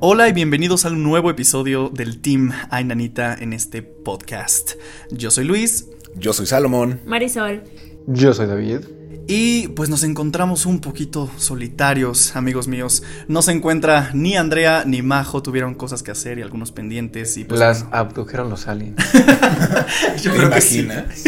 Hola 0.00 0.28
y 0.28 0.32
bienvenidos 0.32 0.84
a 0.84 0.90
un 0.90 1.02
nuevo 1.02 1.28
episodio 1.28 1.88
del 1.88 2.20
Team 2.20 2.52
Ainanita 2.70 3.34
en 3.34 3.52
este 3.52 3.82
podcast. 3.82 4.74
Yo 5.10 5.32
soy 5.32 5.44
Luis. 5.44 5.88
Yo 6.14 6.32
soy 6.32 6.46
Salomón. 6.46 7.00
Marisol. 7.04 7.64
Yo 8.06 8.32
soy 8.32 8.46
David. 8.46 8.82
Y 9.30 9.68
pues 9.68 9.90
nos 9.90 10.04
encontramos 10.04 10.64
un 10.64 10.80
poquito 10.80 11.30
solitarios, 11.36 12.34
amigos 12.34 12.66
míos. 12.66 13.02
No 13.28 13.42
se 13.42 13.52
encuentra 13.52 14.10
ni 14.14 14.38
Andrea 14.38 14.84
ni 14.86 15.02
Majo, 15.02 15.42
tuvieron 15.42 15.74
cosas 15.74 16.02
que 16.02 16.10
hacer 16.10 16.38
y 16.38 16.42
algunos 16.42 16.72
pendientes. 16.72 17.36
Y 17.36 17.44
pues, 17.44 17.60
Las 17.60 17.84
abdujeron 17.90 18.48
los 18.48 18.66
aliens. 18.68 18.96
Yo 20.22 20.32
¿Te 20.32 20.38
creo 20.38 20.50
que 20.50 20.62
sí. 20.62 20.78
imaginas? 20.78 21.24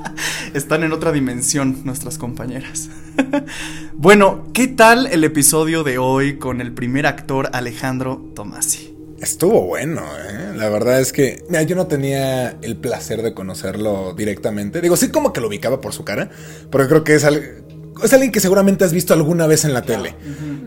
Están 0.54 0.82
en 0.82 0.92
otra 0.92 1.12
dimensión 1.12 1.82
nuestras 1.84 2.16
compañeras. 2.16 2.88
bueno, 3.92 4.46
¿qué 4.54 4.66
tal 4.66 5.06
el 5.08 5.22
episodio 5.22 5.84
de 5.84 5.98
hoy 5.98 6.38
con 6.38 6.62
el 6.62 6.72
primer 6.72 7.06
actor 7.06 7.50
Alejandro 7.52 8.32
Tomasi? 8.34 8.91
Estuvo 9.22 9.62
bueno, 9.62 10.02
¿eh? 10.18 10.52
La 10.56 10.68
verdad 10.68 11.00
es 11.00 11.12
que, 11.12 11.44
mira, 11.48 11.62
yo 11.62 11.76
no 11.76 11.86
tenía 11.86 12.56
el 12.60 12.76
placer 12.76 13.22
de 13.22 13.32
conocerlo 13.34 14.14
directamente. 14.14 14.80
Digo, 14.80 14.96
sí 14.96 15.08
como 15.10 15.32
que 15.32 15.40
lo 15.40 15.46
ubicaba 15.46 15.80
por 15.80 15.92
su 15.92 16.04
cara, 16.04 16.28
porque 16.70 16.88
creo 16.88 17.04
que 17.04 17.14
es, 17.14 17.24
al- 17.24 17.62
es 18.02 18.12
alguien 18.12 18.32
que 18.32 18.40
seguramente 18.40 18.84
has 18.84 18.92
visto 18.92 19.14
alguna 19.14 19.46
vez 19.46 19.64
en 19.64 19.74
la 19.74 19.82
tele, 19.82 20.16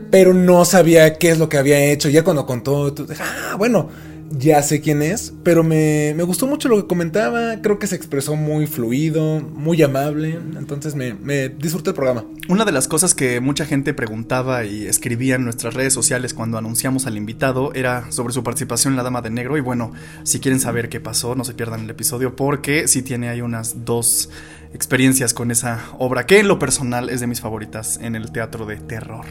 pero 0.10 0.34
no 0.34 0.64
sabía 0.64 1.16
qué 1.16 1.32
es 1.32 1.38
lo 1.38 1.50
que 1.50 1.58
había 1.58 1.84
hecho. 1.84 2.08
Ya 2.08 2.24
cuando 2.24 2.46
contó, 2.46 2.94
tú, 2.94 3.06
ah, 3.20 3.56
bueno, 3.58 3.90
ya 4.32 4.62
sé 4.62 4.82
quién 4.82 5.02
es, 5.02 5.34
pero 5.44 5.64
me, 5.64 6.14
me 6.16 6.24
gustó 6.24 6.48
mucho 6.48 6.68
lo 6.70 6.78
que 6.78 6.88
comentaba. 6.88 7.62
Creo 7.62 7.80
que 7.80 7.88
se 7.88 7.96
expresó 7.96 8.36
muy 8.36 8.68
fluido, 8.68 9.40
muy 9.40 9.82
amable, 9.82 10.40
entonces 10.58 10.96
me, 10.96 11.14
me 11.14 11.50
disfruté 11.50 11.92
el 11.92 11.96
programa. 11.96 12.26
Una 12.48 12.66
de 12.66 12.72
las 12.72 12.88
cosas 12.88 13.16
que 13.16 13.40
mucha 13.40 13.66
gente 13.66 13.94
preguntaba 13.94 14.66
y 14.66 14.86
escribía 14.86 15.36
en 15.36 15.44
nuestras 15.44 15.74
redes 15.74 15.94
sociales 15.94 16.34
cuando 16.34 16.58
anunciamos 16.58 17.08
al 17.08 17.18
invitado 17.18 17.74
era 17.74 18.12
sobre 18.12 18.34
su 18.34 18.44
participación 18.44 18.94
en 18.94 18.98
La 18.98 19.04
Dama 19.04 19.22
de 19.22 19.30
Negro. 19.30 19.58
Y 19.58 19.62
bueno, 19.62 19.94
si 20.24 20.40
quieren 20.40 20.60
saber 20.60 20.90
qué 20.90 21.00
pasó, 21.00 21.36
no 21.36 21.44
se 21.44 21.54
pierdan 21.54 21.82
el 21.82 21.90
episodio 21.90 22.36
porque 22.36 22.88
sí 22.88 23.02
tiene 23.02 23.30
ahí 23.30 23.42
unas 23.42 23.86
dos 23.86 24.30
experiencias 24.76 25.34
con 25.34 25.52
esa 25.52 25.80
obra 25.98 26.26
que 26.26 26.40
en 26.40 26.50
lo 26.50 26.60
personal 26.60 27.10
es 27.10 27.22
de 27.22 27.28
mis 27.28 27.40
favoritas 27.40 27.98
en 28.02 28.14
el 28.14 28.32
teatro 28.32 28.66
de 28.66 28.76
terror. 28.76 29.26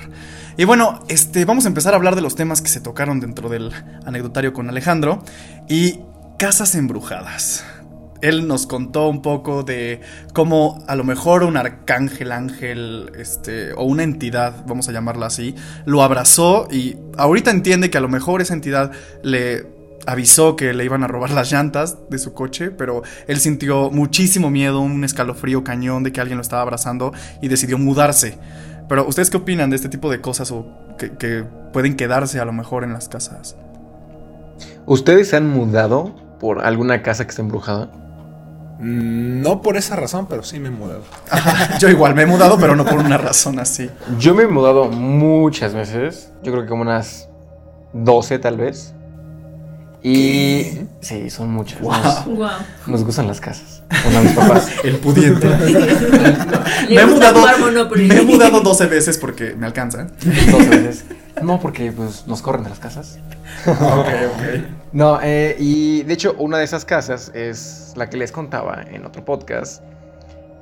Y 0.56 0.64
bueno, 0.64 1.04
este, 1.08 1.44
vamos 1.44 1.66
a 1.66 1.68
empezar 1.68 1.92
a 1.92 1.96
hablar 1.96 2.16
de 2.16 2.22
los 2.22 2.34
temas 2.34 2.62
que 2.62 2.68
se 2.68 2.80
tocaron 2.80 3.20
dentro 3.20 3.50
del 3.50 3.70
anecdotario 4.06 4.54
con 4.54 4.70
Alejandro 4.70 5.22
y 5.68 6.00
casas 6.38 6.74
embrujadas. 6.74 7.62
Él 8.22 8.48
nos 8.48 8.66
contó 8.66 9.06
un 9.08 9.20
poco 9.20 9.64
de 9.64 10.00
cómo 10.32 10.82
a 10.88 10.96
lo 10.96 11.04
mejor 11.04 11.42
un 11.42 11.58
arcángel, 11.58 12.32
ángel, 12.32 13.12
este, 13.18 13.74
o 13.74 13.84
una 13.84 14.02
entidad, 14.02 14.64
vamos 14.66 14.88
a 14.88 14.92
llamarla 14.92 15.26
así, 15.26 15.54
lo 15.84 16.02
abrazó 16.02 16.68
y 16.70 16.96
ahorita 17.18 17.50
entiende 17.50 17.90
que 17.90 17.98
a 17.98 18.00
lo 18.00 18.08
mejor 18.08 18.40
esa 18.40 18.54
entidad 18.54 18.92
le 19.22 19.66
avisó 20.06 20.56
que 20.56 20.72
le 20.74 20.84
iban 20.84 21.02
a 21.02 21.06
robar 21.06 21.30
las 21.30 21.50
llantas 21.50 21.98
de 22.10 22.18
su 22.18 22.32
coche, 22.34 22.70
pero 22.70 23.02
él 23.26 23.38
sintió 23.38 23.90
muchísimo 23.90 24.50
miedo, 24.50 24.80
un 24.80 25.04
escalofrío 25.04 25.64
cañón 25.64 26.02
de 26.02 26.12
que 26.12 26.20
alguien 26.20 26.38
lo 26.38 26.42
estaba 26.42 26.62
abrazando 26.62 27.12
y 27.40 27.48
decidió 27.48 27.78
mudarse. 27.78 28.38
Pero 28.88 29.06
¿ustedes 29.06 29.30
qué 29.30 29.38
opinan 29.38 29.70
de 29.70 29.76
este 29.76 29.88
tipo 29.88 30.10
de 30.10 30.20
cosas 30.20 30.50
o 30.50 30.66
que, 30.98 31.12
que 31.12 31.44
pueden 31.72 31.96
quedarse 31.96 32.38
a 32.40 32.44
lo 32.44 32.52
mejor 32.52 32.84
en 32.84 32.92
las 32.92 33.08
casas? 33.08 33.56
¿Ustedes 34.86 35.28
se 35.30 35.36
han 35.36 35.48
mudado 35.48 36.14
por 36.38 36.64
alguna 36.64 37.02
casa 37.02 37.24
que 37.24 37.30
está 37.30 37.42
embrujada? 37.42 37.90
Mm, 38.78 39.40
No 39.42 39.62
por 39.62 39.76
esa 39.76 39.96
razón, 39.96 40.26
pero 40.28 40.42
sí 40.42 40.58
me 40.58 40.68
he 40.68 40.70
mudado. 40.70 41.02
Yo 41.78 41.88
igual 41.88 42.14
me 42.14 42.22
he 42.22 42.26
mudado, 42.26 42.58
pero 42.58 42.76
no 42.76 42.84
por 42.84 42.98
una 42.98 43.16
razón 43.16 43.58
así. 43.58 43.90
Yo 44.18 44.34
me 44.34 44.42
he 44.42 44.48
mudado 44.48 44.88
muchas 44.88 45.74
veces. 45.74 46.30
Yo 46.42 46.52
creo 46.52 46.64
que 46.64 46.68
como 46.68 46.82
unas 46.82 47.28
12 47.94 48.38
tal 48.40 48.56
vez. 48.58 48.94
Y 50.06 50.64
¿Qué? 50.64 50.86
sí, 51.00 51.30
son 51.30 51.50
muchas. 51.50 51.80
Wow. 51.80 51.92
Nos, 51.92 52.24
Wow. 52.26 52.48
nos 52.88 53.04
gustan 53.04 53.26
las 53.26 53.40
casas. 53.40 53.82
Bueno, 54.04 54.20
mis 54.22 54.32
papás. 54.32 54.68
El 54.84 54.96
pudiente. 54.98 55.46
Me, 56.90 56.94
he 57.00 57.06
mudado, 57.06 57.40
me 57.96 58.14
he 58.18 58.22
mudado 58.22 58.60
12 58.60 58.86
veces 58.86 59.16
porque 59.16 59.54
me 59.54 59.64
alcanza. 59.66 60.06
12 60.50 60.68
veces. 60.68 61.04
No, 61.42 61.58
porque 61.58 61.90
pues 61.90 62.28
nos 62.28 62.40
corren 62.42 62.62
de 62.62 62.70
las 62.70 62.78
casas. 62.78 63.18
Ok, 63.66 63.76
ok. 64.06 64.64
No, 64.92 65.18
eh, 65.20 65.56
y 65.58 66.02
de 66.04 66.14
hecho 66.14 66.36
una 66.38 66.58
de 66.58 66.64
esas 66.64 66.84
casas 66.84 67.32
es 67.34 67.92
la 67.96 68.08
que 68.08 68.16
les 68.16 68.30
contaba 68.30 68.82
en 68.88 69.04
otro 69.04 69.24
podcast, 69.24 69.82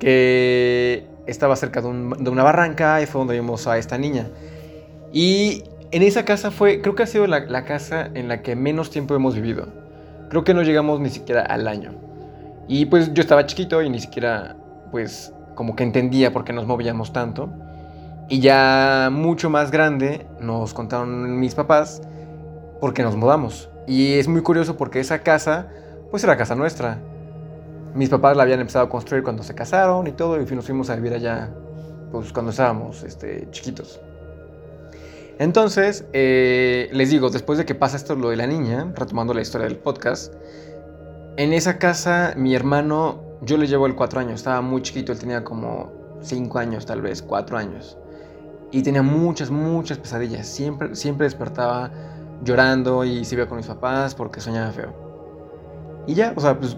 que 0.00 1.06
estaba 1.26 1.56
cerca 1.56 1.82
de, 1.82 1.88
un- 1.88 2.10
de 2.18 2.30
una 2.30 2.42
barranca 2.42 3.02
y 3.02 3.06
fue 3.06 3.18
donde 3.20 3.34
vimos 3.34 3.66
a 3.66 3.76
esta 3.78 3.98
niña. 3.98 4.26
Y 5.12 5.62
en 5.92 6.02
esa 6.02 6.24
casa 6.24 6.50
fue, 6.50 6.80
creo 6.80 6.94
que 6.94 7.02
ha 7.02 7.06
sido 7.06 7.26
la, 7.26 7.64
casa 7.64 8.08
en 8.14 8.26
la 8.26 8.42
que 8.42 8.56
menos 8.56 8.90
tiempo 8.90 9.14
hemos 9.14 9.34
vivido. 9.34 9.68
Creo 10.30 10.42
que 10.42 10.54
no 10.54 10.62
llegamos 10.62 11.00
ni 11.00 11.10
siquiera 11.10 11.42
al 11.42 11.68
año. 11.68 11.92
Y 12.66 12.86
pues 12.86 13.12
yo 13.12 13.20
estaba 13.20 13.44
chiquito 13.44 13.82
y 13.82 13.90
ni 13.90 14.00
siquiera, 14.00 14.56
pues, 14.90 15.34
como 15.54 15.76
que 15.76 15.84
entendía 15.84 16.32
por 16.32 16.44
qué 16.44 16.54
nos 16.54 16.66
movíamos 16.66 17.12
tanto. 17.12 17.50
Y 18.30 18.40
ya 18.40 19.10
mucho 19.12 19.50
más 19.50 19.70
grande 19.70 20.26
nos 20.40 20.72
contaron 20.72 21.38
mis 21.38 21.54
papás 21.54 22.00
por 22.80 22.94
qué 22.94 23.02
nos 23.02 23.14
mudamos. 23.14 23.68
Y 23.86 24.14
es 24.14 24.28
muy 24.28 24.40
curioso 24.40 24.78
porque 24.78 24.98
esa 24.98 25.18
casa, 25.18 25.68
pues 26.10 26.24
era 26.24 26.38
casa 26.38 26.54
nuestra. 26.54 26.98
Mis 27.94 28.08
papás 28.08 28.34
la 28.34 28.44
habían 28.44 28.60
empezado 28.60 28.86
a 28.86 28.88
construir 28.88 29.22
cuando 29.22 29.42
se 29.42 29.54
casaron 29.54 30.06
y 30.06 30.12
todo, 30.12 30.40
y 30.40 30.54
nos 30.54 30.64
fuimos 30.64 30.88
a 30.88 30.96
vivir 30.96 31.12
allá, 31.12 31.50
pues 32.10 32.32
cuando 32.32 32.50
estábamos 32.50 33.02
este, 33.02 33.46
chiquitos. 33.50 34.00
Entonces, 35.38 36.04
eh, 36.12 36.88
les 36.92 37.10
digo, 37.10 37.30
después 37.30 37.58
de 37.58 37.64
que 37.64 37.74
pasa 37.74 37.96
esto 37.96 38.14
lo 38.14 38.30
de 38.30 38.36
la 38.36 38.46
niña, 38.46 38.92
retomando 38.94 39.34
la 39.34 39.40
historia 39.40 39.66
del 39.66 39.78
podcast, 39.78 40.34
en 41.36 41.52
esa 41.52 41.78
casa 41.78 42.34
mi 42.36 42.54
hermano, 42.54 43.22
yo 43.40 43.56
le 43.56 43.66
llevo 43.66 43.86
el 43.86 43.94
cuatro 43.94 44.20
años, 44.20 44.34
estaba 44.34 44.60
muy 44.60 44.82
chiquito, 44.82 45.12
él 45.12 45.18
tenía 45.18 45.42
como 45.42 45.90
cinco 46.20 46.58
años 46.58 46.86
tal 46.86 47.02
vez, 47.02 47.22
cuatro 47.22 47.56
años. 47.56 47.98
Y 48.70 48.82
tenía 48.82 49.02
muchas, 49.02 49.50
muchas 49.50 49.98
pesadillas. 49.98 50.46
Siempre, 50.46 50.94
siempre 50.94 51.24
despertaba 51.24 51.90
llorando 52.42 53.04
y 53.04 53.24
se 53.24 53.34
iba 53.34 53.46
con 53.46 53.58
mis 53.58 53.66
papás 53.66 54.14
porque 54.14 54.40
soñaba 54.40 54.72
feo. 54.72 54.94
Y 56.06 56.14
ya, 56.14 56.32
o 56.36 56.40
sea, 56.40 56.58
pues 56.58 56.76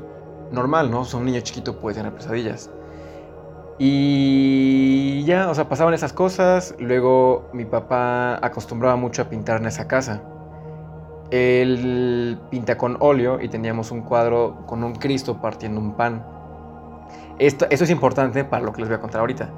normal, 0.51 0.91
¿no? 0.91 1.01
O 1.01 1.05
sea, 1.05 1.21
un 1.21 1.27
niño 1.27 1.41
chiquito 1.41 1.79
puede 1.79 1.97
tener 1.97 2.15
pesadillas. 2.15 2.71
Y 3.79 5.25
ya, 5.25 5.51
o 5.51 5.55
sea, 5.55 5.69
pasaban 5.69 5.95
esas 5.95 6.13
cosas. 6.13 6.75
Luego 6.79 7.49
mi 7.53 7.65
papá 7.65 8.35
acostumbraba 8.45 8.97
mucho 8.97 9.23
a 9.23 9.25
pintar 9.27 9.61
en 9.61 9.67
esa 9.67 9.89
casa. 9.89 10.23
Él 11.31 12.39
pinta 12.51 12.79
con 12.79 12.97
óleo 13.01 13.41
y 13.41 13.49
teníamos 13.49 13.91
un 13.91 14.03
cuadro 14.03 14.65
con 14.67 14.85
un 14.85 14.95
Cristo 14.95 15.41
partiendo 15.41 15.81
un 15.81 15.95
pan. 15.95 16.25
Esto, 17.39 17.67
es 17.69 17.91
importante 17.91 18.45
para 18.45 18.65
lo 18.65 18.73
que 18.73 18.81
les 18.83 18.89
voy 18.89 18.97
a 18.97 19.01
contar 19.01 19.21
ahorita. 19.21 19.49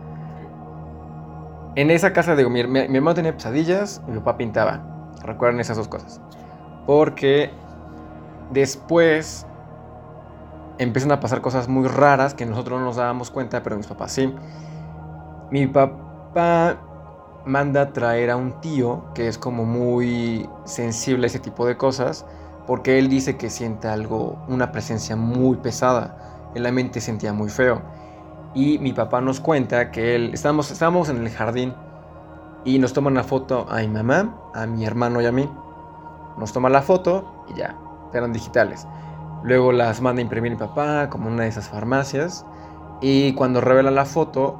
En 1.75 1.91
esa 1.91 2.15
casa, 2.15 2.34
digo, 2.34 2.49
mi, 2.49 2.65
mi- 2.65 2.88
mi 2.88 2.97
hermano 2.97 3.15
tenía 3.15 3.34
pesadillas, 3.34 4.00
mi 4.09 4.16
papá 4.19 4.38
pintaba. 4.38 4.81
Recuerden 5.22 5.60
esas 5.60 5.76
dos 5.76 5.88
cosas. 5.88 6.21
Porque 6.87 7.50
después 8.50 9.47
empiezan 10.78 11.12
a 11.12 11.20
pasar 11.20 11.41
cosas 11.41 11.69
muy 11.69 11.88
raras 11.88 12.34
que 12.34 12.47
nosotros 12.47 12.78
no 12.81 12.87
nos 12.87 12.97
dábamos 12.97 13.31
cuenta, 13.31 13.62
pero 13.62 13.76
mis 13.76 13.87
papás 13.87 14.12
sí. 14.12 14.34
Mi 15.50 15.66
papá 15.66 16.78
manda 17.44 17.92
traer 17.92 18.31
a 18.31 18.37
un 18.37 18.60
tío 18.60 19.04
que 19.14 19.28
es 19.28 19.38
como 19.38 19.64
muy 19.64 20.48
sensible 20.64 21.26
a 21.26 21.28
ese 21.28 21.38
tipo 21.38 21.66
de 21.66 21.76
cosas, 21.76 22.26
porque 22.66 22.98
él 22.98 23.09
dice 23.09 23.37
que 23.37 23.48
siente 23.50 23.88
algo, 23.88 24.38
una 24.48 24.72
presencia 24.72 25.16
muy 25.16 25.56
pesada. 25.56 26.50
En 26.54 26.62
la 26.62 26.72
mente 26.72 27.00
sentía 27.00 27.32
muy 27.32 27.48
feo. 27.48 27.82
Y 28.54 28.78
mi 28.78 28.93
papá 28.93 29.20
nos 29.20 29.41
cuenta 29.41 29.91
que 29.91 30.16
él, 30.16 30.31
estábamos, 30.32 30.70
estábamos 30.70 31.08
en 31.08 31.19
el 31.19 31.31
jardín 31.31 31.75
y 32.64 32.79
nos 32.79 32.93
toman 32.93 33.12
una 33.12 33.22
foto 33.22 33.67
a 33.70 33.79
mi 33.79 33.88
mamá, 33.88 34.34
a 34.55 34.67
mi 34.67 34.84
hermano 34.84 35.20
y 35.20 35.26
a 35.26 35.32
mí. 35.32 35.49
Nos 36.38 36.52
toma 36.52 36.69
la 36.69 36.82
foto 36.82 37.44
y 37.49 37.58
ya, 37.58 37.76
eran 38.12 38.32
digitales. 38.32 38.87
Luego 39.46 39.70
las 39.70 40.00
manda 40.00 40.19
a 40.19 40.22
imprimir 40.22 40.50
mi 40.50 40.58
papá, 40.58 41.08
como 41.08 41.28
una 41.28 41.44
de 41.44 41.48
esas 41.48 41.69
farmacias. 41.69 42.44
Y 43.00 43.32
cuando 43.34 43.60
revela 43.60 43.93
la 43.93 44.04
foto, 44.04 44.58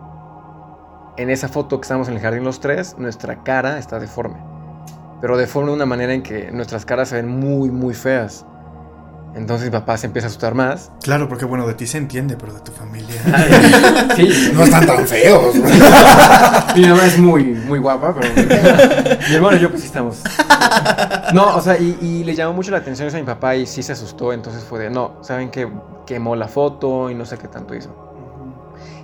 en 1.17 1.29
esa 1.29 1.49
foto 1.49 1.81
que 1.81 1.83
estamos 1.83 2.07
en 2.07 2.15
el 2.15 2.21
jardín 2.21 2.45
los 2.45 2.61
tres, 2.61 2.97
nuestra 2.97 3.43
cara 3.43 3.79
está 3.79 3.99
deforme. 3.99 4.37
Pero 5.21 5.37
deforme 5.37 5.71
de 5.71 5.75
una 5.75 5.87
manera 5.87 6.15
en 6.15 6.23
que 6.23 6.53
nuestras 6.53 6.87
caras 6.87 7.09
se 7.09 7.17
ven 7.17 7.27
muy, 7.29 7.69
muy 7.69 7.95
feas. 7.95 8.47
Entonces 9.37 9.67
mi 9.67 9.71
papá 9.71 9.99
se 9.99 10.07
empieza 10.07 10.29
a 10.29 10.31
asustar 10.31 10.55
más. 10.55 10.91
Claro, 11.03 11.29
porque 11.29 11.45
bueno, 11.45 11.67
de 11.67 11.75
ti 11.75 11.87
se 11.87 11.99
entiende, 11.99 12.37
pero 12.39 12.55
de 12.55 12.61
tu 12.61 12.73
familia. 12.73 13.21
Sí, 14.17 14.51
No 14.55 14.65
están 14.65 14.87
tan 14.87 15.07
feos. 15.07 15.55
Mi 16.75 16.87
mamá 16.87 17.07
es 17.07 17.19
muy, 17.19 17.45
muy 17.45 17.79
guapa, 17.79 18.15
pero 18.19 18.35
mi 18.35 19.35
hermano 19.35 19.57
y 19.57 19.61
yo 19.61 19.71
pues 19.71 19.83
sí 19.83 19.87
estamos. 19.87 20.23
No, 21.33 21.57
o 21.57 21.61
sea, 21.61 21.79
y, 21.79 21.99
y 22.01 22.25
le 22.25 22.35
llamó 22.35 22.55
mucho 22.55 22.71
la 22.71 22.79
atención 22.79 23.09
eso 23.09 23.17
a 23.17 23.21
mi 23.21 23.27
papá 23.27 23.57
y 23.57 23.67
sí 23.67 23.83
se 23.83 23.93
asustó, 23.93 24.33
entonces 24.33 24.63
fue 24.65 24.79
de, 24.79 24.91
no, 24.91 25.19
saben 25.23 25.51
que 25.51 25.69
quemó 26.07 26.37
la 26.37 26.49
foto 26.49 27.11
y 27.11 27.15
no 27.15 27.25
sé 27.25 27.39
qué 27.39 27.49
tanto 27.49 27.75
hizo. 27.75 28.07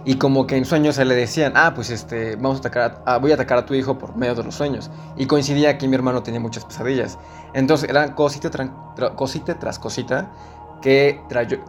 Y 0.05 0.17
como 0.17 0.47
que 0.47 0.57
en 0.57 0.65
sueños 0.65 0.97
se 0.97 1.05
le 1.05 1.15
decían, 1.15 1.53
ah, 1.55 1.73
pues 1.75 1.91
este, 1.91 2.35
vamos 2.35 2.57
a 2.57 2.61
atacar, 2.61 3.03
a, 3.07 3.19
voy 3.19 3.31
a 3.31 3.35
atacar 3.35 3.59
a 3.59 3.67
tu 3.67 3.75
hijo 3.75 3.99
por 3.99 4.17
medio 4.17 4.35
de 4.35 4.43
los 4.43 4.55
sueños. 4.55 4.91
Y 5.17 5.27
coincidía 5.27 5.79
que 5.79 5.87
mi 5.87 5.95
hermano 5.95 6.23
tenía 6.23 6.41
muchas 6.41 6.65
pesadillas. 6.65 7.19
Entonces 7.55 7.89
eran 7.89 8.15
cosita, 8.15 8.51
cosita 9.15 9.59
tras 9.59 9.79
cosita 9.79 10.31
que 10.81 11.21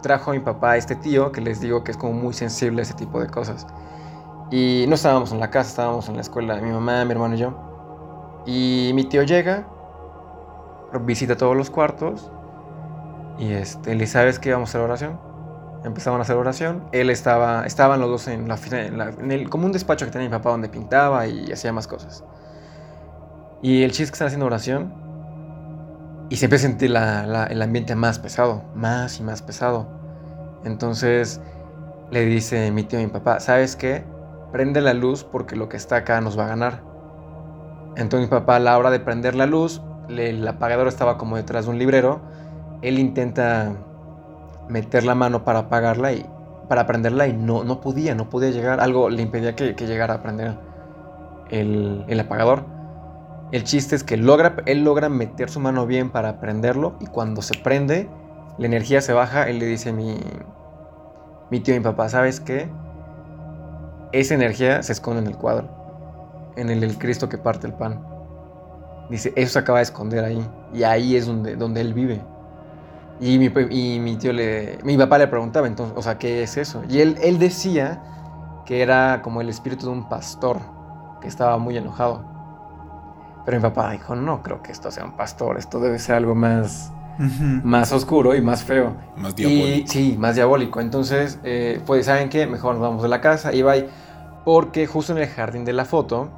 trajo 0.02 0.32
a 0.32 0.34
mi 0.34 0.40
papá 0.40 0.72
a 0.72 0.76
este 0.76 0.96
tío, 0.96 1.32
que 1.32 1.40
les 1.40 1.60
digo 1.60 1.84
que 1.84 1.92
es 1.92 1.96
como 1.96 2.12
muy 2.12 2.34
sensible 2.34 2.80
a 2.80 2.82
ese 2.82 2.94
tipo 2.94 3.20
de 3.20 3.28
cosas. 3.28 3.66
Y 4.50 4.84
no 4.88 4.96
estábamos 4.96 5.32
en 5.32 5.40
la 5.40 5.50
casa, 5.50 5.70
estábamos 5.70 6.08
en 6.08 6.16
la 6.16 6.20
escuela, 6.20 6.56
mi 6.60 6.70
mamá, 6.70 7.04
mi 7.04 7.12
hermano 7.12 7.34
y 7.34 7.38
yo. 7.38 7.54
Y 8.46 8.90
mi 8.94 9.04
tío 9.04 9.22
llega, 9.22 9.66
visita 11.00 11.36
todos 11.36 11.56
los 11.56 11.70
cuartos 11.70 12.30
y 13.38 13.52
este, 13.52 13.94
le 13.94 14.06
sabes 14.06 14.38
que 14.38 14.50
íbamos 14.50 14.68
a 14.68 14.70
hacer 14.70 14.80
oración. 14.82 15.20
Empezaban 15.84 16.20
a 16.20 16.22
hacer 16.22 16.36
oración. 16.36 16.84
Él 16.92 17.10
estaba, 17.10 17.66
estaban 17.66 18.00
los 18.00 18.08
dos 18.08 18.28
en, 18.28 18.48
la, 18.48 18.58
en, 19.18 19.32
el, 19.32 19.50
como 19.50 19.66
un 19.66 19.72
despacho 19.72 20.06
que 20.06 20.12
tenía 20.12 20.28
mi 20.28 20.32
papá 20.32 20.50
donde 20.50 20.68
pintaba 20.68 21.26
y 21.26 21.52
hacía 21.52 21.72
más 21.72 21.86
cosas. 21.86 22.24
Y 23.62 23.82
el 23.82 23.92
chiste 23.92 24.10
que 24.10 24.14
están 24.14 24.26
haciendo 24.26 24.46
oración 24.46 25.03
y 26.34 26.36
se 26.36 26.46
empieza 26.46 26.66
a 26.66 26.70
sentir 26.70 26.90
el 26.90 27.62
ambiente 27.62 27.94
más 27.94 28.18
pesado, 28.18 28.64
más 28.74 29.20
y 29.20 29.22
más 29.22 29.40
pesado. 29.40 29.86
Entonces 30.64 31.40
le 32.10 32.24
dice 32.24 32.72
mi 32.72 32.82
tío 32.82 32.98
a 32.98 33.02
mi 33.02 33.06
papá, 33.06 33.38
¿sabes 33.38 33.76
qué? 33.76 34.02
Prende 34.50 34.80
la 34.80 34.94
luz 34.94 35.22
porque 35.22 35.54
lo 35.54 35.68
que 35.68 35.76
está 35.76 35.94
acá 35.98 36.20
nos 36.20 36.36
va 36.36 36.46
a 36.46 36.48
ganar. 36.48 36.82
Entonces 37.96 38.28
mi 38.28 38.30
papá 38.36 38.56
a 38.56 38.58
la 38.58 38.76
hora 38.76 38.90
de 38.90 38.98
prender 38.98 39.36
la 39.36 39.46
luz, 39.46 39.80
el 40.08 40.48
apagador 40.48 40.88
estaba 40.88 41.18
como 41.18 41.36
detrás 41.36 41.66
de 41.66 41.70
un 41.70 41.78
librero, 41.78 42.20
él 42.82 42.98
intenta 42.98 43.70
meter 44.68 45.04
la 45.04 45.14
mano 45.14 45.44
para 45.44 45.60
apagarla 45.60 46.14
y 46.14 46.26
para 46.68 46.84
prenderla 46.84 47.28
y 47.28 47.32
no, 47.32 47.62
no 47.62 47.80
podía, 47.80 48.16
no 48.16 48.28
podía 48.28 48.50
llegar, 48.50 48.80
algo 48.80 49.08
le 49.08 49.22
impedía 49.22 49.54
que, 49.54 49.72
llegara 49.74 50.14
a 50.14 50.20
prender 50.20 50.56
el, 51.50 52.04
el 52.08 52.18
apagador. 52.18 52.73
El 53.54 53.62
chiste 53.62 53.94
es 53.94 54.02
que 54.02 54.16
logra, 54.16 54.56
él 54.66 54.82
logra 54.82 55.08
meter 55.08 55.48
su 55.48 55.60
mano 55.60 55.86
bien 55.86 56.10
para 56.10 56.40
prenderlo 56.40 56.96
y 56.98 57.06
cuando 57.06 57.40
se 57.40 57.56
prende, 57.56 58.10
la 58.58 58.66
energía 58.66 59.00
se 59.00 59.12
baja, 59.12 59.48
él 59.48 59.60
le 59.60 59.66
dice 59.66 59.92
mi, 59.92 60.18
mi 61.52 61.60
tío 61.60 61.72
y 61.72 61.78
mi 61.78 61.84
papá, 61.84 62.08
¿sabes 62.08 62.40
qué? 62.40 62.68
Esa 64.10 64.34
energía 64.34 64.82
se 64.82 64.90
esconde 64.90 65.20
en 65.20 65.28
el 65.28 65.36
cuadro, 65.36 65.68
en 66.56 66.68
el, 66.68 66.82
el 66.82 66.98
Cristo 66.98 67.28
que 67.28 67.38
parte 67.38 67.68
el 67.68 67.74
pan. 67.74 68.04
Dice, 69.08 69.32
eso 69.36 69.52
se 69.52 69.58
acaba 69.60 69.78
de 69.78 69.84
esconder 69.84 70.24
ahí 70.24 70.44
y 70.72 70.82
ahí 70.82 71.14
es 71.14 71.26
donde, 71.26 71.54
donde 71.54 71.80
él 71.80 71.94
vive. 71.94 72.20
Y 73.20 73.38
mi, 73.38 73.52
y 73.70 74.00
mi 74.00 74.16
tío 74.16 74.32
le, 74.32 74.80
mi 74.82 74.98
papá 74.98 75.16
le 75.16 75.28
preguntaba 75.28 75.68
entonces, 75.68 75.96
o 75.96 76.02
sea, 76.02 76.18
¿qué 76.18 76.42
es 76.42 76.56
eso? 76.56 76.82
Y 76.88 76.98
él, 76.98 77.18
él 77.22 77.38
decía 77.38 78.02
que 78.66 78.82
era 78.82 79.22
como 79.22 79.40
el 79.40 79.48
espíritu 79.48 79.86
de 79.86 79.92
un 79.92 80.08
pastor 80.08 80.58
que 81.20 81.28
estaba 81.28 81.56
muy 81.58 81.76
enojado 81.76 82.33
pero 83.44 83.58
mi 83.58 83.62
papá 83.62 83.90
dijo, 83.90 84.14
no 84.16 84.42
creo 84.42 84.62
que 84.62 84.72
esto 84.72 84.90
sea 84.90 85.04
un 85.04 85.16
pastor, 85.16 85.58
esto 85.58 85.78
debe 85.80 85.98
ser 85.98 86.16
algo 86.16 86.34
más, 86.34 86.92
más 87.62 87.92
oscuro 87.92 88.34
y 88.34 88.40
más 88.40 88.64
feo. 88.64 88.96
Más 89.16 89.36
diabólico. 89.36 89.88
sí, 89.90 90.16
más 90.18 90.34
diabólico. 90.34 90.80
Entonces, 90.80 91.38
eh, 91.44 91.80
pues, 91.84 92.06
¿saben 92.06 92.30
qué? 92.30 92.46
Mejor 92.46 92.74
nos 92.74 92.82
vamos 92.82 93.02
de 93.02 93.08
la 93.08 93.20
casa 93.20 93.52
y 93.52 93.62
bye. 93.62 93.88
Porque 94.44 94.86
justo 94.86 95.12
en 95.12 95.18
el 95.18 95.28
jardín 95.28 95.64
de 95.64 95.72
la 95.72 95.84
foto 95.84 96.30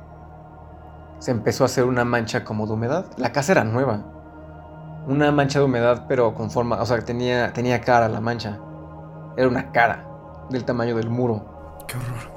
se 1.19 1.31
empezó 1.31 1.64
a 1.64 1.67
hacer 1.67 1.85
una 1.85 2.05
mancha 2.05 2.44
como 2.44 2.67
de 2.67 2.73
humedad. 2.73 3.06
La 3.17 3.32
casa 3.32 3.52
era 3.52 3.64
nueva. 3.64 4.02
Una 5.06 5.31
mancha 5.32 5.61
de 5.61 5.64
humedad, 5.64 6.06
pero 6.09 6.35
con 6.35 6.50
forma, 6.50 6.81
o 6.81 6.87
sea, 6.87 7.00
tenía, 7.00 7.52
tenía 7.52 7.81
cara 7.81 8.09
la 8.09 8.20
mancha. 8.20 8.59
Era 9.37 9.49
una 9.49 9.70
cara 9.70 10.05
del 10.50 10.64
tamaño 10.64 10.97
del 10.97 11.09
muro. 11.09 11.85
Qué 11.87 11.97
horror. 11.97 12.36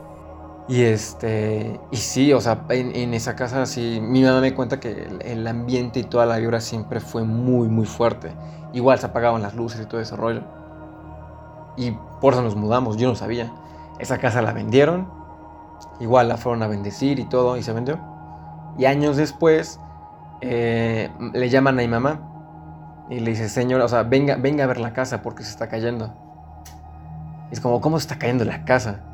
Y 0.70 0.84
este, 0.84 1.80
y 1.90 1.98
sí, 1.98 2.32
o 2.32 2.40
sea, 2.40 2.64
en, 2.70 3.16
esa 3.16 3.36
casa 3.36 3.66
sí, 3.66 4.00
mi 4.00 4.22
mamá 4.22 4.40
me 4.40 4.54
cuenta 4.54 4.80
que 4.80 5.08
el, 5.22 5.48
ambiente 5.48 6.00
y 6.00 6.04
toda 6.04 6.28
la 6.28 6.38
vibra 6.38 6.62
siempre 6.62 7.00
fue 7.00 7.24
muy, 7.24 7.68
muy 7.68 7.88
fuerte. 7.88 8.32
Igual 8.72 9.00
se 9.00 9.08
apagaban 9.08 9.42
las 9.42 9.56
luces 9.56 9.82
y 9.82 9.86
todo 9.88 10.00
ese 10.00 10.16
rollo. 10.16 10.44
Y 11.76 11.98
por 12.22 12.34
eso 12.34 12.44
nos 12.44 12.56
mudamos, 12.56 12.98
yo 12.98 13.08
no 13.08 13.16
sabía. 13.16 13.52
Esa 13.98 14.20
casa 14.20 14.44
la 14.44 14.54
vendieron, 14.54 15.12
igual 16.00 16.28
la 16.28 16.38
fueron 16.38 16.62
a 16.62 16.68
bendecir 16.68 17.18
y 17.18 17.26
todo, 17.26 17.58
y 17.58 17.64
se 17.64 17.74
vendió. 17.74 18.00
Y 18.78 18.86
años 18.86 19.18
después 19.18 19.80
eh, 20.42 21.10
le 21.34 21.50
llaman 21.50 21.80
a 21.80 21.82
mi 21.82 21.88
mamá 21.88 23.08
y 23.10 23.22
le 23.22 23.32
dice, 23.32 23.50
señora, 23.50 23.86
o 23.86 23.88
sea, 23.88 24.04
venga, 24.04 24.36
venga 24.36 24.66
a 24.66 24.68
ver 24.68 24.80
la 24.80 24.94
casa 24.94 25.24
porque 25.24 25.42
se 25.42 25.50
está 25.50 25.68
cayendo. 25.68 26.14
Es 27.50 27.60
como, 27.60 27.82
¿cómo 27.82 27.98
se 27.98 28.04
está 28.04 28.20
cayendo 28.20 28.46
la 28.46 28.66
casa? 28.66 29.09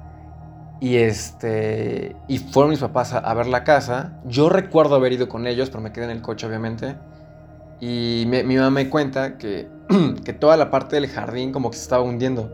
Y 0.80 0.98
este. 0.98 2.16
Y 2.28 2.40
fueron 2.40 2.72
mis 2.72 2.80
papás 2.80 3.14
a, 3.14 3.34
ver 3.34 3.48
la 3.48 3.64
casa. 3.64 4.20
Yo 4.26 4.50
recuerdo 4.50 4.96
haber 4.96 5.14
ido 5.14 5.30
con 5.30 5.48
ellos, 5.48 5.70
pero 5.70 5.82
me 5.82 5.92
quedé 5.92 6.06
en 6.06 6.12
el 6.12 6.22
coche, 6.22 6.48
obviamente. 6.48 6.96
Y 7.80 8.26
mi 8.28 8.56
mamá 8.56 8.70
me 8.70 8.90
cuenta 8.90 9.38
que, 9.38 9.68
que 10.26 10.34
toda 10.34 10.58
la 10.58 10.72
parte 10.72 10.96
del 10.96 11.08
jardín 11.08 11.52
como 11.52 11.72
que 11.72 11.78
se 11.78 11.84
estaba 11.84 12.04
hundiendo. 12.04 12.52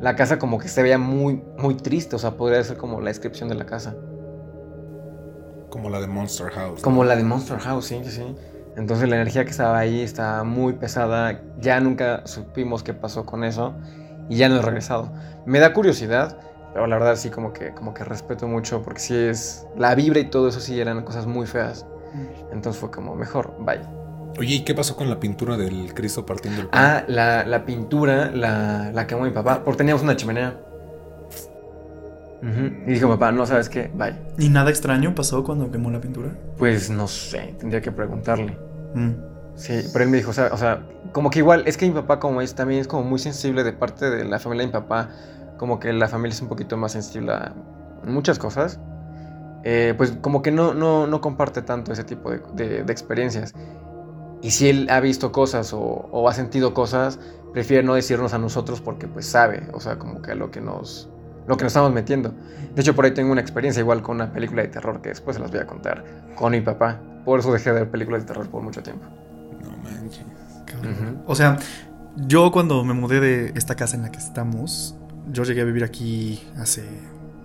La 0.00 0.16
casa 0.16 0.38
como 0.38 0.58
que 0.58 0.68
se 0.68 0.82
veía 0.82 0.98
muy, 0.98 1.42
muy 1.58 1.74
triste. 1.76 2.16
O 2.16 2.18
sea, 2.18 2.32
podría 2.32 2.62
ser 2.62 2.76
como 2.76 3.00
la 3.00 3.08
descripción 3.08 3.48
de 3.48 3.54
la 3.56 3.66
casa. 3.66 3.94
Como 5.70 5.90
la 5.90 6.00
de 6.00 6.06
Monster 6.06 6.50
House. 6.50 6.82
Como 6.82 7.04
la 7.04 7.16
de 7.16 7.24
Monster 7.24 7.58
House, 7.58 7.86
sí, 7.86 8.00
sí. 8.04 8.22
Entonces 8.76 9.08
la 9.08 9.16
energía 9.16 9.44
que 9.44 9.50
estaba 9.50 9.78
ahí 9.78 10.00
estaba 10.02 10.44
muy 10.44 10.74
pesada. 10.74 11.40
Ya 11.58 11.80
nunca 11.80 12.26
supimos 12.26 12.82
qué 12.82 12.94
pasó 12.94 13.26
con 13.26 13.44
eso. 13.44 13.74
Y 14.28 14.36
ya 14.36 14.48
no 14.48 14.56
he 14.56 14.62
regresado. 14.62 15.12
Me 15.46 15.58
da 15.58 15.72
curiosidad 15.72 16.38
pero 16.74 16.88
la 16.88 16.98
verdad 16.98 17.14
sí 17.14 17.30
como 17.30 17.52
que, 17.52 17.70
como 17.70 17.94
que 17.94 18.02
respeto 18.02 18.48
mucho 18.48 18.82
porque 18.82 18.98
sí 18.98 19.14
es... 19.14 19.64
La 19.78 19.94
vibra 19.94 20.18
y 20.18 20.24
todo 20.24 20.48
eso 20.48 20.58
sí 20.58 20.80
eran 20.80 21.02
cosas 21.04 21.24
muy 21.24 21.46
feas. 21.46 21.86
Mm. 22.12 22.52
Entonces 22.52 22.80
fue 22.80 22.90
como, 22.90 23.14
mejor, 23.14 23.54
bye. 23.60 23.80
Oye, 24.40 24.56
¿y 24.56 24.64
qué 24.64 24.74
pasó 24.74 24.96
con 24.96 25.08
la 25.08 25.20
pintura 25.20 25.56
del 25.56 25.94
Cristo 25.94 26.26
partiendo 26.26 26.62
el 26.62 26.68
pan? 26.68 26.82
Ah, 26.84 27.04
la, 27.06 27.44
la 27.44 27.64
pintura 27.64 28.32
la, 28.32 28.90
la, 28.92 29.06
quemó 29.06 29.22
mi 29.22 29.30
papá 29.30 29.62
porque 29.62 29.78
teníamos 29.78 30.02
una 30.02 30.16
chimenea. 30.16 30.60
Y 32.42 32.92
dijo 32.92 33.08
papá, 33.08 33.32
no 33.32 33.46
sabes 33.46 33.68
qué, 33.68 33.90
bye. 33.94 34.16
¿Y 34.36 34.48
nada 34.48 34.68
extraño 34.68 35.14
pasó 35.14 35.44
cuando 35.44 35.70
quemó 35.70 35.90
la 35.90 36.00
pintura? 36.00 36.30
Pues 36.58 36.90
no 36.90 37.06
sé, 37.06 37.54
tendría 37.58 37.80
que 37.80 37.92
preguntarle. 37.92 38.58
Mm. 38.94 39.12
Sí, 39.54 39.80
pero 39.92 40.04
él 40.04 40.10
me 40.10 40.16
dijo, 40.16 40.30
o 40.30 40.34
sea, 40.34 40.50
o 40.52 40.56
sea, 40.56 40.82
como 41.12 41.30
que 41.30 41.38
igual, 41.38 41.62
es 41.66 41.76
que 41.76 41.86
mi 41.86 41.94
papá 41.94 42.18
como 42.18 42.42
es, 42.42 42.54
también 42.54 42.80
es 42.80 42.88
como 42.88 43.04
muy 43.04 43.18
sensible 43.20 43.62
de 43.62 43.72
parte 43.72 44.10
de 44.10 44.24
la 44.24 44.40
familia 44.40 44.62
de 44.62 44.66
mi 44.66 44.72
papá 44.72 45.10
como 45.56 45.78
que 45.80 45.92
la 45.92 46.08
familia 46.08 46.34
es 46.34 46.42
un 46.42 46.48
poquito 46.48 46.76
más 46.76 46.92
sensible 46.92 47.32
a 47.32 47.54
muchas 48.04 48.38
cosas, 48.38 48.80
eh, 49.64 49.94
pues 49.96 50.12
como 50.20 50.42
que 50.42 50.50
no, 50.50 50.74
no, 50.74 51.06
no, 51.06 51.20
comparte 51.20 51.62
tanto 51.62 51.92
ese 51.92 52.04
tipo 52.04 52.30
de, 52.30 52.84
de, 52.84 52.92
experiencias. 52.92 53.54
Y 54.42 54.50
si 54.50 54.68
él 54.68 54.88
ha 54.90 55.00
visto 55.00 55.32
cosas 55.32 55.72
o, 55.72 55.80
o, 55.80 56.28
ha 56.28 56.34
sentido 56.34 56.74
cosas, 56.74 57.18
prefiere 57.54 57.82
no 57.82 57.94
decirnos 57.94 58.34
a 58.34 58.38
nosotros 58.38 58.82
porque 58.82 59.08
pues 59.08 59.24
sabe, 59.24 59.66
o 59.72 59.80
sea, 59.80 59.98
como 59.98 60.20
que 60.20 60.34
lo 60.34 60.50
que 60.50 60.60
nos, 60.60 61.08
lo 61.46 61.56
que 61.56 61.64
nos 61.64 61.70
estamos 61.70 61.92
metiendo. 61.92 62.34
De 62.74 62.82
hecho, 62.82 62.94
por 62.94 63.06
ahí 63.06 63.12
tengo 63.12 63.32
una 63.32 63.40
experiencia 63.40 63.80
igual 63.80 64.02
con 64.02 64.16
una 64.16 64.30
película 64.32 64.60
de 64.62 64.68
terror 64.68 65.00
que 65.00 65.10
después 65.10 65.36
se 65.36 65.40
las 65.40 65.50
voy 65.50 65.60
a 65.60 65.66
contar 65.66 66.04
con 66.34 66.52
mi 66.52 66.60
papá. 66.60 67.00
Por 67.24 67.40
eso 67.40 67.50
dejé 67.50 67.72
de 67.72 67.80
ver 67.80 67.90
películas 67.90 68.22
de 68.22 68.26
terror 68.26 68.48
por 68.50 68.62
mucho 68.62 68.82
tiempo. 68.82 69.06
No 69.62 69.70
manches. 69.82 70.26
O 71.26 71.34
sea, 71.34 71.56
yo 72.16 72.50
cuando 72.52 72.84
me 72.84 72.92
mudé 72.92 73.20
de 73.20 73.52
esta 73.54 73.74
casa 73.74 73.96
en 73.96 74.02
la 74.02 74.10
que 74.10 74.18
estamos, 74.18 74.94
yo 75.30 75.44
llegué 75.44 75.62
a 75.62 75.64
vivir 75.64 75.84
aquí 75.84 76.42
hace, 76.58 76.84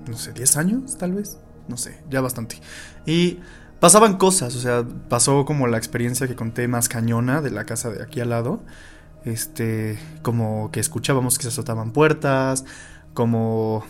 no 0.07 0.17
sé, 0.17 0.33
10 0.33 0.57
años 0.57 0.97
tal 0.97 1.13
vez. 1.13 1.37
No 1.67 1.77
sé, 1.77 2.01
ya 2.09 2.19
bastante. 2.21 2.59
Y 3.05 3.39
pasaban 3.79 4.17
cosas, 4.17 4.55
o 4.55 4.59
sea, 4.59 4.85
pasó 5.07 5.45
como 5.45 5.67
la 5.67 5.77
experiencia 5.77 6.27
que 6.27 6.35
conté 6.35 6.67
más 6.67 6.89
cañona 6.89 7.41
de 7.41 7.51
la 7.51 7.65
casa 7.65 7.89
de 7.89 8.01
aquí 8.01 8.19
al 8.19 8.29
lado. 8.29 8.61
Este, 9.25 9.99
como 10.21 10.71
que 10.71 10.79
escuchábamos 10.79 11.37
que 11.37 11.43
se 11.43 11.49
azotaban 11.49 11.91
puertas, 11.91 12.65
como 13.13 13.83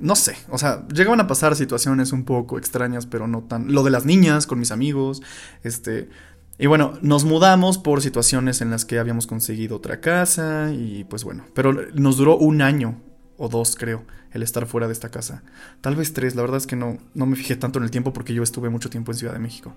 no 0.00 0.16
sé, 0.16 0.36
o 0.50 0.58
sea, 0.58 0.86
llegaban 0.88 1.20
a 1.20 1.26
pasar 1.26 1.54
situaciones 1.54 2.12
un 2.12 2.24
poco 2.24 2.58
extrañas, 2.58 3.06
pero 3.06 3.26
no 3.26 3.42
tan. 3.42 3.72
Lo 3.72 3.82
de 3.84 3.90
las 3.90 4.04
niñas 4.04 4.46
con 4.46 4.58
mis 4.58 4.70
amigos, 4.70 5.22
este. 5.62 6.08
Y 6.56 6.66
bueno, 6.66 6.98
nos 7.02 7.24
mudamos 7.24 7.78
por 7.78 8.00
situaciones 8.00 8.60
en 8.60 8.70
las 8.70 8.84
que 8.84 8.98
habíamos 8.98 9.26
conseguido 9.26 9.76
otra 9.76 10.00
casa 10.00 10.70
y 10.72 11.04
pues 11.04 11.24
bueno, 11.24 11.44
pero 11.52 11.72
nos 11.72 12.16
duró 12.16 12.36
un 12.36 12.62
año 12.62 13.00
o 13.36 13.48
dos, 13.48 13.76
creo, 13.76 14.04
el 14.32 14.42
estar 14.42 14.66
fuera 14.66 14.86
de 14.86 14.92
esta 14.92 15.10
casa. 15.10 15.42
Tal 15.80 15.96
vez 15.96 16.12
tres, 16.12 16.34
la 16.34 16.42
verdad 16.42 16.58
es 16.58 16.66
que 16.66 16.76
no, 16.76 16.98
no 17.14 17.26
me 17.26 17.36
fijé 17.36 17.56
tanto 17.56 17.78
en 17.78 17.84
el 17.84 17.90
tiempo 17.90 18.12
porque 18.12 18.34
yo 18.34 18.42
estuve 18.42 18.68
mucho 18.68 18.90
tiempo 18.90 19.12
en 19.12 19.18
Ciudad 19.18 19.32
de 19.32 19.38
México. 19.38 19.72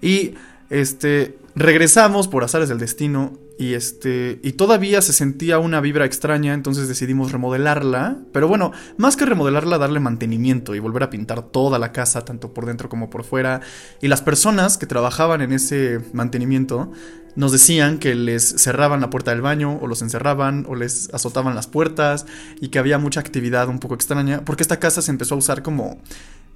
Y 0.00 0.34
este, 0.68 1.38
regresamos 1.54 2.28
por 2.28 2.44
azares 2.44 2.68
del 2.68 2.78
destino 2.78 3.32
y 3.58 3.74
este 3.74 4.40
y 4.42 4.52
todavía 4.52 5.02
se 5.02 5.12
sentía 5.12 5.58
una 5.58 5.80
vibra 5.80 6.06
extraña, 6.06 6.54
entonces 6.54 6.88
decidimos 6.88 7.30
remodelarla, 7.30 8.16
pero 8.32 8.48
bueno, 8.48 8.72
más 8.96 9.16
que 9.16 9.26
remodelarla, 9.26 9.76
darle 9.76 10.00
mantenimiento 10.00 10.74
y 10.74 10.78
volver 10.78 11.02
a 11.02 11.10
pintar 11.10 11.42
toda 11.42 11.78
la 11.78 11.92
casa 11.92 12.24
tanto 12.24 12.54
por 12.54 12.66
dentro 12.66 12.88
como 12.88 13.10
por 13.10 13.24
fuera. 13.24 13.60
Y 14.00 14.08
las 14.08 14.22
personas 14.22 14.78
que 14.78 14.86
trabajaban 14.86 15.42
en 15.42 15.52
ese 15.52 16.00
mantenimiento 16.12 16.90
nos 17.36 17.52
decían 17.52 17.98
que 17.98 18.14
les 18.14 18.42
cerraban 18.42 19.00
la 19.00 19.10
puerta 19.10 19.30
del 19.30 19.40
baño 19.40 19.78
o 19.80 19.86
los 19.86 20.02
encerraban 20.02 20.66
o 20.68 20.74
les 20.74 21.12
azotaban 21.14 21.54
las 21.54 21.66
puertas 21.66 22.26
y 22.60 22.68
que 22.68 22.78
había 22.78 22.98
mucha 22.98 23.20
actividad 23.20 23.68
un 23.68 23.78
poco 23.78 23.94
extraña, 23.94 24.44
porque 24.44 24.62
esta 24.62 24.78
casa 24.78 25.02
se 25.02 25.10
empezó 25.10 25.34
a 25.34 25.38
usar 25.38 25.62
como 25.62 25.98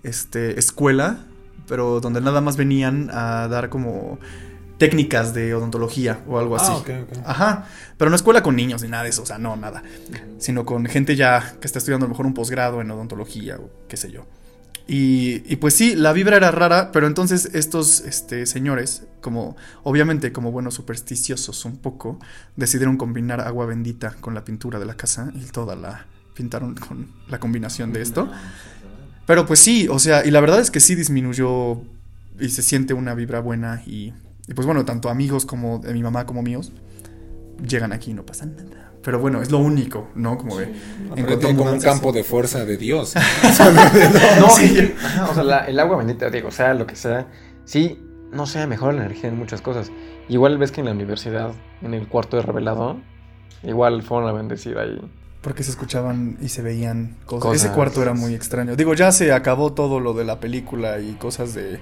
este 0.03 0.59
escuela, 0.59 1.19
pero 1.67 2.01
donde 2.01 2.21
nada 2.21 2.41
más 2.41 2.57
venían 2.57 3.11
a 3.13 3.49
dar 3.49 3.69
como 3.69 4.19
técnicas 4.79 5.35
de 5.35 5.55
odontología 5.55 6.21
o 6.27 6.39
algo 6.39 6.57
así. 6.57 6.71
Ah, 6.71 6.77
ok, 6.77 6.91
ok. 7.03 7.19
Ajá, 7.25 7.67
pero 7.97 8.11
no 8.11 8.17
escuela 8.17 8.43
con 8.43 8.57
niños 8.57 8.83
ni 8.83 8.89
nada 8.89 9.05
de 9.05 9.11
eso, 9.11 9.23
o 9.23 9.27
sea, 9.27 9.39
no, 9.39 9.57
nada, 9.57 9.83
sino 10.39 10.65
con 10.65 10.85
gente 10.87 11.17
ya 11.17 11.55
que 11.61 11.67
está 11.67 11.79
estudiando 11.79 12.07
a 12.07 12.09
lo 12.09 12.13
mejor 12.13 12.27
un 12.27 12.35
posgrado 12.35 12.81
en 12.81 12.91
odontología 12.91 13.57
o 13.57 13.71
qué 13.89 13.97
sé 13.97 14.11
yo. 14.11 14.27
Y, 14.87 15.57
pues 15.57 15.75
sí, 15.75 15.95
la 15.97 16.13
vibra 16.13 16.37
era 16.37 16.51
rara, 16.51 16.93
pero 16.93 17.07
entonces 17.07 17.51
estos 17.55 18.01
este, 18.01 18.45
señores, 18.45 19.05
como 19.23 19.57
obviamente 19.83 20.31
como 20.31 20.53
buenos 20.53 20.75
supersticiosos 20.75 21.65
un 21.65 21.79
poco, 21.79 22.19
decidieron 22.57 22.99
combinar 22.99 23.41
agua 23.41 23.65
bendita 23.65 24.15
con 24.21 24.35
la 24.35 24.45
pintura 24.45 24.79
de 24.79 24.85
la 24.85 24.95
casa 24.95 25.33
y 25.35 25.45
toda 25.47 25.75
la 25.75 26.07
pintaron 26.35 26.75
con 26.75 27.09
la 27.29 27.41
combinación 27.41 27.95
de 27.95 28.03
esto. 28.03 28.31
Pero 29.27 29.47
pues 29.47 29.61
sí, 29.61 29.89
o 29.89 29.99
sea, 29.99 30.27
y 30.27 30.31
la 30.31 30.41
verdad 30.41 30.61
es 30.61 30.71
que 30.71 30.81
sí 30.81 30.95
disminuyó 30.95 31.81
y 32.39 32.51
se 32.51 32.63
siente 32.63 32.93
una 32.93 33.15
vibra 33.15 33.41
buena 33.41 33.83
y, 33.87 34.13
y 34.47 34.55
pues 34.55 34.67
bueno, 34.67 34.85
tanto 34.85 35.09
amigos 35.09 35.47
como 35.47 35.79
de 35.79 35.95
mi 35.95 36.03
mamá 36.03 36.27
como 36.27 36.43
míos 36.43 36.73
llegan 37.67 37.93
aquí 37.93 38.11
y 38.11 38.15
no 38.15 38.27
pasa 38.27 38.45
nada. 38.45 38.84
Pero 39.05 39.19
bueno, 39.19 39.43
es 39.43 39.51
lo 39.51 39.59
único, 39.59 40.09
¿no? 40.15 40.39
Como 40.39 40.57
de... 40.57 40.73
Pero 41.15 41.39
tiene 41.39 41.57
como 41.57 41.71
un 41.73 41.81
campo 41.81 42.11
de 42.11 42.25
fuerza 42.25 42.65
de 42.65 42.77
Dios. 42.79 43.15
No, 44.41 44.49
Sí. 44.51 44.95
ajá, 45.05 45.31
o 45.31 45.35
sea, 45.35 45.43
la- 45.45 45.67
el 45.67 45.79
agua 45.79 45.99
bendita, 45.99 46.31
digo, 46.31 46.51
sea 46.51 46.75
lo 46.75 46.87
que 46.87 46.97
sea, 46.97 47.27
sí, 47.65 48.03
no 48.33 48.47
sé, 48.47 48.67
mejora 48.67 48.93
la 48.93 49.05
energía 49.05 49.29
en 49.29 49.39
muchas 49.39 49.61
cosas. 49.61 49.91
Igual 50.29 50.57
ves 50.59 50.73
que 50.73 50.81
en 50.81 50.87
la 50.87 50.93
universidad, 50.93 51.53
en 51.83 51.93
el 51.95 52.09
cuarto 52.09 52.37
de 52.37 52.43
revelado, 52.43 52.97
igual 53.63 54.03
fueron 54.03 54.29
a 54.29 54.33
bendecir 54.33 54.79
ahí. 54.79 54.99
Porque 55.43 55.63
se 55.63 55.71
escuchaban 55.73 56.39
y 56.41 56.49
se 56.49 56.63
veían 56.63 57.17
cosas. 57.27 57.43
Cosas. 57.43 57.65
Ese 57.67 57.75
cuarto 57.75 58.01
era 58.01 58.15
muy 58.15 58.33
extraño. 58.35 58.77
Digo, 58.77 58.95
ya 58.95 59.13
se 59.13 59.31
acabó 59.33 59.75
todo 59.75 60.01
lo 60.01 60.15
de 60.15 60.25
la 60.25 60.41
película 60.41 61.01
y 61.01 61.13
cosas 61.17 61.53
de 61.53 61.81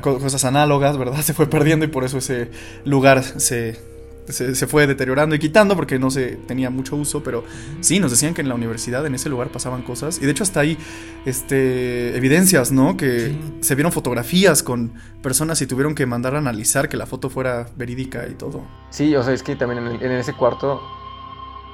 cosas 0.00 0.44
análogas, 0.44 0.98
¿verdad? 0.98 1.20
Se 1.22 1.32
fue 1.32 1.46
perdiendo 1.46 1.84
y 1.84 1.88
por 1.88 2.02
eso 2.02 2.18
ese 2.18 2.50
lugar 2.84 3.22
se, 3.22 3.80
se, 4.28 4.54
se 4.54 4.66
fue 4.66 4.86
deteriorando 4.86 5.34
y 5.34 5.38
quitando 5.38 5.74
porque 5.76 5.98
no 5.98 6.10
se 6.10 6.36
tenía 6.46 6.70
mucho 6.70 6.96
uso. 6.96 7.22
Pero 7.22 7.44
sí, 7.80 7.98
nos 8.00 8.10
decían 8.10 8.34
que 8.34 8.40
en 8.42 8.48
la 8.48 8.54
universidad, 8.54 9.04
en 9.06 9.14
ese 9.14 9.28
lugar, 9.28 9.48
pasaban 9.48 9.82
cosas. 9.82 10.18
Y 10.22 10.26
de 10.26 10.32
hecho, 10.32 10.42
hasta 10.42 10.60
hay 10.60 10.78
este, 11.26 12.16
evidencias, 12.16 12.72
¿no? 12.72 12.96
Que 12.96 13.34
se 13.60 13.74
vieron 13.74 13.92
fotografías 13.92 14.62
con 14.62 14.92
personas 15.22 15.60
y 15.62 15.66
tuvieron 15.66 15.94
que 15.94 16.06
mandar 16.06 16.34
a 16.34 16.38
analizar 16.38 16.88
que 16.88 16.96
la 16.96 17.06
foto 17.06 17.30
fuera 17.30 17.66
verídica 17.76 18.26
y 18.28 18.34
todo. 18.34 18.62
Sí, 18.90 19.14
o 19.16 19.22
sea, 19.22 19.32
es 19.34 19.42
que 19.42 19.56
también 19.56 19.86
en, 19.86 19.94
el- 19.94 20.02
en 20.02 20.12
ese 20.12 20.32
cuarto 20.32 20.80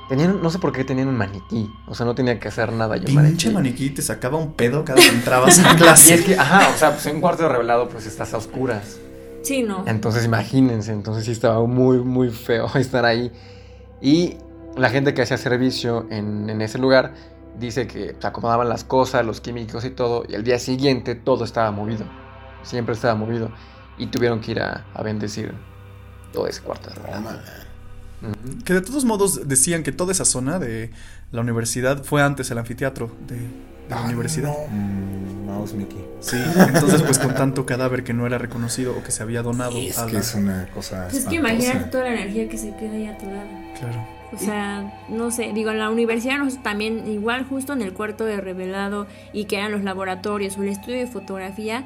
tenían, 0.08 0.40
no 0.42 0.50
sé 0.50 0.58
por 0.58 0.72
qué 0.72 0.84
tenían 0.84 1.08
un 1.08 1.16
maniquí, 1.16 1.68
o 1.86 1.94
sea, 1.94 2.06
no 2.06 2.14
tenía 2.14 2.38
que 2.38 2.48
hacer 2.48 2.72
nada. 2.72 2.96
yo 2.96 3.06
Pinche 3.06 3.50
maniquí 3.50 3.90
te 3.90 4.02
sacaba 4.02 4.38
un 4.38 4.52
pedo 4.54 4.84
cada 4.84 5.00
que 5.00 5.08
entrabas 5.08 5.58
a 5.58 5.74
clase. 5.76 6.10
Y 6.10 6.12
es 6.18 6.24
que, 6.24 6.38
ajá, 6.38 6.68
o 6.74 6.78
sea, 6.78 6.92
pues 6.92 7.06
en 7.06 7.16
un 7.16 7.20
cuarto 7.20 7.48
revelado, 7.48 7.88
pues 7.88 8.06
estás 8.06 8.32
a 8.34 8.36
oscuras. 8.36 8.98
Sí, 9.46 9.62
no. 9.62 9.84
Entonces 9.86 10.24
imagínense, 10.24 10.92
entonces 10.92 11.24
sí 11.24 11.30
estaba 11.30 11.64
muy, 11.66 11.98
muy 11.98 12.30
feo 12.30 12.66
estar 12.74 13.04
ahí. 13.04 13.30
Y 14.00 14.36
la 14.76 14.90
gente 14.90 15.14
que 15.14 15.22
hacía 15.22 15.38
servicio 15.38 16.06
en, 16.10 16.50
en 16.50 16.60
ese 16.60 16.78
lugar 16.78 17.14
dice 17.58 17.86
que 17.86 18.16
se 18.18 18.26
acomodaban 18.26 18.68
las 18.68 18.82
cosas, 18.82 19.24
los 19.24 19.40
químicos 19.40 19.84
y 19.84 19.90
todo, 19.90 20.24
y 20.28 20.34
al 20.34 20.42
día 20.42 20.58
siguiente 20.58 21.14
todo 21.14 21.44
estaba 21.44 21.70
movido. 21.70 22.04
Siempre 22.62 22.94
estaba 22.94 23.14
movido. 23.14 23.50
Y 23.98 24.08
tuvieron 24.08 24.40
que 24.40 24.50
ir 24.50 24.60
a, 24.60 24.84
a 24.92 25.02
bendecir 25.02 25.54
todo 26.32 26.48
ese 26.48 26.60
cuarto 26.62 26.90
de. 26.90 26.96
Ujú. 28.26 28.64
Que 28.64 28.74
de 28.74 28.80
todos 28.80 29.04
modos 29.04 29.48
decían 29.48 29.82
que 29.82 29.92
toda 29.92 30.10
esa 30.10 30.24
zona 30.24 30.58
de 30.58 30.90
la 31.30 31.40
universidad 31.40 32.02
fue 32.02 32.22
antes 32.22 32.50
el 32.50 32.58
anfiteatro 32.58 33.10
de, 33.28 33.38
de 33.88 33.94
la 33.94 34.02
universidad. 34.02 34.54
Mm, 34.70 35.46
Mouse 35.46 35.74
Mickey. 35.74 36.04
Sí, 36.20 36.36
entonces 36.58 37.02
pues 37.02 37.18
con 37.18 37.34
tanto 37.34 37.64
cadáver 37.66 38.02
que 38.04 38.12
no 38.12 38.26
era 38.26 38.38
reconocido 38.38 38.96
o 38.98 39.02
que 39.02 39.10
se 39.12 39.22
había 39.22 39.42
donado 39.42 39.76
Es 39.78 39.98
a 39.98 40.06
que 40.06 40.14
la- 40.14 40.20
es 40.20 40.34
una 40.34 40.68
cosa. 40.74 41.04
Pues 41.10 41.22
es 41.22 41.28
que 41.28 41.36
imagínate 41.36 41.84
toda 41.90 42.04
la 42.04 42.14
energía 42.14 42.48
que 42.48 42.58
se 42.58 42.74
queda 42.76 42.92
ahí 42.92 43.06
atorada. 43.06 43.46
Claro. 43.78 44.16
O 44.32 44.38
sea, 44.38 45.04
no 45.08 45.30
sé, 45.30 45.52
digo, 45.54 45.70
en 45.70 45.78
la 45.78 45.88
universidad 45.88 46.38
nosotros 46.38 46.62
también, 46.64 47.08
igual 47.10 47.44
justo 47.44 47.72
en 47.74 47.80
el 47.82 47.92
cuarto 47.92 48.24
de 48.24 48.40
revelado 48.40 49.06
y 49.32 49.44
que 49.44 49.56
eran 49.56 49.70
los 49.70 49.84
laboratorios 49.84 50.58
o 50.58 50.62
el 50.64 50.68
estudio 50.70 50.98
de 50.98 51.06
fotografía, 51.06 51.84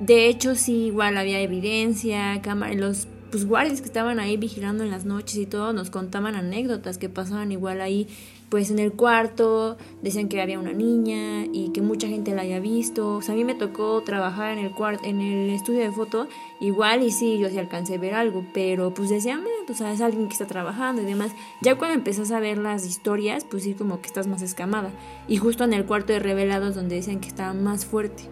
de 0.00 0.26
hecho 0.26 0.56
sí, 0.56 0.86
igual 0.86 1.16
había 1.16 1.38
evidencia, 1.40 2.40
cámara, 2.42 2.74
los 2.74 3.06
pues, 3.30 3.46
guardias 3.46 3.80
que 3.80 3.86
estaban 3.86 4.18
ahí 4.18 4.36
vigilando 4.36 4.82
en 4.82 4.90
las 4.90 5.04
noches 5.04 5.36
y 5.36 5.46
todo 5.46 5.72
nos 5.72 5.90
contaban 5.90 6.34
anécdotas 6.34 6.98
que 6.98 7.08
pasaban 7.08 7.52
igual 7.52 7.80
ahí, 7.80 8.08
pues 8.50 8.70
en 8.70 8.80
el 8.80 8.92
cuarto, 8.92 9.78
decían 10.02 10.28
que 10.28 10.42
había 10.42 10.58
una 10.58 10.72
niña 10.72 11.46
y 11.52 11.70
que 11.72 11.82
mucha 11.82 12.08
gente 12.08 12.34
la 12.34 12.42
había 12.42 12.58
visto. 12.58 13.14
O 13.16 13.22
sea, 13.22 13.34
a 13.34 13.36
mí 13.36 13.44
me 13.44 13.54
tocó 13.54 14.02
trabajar 14.02 14.52
en 14.52 14.58
el 14.58 14.72
cuarto, 14.72 15.04
en 15.04 15.20
el 15.20 15.50
estudio 15.50 15.80
de 15.80 15.92
foto, 15.92 16.26
igual 16.60 17.02
y 17.04 17.12
sí, 17.12 17.38
yo 17.38 17.48
sí 17.48 17.58
alcancé 17.58 17.94
a 17.94 17.98
ver 17.98 18.14
algo, 18.14 18.44
pero 18.52 18.92
pues 18.92 19.08
decían, 19.08 19.40
"Eh, 19.40 19.64
pues 19.66 19.80
es 19.80 20.00
alguien 20.00 20.26
que 20.26 20.32
está 20.32 20.46
trabajando 20.46 21.00
y 21.00 21.04
demás. 21.04 21.30
Ya 21.62 21.76
cuando 21.76 21.94
empezás 21.94 22.32
a 22.32 22.40
ver 22.40 22.58
las 22.58 22.84
historias, 22.84 23.44
pues 23.44 23.62
sí, 23.62 23.74
como 23.74 24.00
que 24.00 24.08
estás 24.08 24.26
más 24.26 24.42
escamada. 24.42 24.90
Y 25.28 25.36
justo 25.36 25.62
en 25.62 25.72
el 25.72 25.86
cuarto 25.86 26.12
de 26.12 26.18
revelados 26.18 26.74
donde 26.74 26.96
decían 26.96 27.20
que 27.20 27.28
estaba 27.28 27.54
más 27.54 27.86
fuerte. 27.86 28.24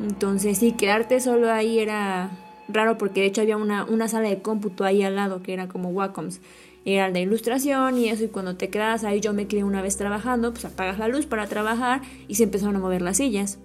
Entonces 0.00 0.58
sí, 0.58 0.72
quedarte 0.72 1.20
solo 1.20 1.52
ahí 1.52 1.78
era 1.78 2.30
raro 2.68 2.98
porque 2.98 3.20
de 3.20 3.26
hecho 3.26 3.42
había 3.42 3.56
una, 3.56 3.84
una 3.84 4.08
sala 4.08 4.28
de 4.28 4.40
cómputo 4.40 4.84
ahí 4.84 5.02
al 5.02 5.16
lado 5.16 5.42
que 5.42 5.52
era 5.52 5.68
como 5.68 5.90
Wacoms. 5.90 6.40
Era 6.86 7.10
de 7.10 7.20
ilustración 7.20 7.98
y 7.98 8.08
eso, 8.08 8.24
y 8.24 8.28
cuando 8.28 8.56
te 8.56 8.70
quedas 8.70 9.04
ahí, 9.04 9.20
yo 9.20 9.34
me 9.34 9.46
quedé 9.48 9.64
una 9.64 9.82
vez 9.82 9.96
trabajando, 9.96 10.52
pues 10.52 10.64
apagas 10.64 10.98
la 10.98 11.08
luz 11.08 11.26
para 11.26 11.46
trabajar 11.48 12.00
y 12.28 12.36
se 12.36 12.44
empezaron 12.44 12.76
a 12.76 12.78
mover 12.78 13.02
las 13.02 13.18
sillas. 13.18 13.58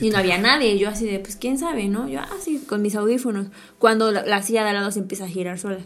Y 0.00 0.08
no 0.08 0.18
había 0.18 0.38
nadie, 0.38 0.74
y 0.74 0.78
yo 0.78 0.88
así 0.88 1.04
de, 1.04 1.18
pues 1.18 1.36
quién 1.36 1.58
sabe, 1.58 1.88
¿no? 1.88 2.08
Yo 2.08 2.20
así 2.20 2.58
con 2.66 2.80
mis 2.80 2.96
audífonos, 2.96 3.48
cuando 3.78 4.10
la, 4.10 4.24
la 4.24 4.42
silla 4.42 4.62
de 4.62 4.70
al 4.70 4.76
lado 4.76 4.90
se 4.90 5.00
empieza 5.00 5.24
a 5.24 5.28
girar 5.28 5.58
sola. 5.58 5.80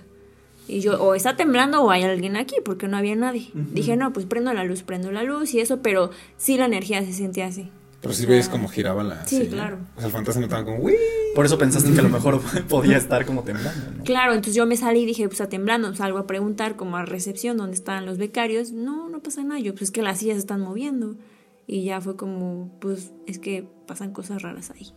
Y 0.68 0.80
yo, 0.80 1.02
o 1.02 1.14
está 1.14 1.36
temblando 1.36 1.82
o 1.82 1.90
hay 1.90 2.04
alguien 2.04 2.36
aquí, 2.36 2.56
porque 2.64 2.88
no 2.88 2.96
había 2.96 3.16
nadie. 3.16 3.50
Dije, 3.52 3.96
no, 3.96 4.12
pues 4.12 4.24
prendo 4.24 4.52
la 4.54 4.64
luz, 4.64 4.82
prendo 4.82 5.10
la 5.12 5.22
luz 5.22 5.52
y 5.54 5.60
eso, 5.60 5.82
pero 5.82 6.10
sí 6.38 6.56
la 6.56 6.66
energía 6.66 7.04
se 7.04 7.12
sentía 7.12 7.46
así. 7.46 7.68
Pero 8.04 8.14
si 8.14 8.24
O 8.26 8.28
ves 8.28 8.44
sea, 8.44 8.52
cómo 8.52 8.68
giraba 8.68 9.02
la. 9.02 9.26
Sí, 9.26 9.38
silla. 9.38 9.50
claro. 9.50 9.78
O 9.96 9.98
sea, 9.98 10.06
el 10.06 10.12
fantasma 10.12 10.42
estaba 10.44 10.64
como, 10.64 10.78
¡Wii! 10.78 10.96
Por 11.34 11.44
eso 11.46 11.58
pensaste 11.58 11.92
que 11.92 11.98
a 11.98 12.02
lo 12.02 12.08
mejor 12.08 12.40
podía 12.68 12.96
estar 12.96 13.26
como 13.26 13.42
temblando, 13.42 13.90
¿no? 13.98 14.04
Claro, 14.04 14.32
entonces 14.34 14.54
yo 14.54 14.66
me 14.66 14.76
salí 14.76 15.00
y 15.00 15.06
dije, 15.06 15.24
pues 15.24 15.40
está 15.40 15.48
temblando, 15.48 15.92
salgo 15.96 16.18
a 16.18 16.26
preguntar 16.26 16.76
como 16.76 16.96
a 16.96 17.04
recepción 17.04 17.56
dónde 17.56 17.74
estaban 17.74 18.06
los 18.06 18.18
becarios. 18.18 18.70
No, 18.70 19.08
no 19.08 19.20
pasa 19.20 19.42
nada. 19.42 19.58
Yo, 19.58 19.72
pues 19.72 19.82
es 19.82 19.90
que 19.90 20.02
las 20.02 20.18
sillas 20.20 20.34
se 20.36 20.40
están 20.40 20.60
moviendo. 20.60 21.16
Y 21.66 21.82
ya 21.84 22.00
fue 22.00 22.16
como, 22.16 22.76
pues 22.80 23.10
es 23.26 23.38
que 23.38 23.66
pasan 23.86 24.12
cosas 24.12 24.42
raras 24.42 24.70
ahí. 24.70 24.92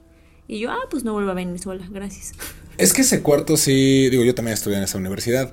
Y 0.49 0.59
yo, 0.59 0.69
ah, 0.71 0.87
pues 0.89 1.03
no 1.03 1.13
vuelvo 1.13 1.31
a 1.31 1.33
venir 1.33 1.57
sola, 1.59 1.85
gracias. 1.89 2.33
Es 2.77 2.93
que 2.93 3.01
ese 3.01 3.23
cuarto 3.23 3.57
sí, 3.57 4.07
digo, 4.11 4.23
yo 4.23 4.35
también 4.35 4.53
estudié 4.53 4.77
en 4.77 4.83
esa 4.83 4.99
universidad. 4.99 5.51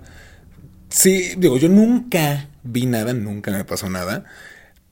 Sí, 0.90 1.32
digo, 1.38 1.56
yo 1.56 1.70
nunca 1.70 2.50
vi 2.62 2.84
nada, 2.84 3.14
nunca 3.14 3.50
me 3.50 3.64
pasó 3.64 3.88
nada, 3.88 4.24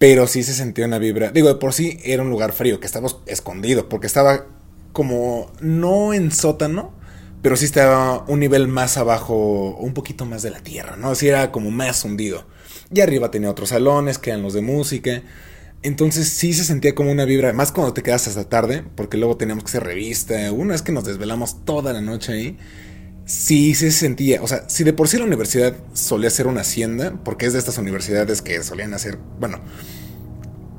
pero 0.03 0.27
sí 0.27 0.43
se 0.43 0.53
sentía 0.53 0.85
una 0.85 0.99
vibra. 0.99 1.31
Digo, 1.31 1.47
de 1.47 1.55
por 1.55 1.73
sí 1.73 1.97
era 2.03 2.25
un 2.25 2.31
lugar 2.31 2.53
frío, 2.53 2.81
que 2.81 2.87
estaba 2.87 3.07
escondido, 3.27 3.89
porque 3.89 4.09
estaba 4.09 4.47
como 4.93 5.53
no 5.61 6.13
en 6.13 6.33
sótano, 6.33 6.93
pero 7.41 7.55
sí 7.55 7.67
estaba 7.67 8.25
un 8.27 8.41
nivel 8.41 8.67
más 8.67 8.97
abajo, 8.97 9.77
un 9.77 9.95
poquito 9.95 10.25
más 10.25 10.43
de 10.43 10.51
la 10.51 10.59
tierra, 10.59 10.97
¿no? 10.97 11.11
Así 11.11 11.29
era 11.29 11.53
como 11.53 11.71
más 11.71 12.05
hundido. 12.05 12.45
Y 12.93 13.01
arriba 13.01 13.31
tenía 13.31 13.49
otros 13.49 13.69
salones, 13.69 14.19
que 14.19 14.31
eran 14.31 14.43
los 14.43 14.55
de 14.55 14.63
música. 14.63 15.23
Entonces 15.85 16.27
sí 16.31 16.53
se 16.53 16.65
sentía 16.65 16.97
como 16.97 17.13
una 17.13 17.25
vibra, 17.25 17.53
más 17.53 17.71
cuando 17.71 17.95
te 17.95 18.03
quedas 18.03 18.27
hasta 18.27 18.49
tarde, 18.49 18.83
porque 18.97 19.19
luego 19.19 19.37
teníamos 19.37 19.63
que 19.63 19.69
hacer 19.69 19.85
revista. 19.85 20.51
Una 20.51 20.73
vez 20.73 20.83
que 20.83 20.91
nos 20.91 21.05
desvelamos 21.05 21.65
toda 21.65 21.93
la 21.93 22.01
noche 22.01 22.33
ahí, 22.33 22.59
sí 23.25 23.75
se 23.75 23.91
sentía. 23.91 24.43
O 24.43 24.49
sea, 24.49 24.65
si 24.69 24.85
de 24.85 24.93
por 24.93 25.09
sí 25.09 25.19
la 25.19 25.25
universidad 25.25 25.75
solía 25.95 26.31
ser 26.31 26.47
una 26.47 26.63
hacienda, 26.63 27.15
porque 27.25 27.47
es 27.47 27.53
de 27.53 27.59
estas 27.59 27.79
universidades 27.79 28.43
que 28.43 28.63
solían 28.63 28.95
hacer, 28.95 29.19
bueno, 29.39 29.61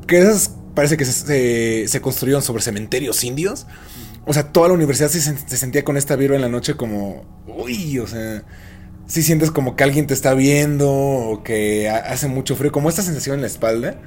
que 0.07 0.19
esas 0.19 0.51
parece 0.75 0.97
que 0.97 1.05
se, 1.05 1.11
se, 1.13 1.87
se 1.87 2.01
construyeron 2.01 2.41
sobre 2.41 2.61
cementerios 2.63 3.23
indios. 3.23 3.67
O 4.25 4.33
sea, 4.33 4.51
toda 4.51 4.69
la 4.69 4.73
universidad 4.73 5.09
se, 5.09 5.19
sen- 5.19 5.37
se 5.47 5.57
sentía 5.57 5.83
con 5.83 5.97
esta 5.97 6.15
vibra 6.15 6.35
en 6.35 6.41
la 6.41 6.49
noche 6.49 6.75
como, 6.75 7.25
uy, 7.47 7.99
o 7.99 8.07
sea, 8.07 8.43
sí 9.05 9.21
sientes 9.21 9.51
como 9.51 9.75
que 9.75 9.83
alguien 9.83 10.07
te 10.07 10.13
está 10.13 10.33
viendo 10.33 10.89
o 10.91 11.43
que 11.43 11.89
ha- 11.89 11.97
hace 11.97 12.27
mucho 12.27 12.55
frío, 12.55 12.71
como 12.71 12.89
esta 12.89 13.01
sensación 13.01 13.35
en 13.35 13.41
la 13.41 13.47
espalda 13.47 13.99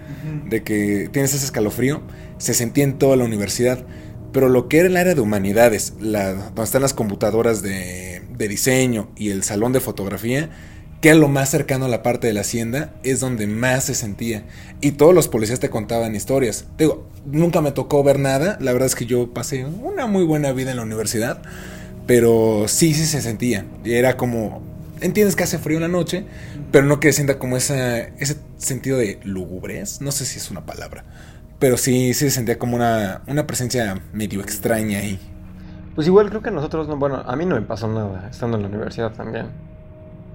de 0.48 0.62
que 0.62 1.08
tienes 1.12 1.34
ese 1.34 1.44
escalofrío, 1.44 2.02
se 2.38 2.54
sentía 2.54 2.84
en 2.84 2.98
toda 2.98 3.16
la 3.16 3.24
universidad. 3.24 3.84
Pero 4.36 4.50
lo 4.50 4.68
que 4.68 4.80
era 4.80 4.88
el 4.88 4.98
área 4.98 5.14
de 5.14 5.22
humanidades, 5.22 5.94
la, 5.98 6.34
donde 6.34 6.62
están 6.62 6.82
las 6.82 6.92
computadoras 6.92 7.62
de, 7.62 8.20
diseño 8.36 9.08
y 9.16 9.30
el 9.30 9.42
salón 9.42 9.72
de 9.72 9.80
fotografía, 9.80 10.50
que 11.00 11.08
era 11.08 11.16
lo 11.16 11.28
más 11.28 11.48
cercano 11.48 11.86
a 11.86 11.88
la 11.88 12.02
parte 12.02 12.26
de 12.26 12.34
la 12.34 12.42
hacienda, 12.42 12.92
es 13.02 13.20
donde 13.20 13.46
más 13.46 13.84
se 13.84 13.94
sentía. 13.94 14.44
Y 14.82 14.90
todos 14.90 15.14
los 15.14 15.28
policías 15.28 15.58
te 15.58 15.70
contaban 15.70 16.14
historias. 16.14 16.66
Digo, 16.76 17.08
nunca 17.24 17.62
me 17.62 17.72
tocó 17.72 18.04
ver 18.04 18.18
nada. 18.18 18.58
La 18.60 18.74
verdad 18.74 18.88
es 18.88 18.94
que 18.94 19.06
yo 19.06 19.32
pasé 19.32 19.64
una 19.64 20.06
muy 20.06 20.24
buena 20.24 20.52
vida 20.52 20.70
en 20.70 20.76
la 20.76 20.82
universidad. 20.82 21.40
Pero 22.06 22.66
sí, 22.68 22.92
sí 22.92 23.06
se 23.06 23.22
sentía. 23.22 23.64
Era 23.86 24.18
como, 24.18 24.60
entiendes 25.00 25.34
que 25.34 25.44
hace 25.44 25.58
frío 25.58 25.78
en 25.78 25.82
la 25.84 25.88
noche, 25.88 26.26
pero 26.72 26.84
no 26.84 27.00
que 27.00 27.14
sienta 27.14 27.38
como 27.38 27.56
ese 27.56 28.12
sentido 28.58 28.98
de 28.98 29.18
lúgubres. 29.24 30.02
No 30.02 30.12
sé 30.12 30.26
si 30.26 30.36
es 30.36 30.50
una 30.50 30.66
palabra. 30.66 31.06
Pero 31.58 31.76
sí, 31.76 32.12
sí 32.14 32.26
se 32.26 32.30
sentía 32.30 32.58
como 32.58 32.76
una, 32.76 33.22
una 33.26 33.46
presencia 33.46 34.00
medio 34.12 34.40
extraña 34.40 34.98
ahí. 34.98 35.18
Pues 35.94 36.06
igual 36.06 36.28
creo 36.28 36.42
que 36.42 36.50
a 36.50 36.52
nosotros, 36.52 36.88
no, 36.88 36.96
bueno, 36.96 37.22
a 37.26 37.36
mí 37.36 37.46
no 37.46 37.54
me 37.54 37.62
pasó 37.62 37.88
nada 37.88 38.28
estando 38.30 38.58
en 38.58 38.64
la 38.64 38.68
universidad 38.68 39.12
también. 39.12 39.46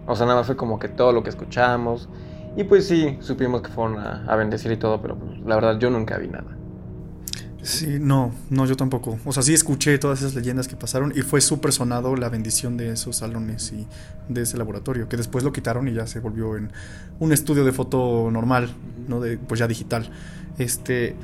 O 0.07 0.15
sea, 0.15 0.25
nada 0.25 0.39
más 0.39 0.47
fue 0.47 0.55
como 0.55 0.79
que 0.79 0.87
todo 0.87 1.11
lo 1.13 1.21
que 1.23 1.29
escuchamos. 1.29 2.09
Y 2.57 2.63
pues 2.63 2.87
sí, 2.87 3.17
supimos 3.21 3.61
que 3.61 3.69
fueron 3.69 3.99
a, 3.99 4.25
a 4.25 4.35
bendecir 4.35 4.71
y 4.71 4.77
todo, 4.77 5.01
pero 5.01 5.17
pues, 5.17 5.39
la 5.41 5.55
verdad 5.55 5.77
yo 5.77 5.89
nunca 5.89 6.17
vi 6.17 6.27
nada. 6.27 6.57
Sí, 7.63 7.97
no, 7.99 8.33
no, 8.49 8.65
yo 8.65 8.75
tampoco. 8.75 9.19
O 9.23 9.31
sea, 9.31 9.43
sí 9.43 9.53
escuché 9.53 9.99
todas 9.99 10.19
esas 10.19 10.33
leyendas 10.33 10.67
que 10.67 10.75
pasaron 10.75 11.13
y 11.15 11.21
fue 11.21 11.41
súper 11.41 11.71
sonado 11.71 12.15
la 12.15 12.27
bendición 12.27 12.75
de 12.75 12.91
esos 12.91 13.17
salones 13.17 13.71
y 13.71 13.87
de 14.29 14.41
ese 14.41 14.57
laboratorio, 14.57 15.07
que 15.07 15.15
después 15.15 15.43
lo 15.43 15.53
quitaron 15.53 15.87
y 15.87 15.93
ya 15.93 16.07
se 16.07 16.19
volvió 16.19 16.57
en 16.57 16.71
un 17.19 17.31
estudio 17.31 17.63
de 17.63 17.71
foto 17.71 18.29
normal, 18.31 18.73
¿no? 19.07 19.21
De, 19.21 19.37
pues 19.37 19.59
ya 19.59 19.67
digital. 19.67 20.09
Este, 20.57 21.15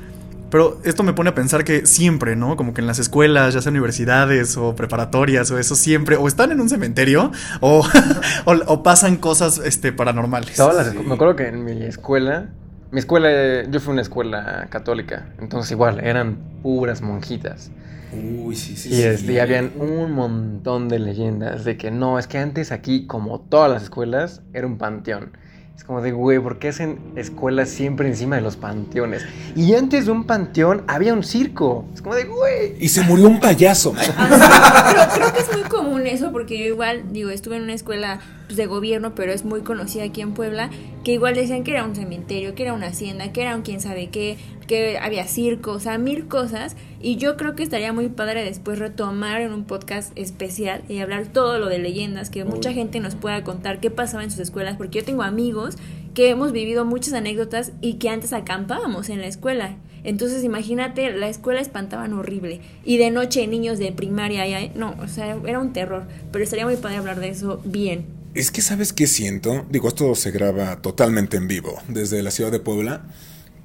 pero 0.50 0.80
esto 0.84 1.02
me 1.02 1.12
pone 1.12 1.30
a 1.30 1.34
pensar 1.34 1.62
que 1.64 1.84
siempre, 1.86 2.34
¿no? 2.34 2.56
Como 2.56 2.72
que 2.74 2.80
en 2.80 2.86
las 2.86 2.98
escuelas, 2.98 3.52
ya 3.54 3.60
sea 3.62 3.70
universidades 3.70 4.56
o 4.56 4.74
preparatorias 4.74 5.50
o 5.50 5.58
eso, 5.58 5.74
siempre, 5.74 6.16
o 6.16 6.26
están 6.26 6.52
en 6.52 6.60
un 6.60 6.68
cementerio 6.68 7.30
o, 7.60 7.86
o, 8.46 8.52
o 8.66 8.82
pasan 8.82 9.16
cosas 9.16 9.58
este, 9.58 9.92
paranormales. 9.92 10.56
Todas 10.56 10.74
las 10.76 10.94
escu- 10.94 11.04
me 11.04 11.14
acuerdo 11.14 11.36
que 11.36 11.48
en 11.48 11.64
mi 11.64 11.82
escuela, 11.84 12.48
mi 12.90 12.98
escuela, 12.98 13.64
yo 13.70 13.80
fui 13.80 13.90
a 13.90 13.92
una 13.92 14.02
escuela 14.02 14.66
católica, 14.70 15.28
entonces 15.38 15.70
igual, 15.72 16.00
eran 16.00 16.38
puras 16.62 17.02
monjitas. 17.02 17.70
Uy, 18.10 18.56
sí, 18.56 18.74
sí. 18.74 18.88
Y, 18.94 19.02
este, 19.02 19.32
y 19.34 19.38
habían 19.38 19.72
un 19.78 20.12
montón 20.12 20.88
de 20.88 20.98
leyendas 20.98 21.66
de 21.66 21.76
que 21.76 21.90
no, 21.90 22.18
es 22.18 22.26
que 22.26 22.38
antes 22.38 22.72
aquí, 22.72 23.06
como 23.06 23.40
todas 23.40 23.70
las 23.70 23.82
escuelas, 23.82 24.40
era 24.54 24.66
un 24.66 24.78
panteón. 24.78 25.32
Es 25.78 25.84
como 25.84 26.02
de, 26.02 26.10
güey, 26.10 26.40
¿por 26.40 26.58
qué 26.58 26.70
hacen 26.70 26.98
escuelas 27.14 27.68
siempre 27.68 28.08
encima 28.08 28.34
de 28.34 28.42
los 28.42 28.56
panteones? 28.56 29.24
Y 29.54 29.76
antes 29.76 30.06
de 30.06 30.10
un 30.10 30.24
panteón 30.24 30.82
había 30.88 31.14
un 31.14 31.22
circo. 31.22 31.86
Es 31.94 32.02
como 32.02 32.16
de, 32.16 32.24
güey. 32.24 32.74
Y 32.80 32.88
se 32.88 33.02
murió 33.02 33.28
un 33.28 33.38
payaso. 33.38 33.92
Creo, 33.92 35.08
creo 35.14 35.32
que 35.32 35.38
es 35.38 35.52
muy 35.52 35.62
común 35.68 36.04
eso, 36.08 36.32
porque 36.32 36.58
yo 36.58 36.64
igual, 36.64 37.04
digo, 37.12 37.30
estuve 37.30 37.58
en 37.58 37.62
una 37.62 37.74
escuela 37.74 38.18
pues, 38.48 38.56
de 38.56 38.66
gobierno, 38.66 39.14
pero 39.14 39.30
es 39.30 39.44
muy 39.44 39.60
conocida 39.60 40.04
aquí 40.04 40.22
en 40.22 40.32
Puebla, 40.32 40.70
que 41.04 41.12
igual 41.12 41.34
decían 41.34 41.64
que 41.64 41.72
era 41.72 41.84
un 41.84 41.94
cementerio, 41.94 42.54
que 42.54 42.62
era 42.62 42.72
una 42.72 42.86
hacienda, 42.86 43.30
que 43.30 43.42
era 43.42 43.54
un 43.54 43.60
quién 43.60 43.80
sabe 43.80 44.08
qué, 44.08 44.38
que 44.66 44.98
había 44.98 45.26
circo, 45.26 45.72
o 45.72 45.80
sea, 45.80 45.98
mil 45.98 46.28
cosas. 46.28 46.74
Y 47.00 47.16
yo 47.16 47.36
creo 47.36 47.54
que 47.54 47.62
estaría 47.62 47.92
muy 47.92 48.08
padre 48.08 48.44
después 48.44 48.78
retomar 48.78 49.42
en 49.42 49.52
un 49.52 49.64
podcast 49.64 50.12
especial 50.16 50.82
y 50.88 50.98
hablar 50.98 51.26
todo 51.26 51.58
lo 51.58 51.68
de 51.68 51.78
leyendas, 51.78 52.30
que 52.30 52.44
mucha 52.44 52.72
gente 52.72 53.00
nos 53.00 53.14
pueda 53.16 53.44
contar 53.44 53.80
qué 53.80 53.90
pasaba 53.90 54.24
en 54.24 54.30
sus 54.30 54.40
escuelas, 54.40 54.76
porque 54.76 55.00
yo 55.00 55.04
tengo 55.04 55.22
amigos 55.22 55.76
que 56.14 56.30
hemos 56.30 56.52
vivido 56.52 56.86
muchas 56.86 57.12
anécdotas 57.12 57.72
y 57.82 57.94
que 57.94 58.08
antes 58.08 58.32
acampábamos 58.32 59.10
en 59.10 59.20
la 59.20 59.26
escuela. 59.26 59.76
Entonces 60.04 60.42
imagínate, 60.42 61.10
la 61.12 61.28
escuela 61.28 61.60
espantaban 61.60 62.14
horrible. 62.14 62.60
Y 62.82 62.96
de 62.96 63.10
noche 63.10 63.46
niños 63.46 63.78
de 63.78 63.92
primaria, 63.92 64.46
ya, 64.46 64.72
no, 64.74 64.94
o 65.02 65.08
sea, 65.08 65.36
era 65.44 65.58
un 65.58 65.72
terror. 65.72 66.04
Pero 66.32 66.44
estaría 66.44 66.64
muy 66.64 66.76
padre 66.76 66.96
hablar 66.96 67.20
de 67.20 67.28
eso 67.28 67.60
bien. 67.64 68.17
Es 68.38 68.52
que, 68.52 68.62
¿sabes 68.62 68.92
qué 68.92 69.08
siento? 69.08 69.66
Digo, 69.68 69.88
esto 69.88 70.14
se 70.14 70.30
graba 70.30 70.80
totalmente 70.80 71.36
en 71.36 71.48
vivo 71.48 71.82
desde 71.88 72.22
la 72.22 72.30
ciudad 72.30 72.52
de 72.52 72.60
Puebla. 72.60 73.04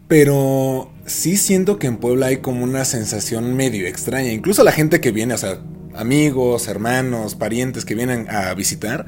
Pero 0.08 0.92
sí 1.06 1.38
siento 1.38 1.78
que 1.78 1.86
en 1.86 1.98
Puebla 1.98 2.26
hay 2.26 2.38
como 2.38 2.64
una 2.64 2.84
sensación 2.84 3.56
medio 3.56 3.86
extraña. 3.86 4.32
Incluso 4.32 4.64
la 4.64 4.72
gente 4.72 5.00
que 5.00 5.12
viene, 5.12 5.36
o 5.36 5.38
sea, 5.38 5.60
amigos, 5.94 6.68
hermanos, 6.68 7.36
parientes 7.36 7.86
que 7.86 7.94
vienen 7.94 8.26
a 8.32 8.52
visitar, 8.56 9.06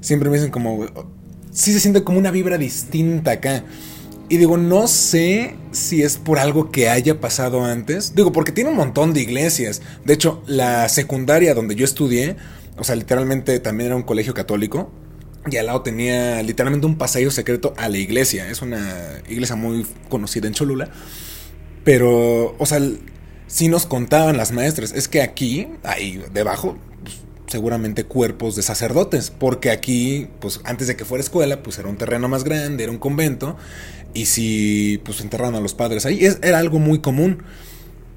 siempre 0.00 0.30
me 0.30 0.36
dicen 0.36 0.50
como... 0.50 0.86
Sí 1.52 1.74
se 1.74 1.80
siente 1.80 2.04
como 2.04 2.18
una 2.18 2.30
vibra 2.30 2.56
distinta 2.56 3.32
acá. 3.32 3.64
Y 4.30 4.38
digo, 4.38 4.56
no 4.56 4.88
sé 4.88 5.56
si 5.72 6.00
es 6.00 6.16
por 6.16 6.38
algo 6.38 6.70
que 6.70 6.88
haya 6.88 7.20
pasado 7.20 7.66
antes. 7.66 8.14
Digo, 8.14 8.32
porque 8.32 8.52
tiene 8.52 8.70
un 8.70 8.76
montón 8.76 9.12
de 9.12 9.20
iglesias. 9.20 9.82
De 10.06 10.14
hecho, 10.14 10.42
la 10.46 10.88
secundaria 10.88 11.52
donde 11.52 11.74
yo 11.74 11.84
estudié, 11.84 12.36
o 12.78 12.84
sea, 12.84 12.96
literalmente 12.96 13.60
también 13.60 13.88
era 13.88 13.96
un 13.96 14.04
colegio 14.04 14.32
católico. 14.32 14.90
Y 15.50 15.56
al 15.56 15.66
lado 15.66 15.82
tenía 15.82 16.42
literalmente 16.42 16.86
un 16.86 16.96
pasillo 16.96 17.30
secreto 17.30 17.74
a 17.76 17.88
la 17.88 17.98
iglesia. 17.98 18.48
Es 18.48 18.62
una 18.62 19.22
iglesia 19.28 19.56
muy 19.56 19.86
conocida 20.08 20.46
en 20.46 20.54
Cholula. 20.54 20.90
Pero, 21.84 22.54
o 22.58 22.66
sea, 22.66 22.80
sí 23.48 23.68
nos 23.68 23.86
contaban 23.86 24.36
las 24.36 24.52
maestras. 24.52 24.92
Es 24.92 25.08
que 25.08 25.20
aquí, 25.20 25.68
ahí 25.82 26.22
debajo, 26.32 26.78
pues, 27.02 27.16
seguramente 27.48 28.04
cuerpos 28.04 28.54
de 28.54 28.62
sacerdotes. 28.62 29.30
Porque 29.30 29.70
aquí, 29.70 30.28
pues 30.40 30.60
antes 30.64 30.86
de 30.86 30.94
que 30.94 31.04
fuera 31.04 31.22
escuela, 31.22 31.62
pues 31.62 31.78
era 31.78 31.88
un 31.88 31.96
terreno 31.96 32.28
más 32.28 32.44
grande, 32.44 32.84
era 32.84 32.92
un 32.92 32.98
convento. 32.98 33.56
Y 34.14 34.26
si, 34.26 35.00
pues 35.04 35.20
enterraron 35.20 35.56
a 35.56 35.60
los 35.60 35.74
padres 35.74 36.06
ahí. 36.06 36.24
Es, 36.24 36.38
era 36.42 36.58
algo 36.58 36.78
muy 36.78 37.00
común. 37.00 37.42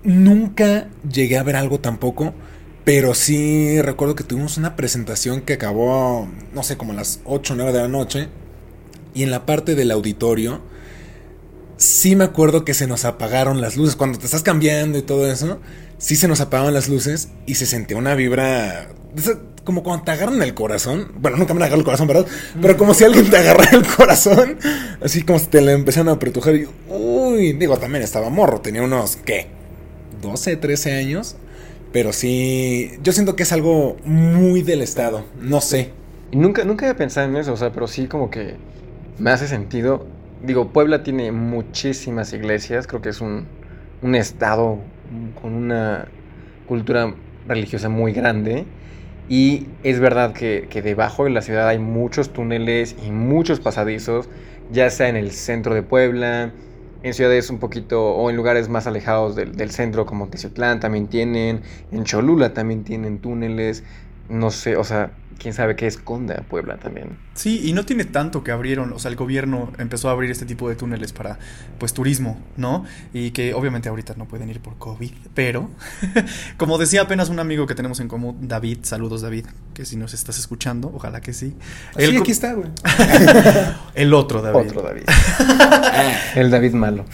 Nunca 0.04 0.90
llegué 1.12 1.40
a 1.40 1.44
ver 1.44 1.56
algo 1.56 1.80
tampoco. 1.80 2.36
Pero 2.86 3.16
sí 3.16 3.82
recuerdo 3.82 4.16
que 4.16 4.24
tuvimos 4.24 4.58
una 4.58 4.76
presentación 4.76 5.42
que 5.42 5.54
acabó, 5.54 6.30
no 6.54 6.62
sé, 6.62 6.78
como 6.78 6.94
a 6.94 6.96
las 6.96 7.20
8 7.26 7.54
o 7.54 7.56
9 7.56 7.74
de 7.74 7.80
la 7.80 7.88
noche. 7.88 8.30
Y 9.16 9.24
en 9.24 9.32
la 9.32 9.48
parte 9.48 9.74
del 9.74 9.90
auditorio, 9.90 10.62
sí 11.78 12.16
me 12.16 12.26
acuerdo 12.26 12.64
que 12.64 12.76
se 12.76 12.86
nos 12.86 13.04
apagaron 13.04 13.60
las 13.60 13.76
luces. 13.76 13.96
Cuando 13.96 14.20
te 14.20 14.26
estás 14.26 14.44
cambiando 14.44 15.00
y 15.00 15.02
todo 15.02 15.30
eso, 15.30 15.60
sí 15.98 16.16
se 16.16 16.28
nos 16.28 16.42
apagaban 16.42 16.76
las 16.76 16.88
luces 16.88 17.30
y 17.48 17.56
se 17.56 17.66
sentía 17.66 17.98
una 17.98 18.14
vibra. 18.14 18.90
Como 19.64 19.82
cuando 19.82 20.06
te 20.06 20.12
agarran 20.12 20.44
el 20.44 20.54
corazón. 20.54 21.12
Bueno, 21.18 21.38
nunca 21.38 21.56
me 21.56 21.64
agarró 21.64 21.80
el 21.80 21.86
corazón, 21.86 22.08
¿verdad? 22.08 22.28
Pero 22.62 22.78
como 22.78 22.94
si 22.94 23.04
alguien 23.04 23.32
te 23.32 23.38
agarrara 23.38 23.78
el 23.78 23.88
corazón. 23.88 24.60
Así 25.02 25.24
como 25.24 25.40
si 25.40 25.48
te 25.48 25.60
le 25.62 25.72
empezaron 25.72 26.10
a 26.10 26.12
apretujar. 26.12 26.56
Y, 26.56 26.68
uy, 26.88 27.54
digo, 27.54 27.78
también 27.78 28.04
estaba 28.04 28.30
morro. 28.30 28.62
Tenía 28.62 28.84
unos, 28.84 29.16
¿qué? 29.16 29.48
12, 30.22 30.58
13 30.58 30.94
años. 30.94 31.36
Pero 31.96 32.12
sí, 32.12 32.92
yo 33.04 33.14
siento 33.14 33.38
que 33.38 33.44
es 33.44 33.54
algo 33.54 33.96
muy 34.04 34.64
del 34.64 34.82
Estado. 34.82 35.24
No 35.40 35.62
sé. 35.62 35.92
Nunca, 36.34 36.66
nunca 36.66 36.86
había 36.86 36.98
pensado 36.98 37.30
en 37.30 37.38
eso, 37.38 37.54
o 37.54 37.56
sea, 37.56 37.72
pero 37.72 37.88
sí 37.88 38.08
como 38.08 38.30
que 38.30 38.58
me 39.18 39.32
hace 39.32 39.48
sentido. 39.48 40.06
Digo, 40.44 40.74
Puebla 40.74 41.04
tiene 41.04 41.32
muchísimas 41.32 42.34
iglesias, 42.34 42.86
creo 42.86 43.02
que 43.02 43.08
es 43.08 43.22
un, 43.22 43.46
un 44.02 44.14
estado 44.14 44.80
con 45.42 45.54
una 45.54 46.10
cultura 46.68 47.16
religiosa 47.48 47.88
muy 47.88 48.12
grande. 48.12 48.66
Y 49.30 49.68
es 49.84 50.02
verdad 50.02 50.34
que, 50.34 50.68
que, 50.70 50.82
debajo 50.82 51.24
de 51.24 51.30
la 51.30 51.42
ciudad 51.42 51.70
hay 51.70 51.80
muchos 51.80 52.34
túneles 52.34 52.98
y 53.08 53.12
muchos 53.12 53.62
pasadizos, 53.62 54.28
ya 54.70 54.90
sea 54.90 55.08
en 55.08 55.16
el 55.16 55.32
centro 55.32 55.74
de 55.74 55.82
Puebla, 55.82 56.52
en 57.06 57.14
ciudades 57.14 57.52
un 57.52 57.60
poquito 57.60 58.04
o 58.04 58.32
en 58.32 58.36
lugares 58.36 58.68
más 58.68 58.88
alejados 58.88 59.36
del, 59.36 59.56
del 59.56 59.70
centro 59.70 60.08
como 60.08 60.28
Teciutlán 60.28 60.80
también 60.80 61.06
tienen, 61.06 61.62
en 61.92 62.04
Cholula 62.04 62.56
también 62.56 62.84
tienen 62.84 63.20
túneles, 63.20 63.84
no 64.28 64.50
sé, 64.50 64.76
o 64.76 64.84
sea, 64.84 65.12
quién 65.38 65.54
sabe 65.54 65.76
qué 65.76 65.88
esconda 65.88 66.44
Puebla 66.50 66.78
también. 66.78 67.18
Sí, 67.34 67.62
y 67.66 67.74
no 67.74 67.86
tiene 67.86 68.06
tanto 68.06 68.44
que 68.44 68.52
abrieron, 68.52 68.94
o 68.94 69.00
sea, 69.00 69.12
el 69.12 69.18
gobierno 69.18 69.72
empezó 69.78 70.10
a 70.10 70.12
abrir 70.12 70.32
este 70.32 70.46
tipo 70.46 70.70
de 70.70 70.76
túneles 70.76 71.12
para, 71.12 71.38
pues, 71.78 71.94
turismo, 71.94 72.40
¿no? 72.56 72.86
Y 73.14 73.32
que 73.32 73.54
obviamente 73.54 73.90
ahorita 73.90 74.14
no 74.18 74.26
pueden 74.26 74.50
ir 74.50 74.62
por 74.62 74.78
COVID, 74.78 75.12
pero, 75.34 75.70
como 76.58 76.78
decía 76.78 77.02
apenas 77.02 77.30
un 77.30 77.40
amigo 77.40 77.68
que 77.68 77.76
tenemos 77.76 78.00
en 78.00 78.08
común, 78.08 78.48
David, 78.48 78.80
saludos 78.84 79.22
David, 79.22 79.48
que 79.74 79.86
si 79.86 79.98
nos 79.98 80.14
estás 80.14 80.40
escuchando, 80.40 80.92
ojalá 80.94 81.20
que 81.20 81.34
sí. 81.34 81.56
El, 81.98 82.12
sí, 82.12 82.18
aquí 82.18 82.32
está, 82.32 82.54
güey. 82.54 82.70
el 83.96 84.14
otro 84.14 84.42
David. 84.42 84.70
Otro 84.70 84.82
David. 84.82 85.04
el 86.36 86.50
David 86.50 86.74
malo. 86.74 87.06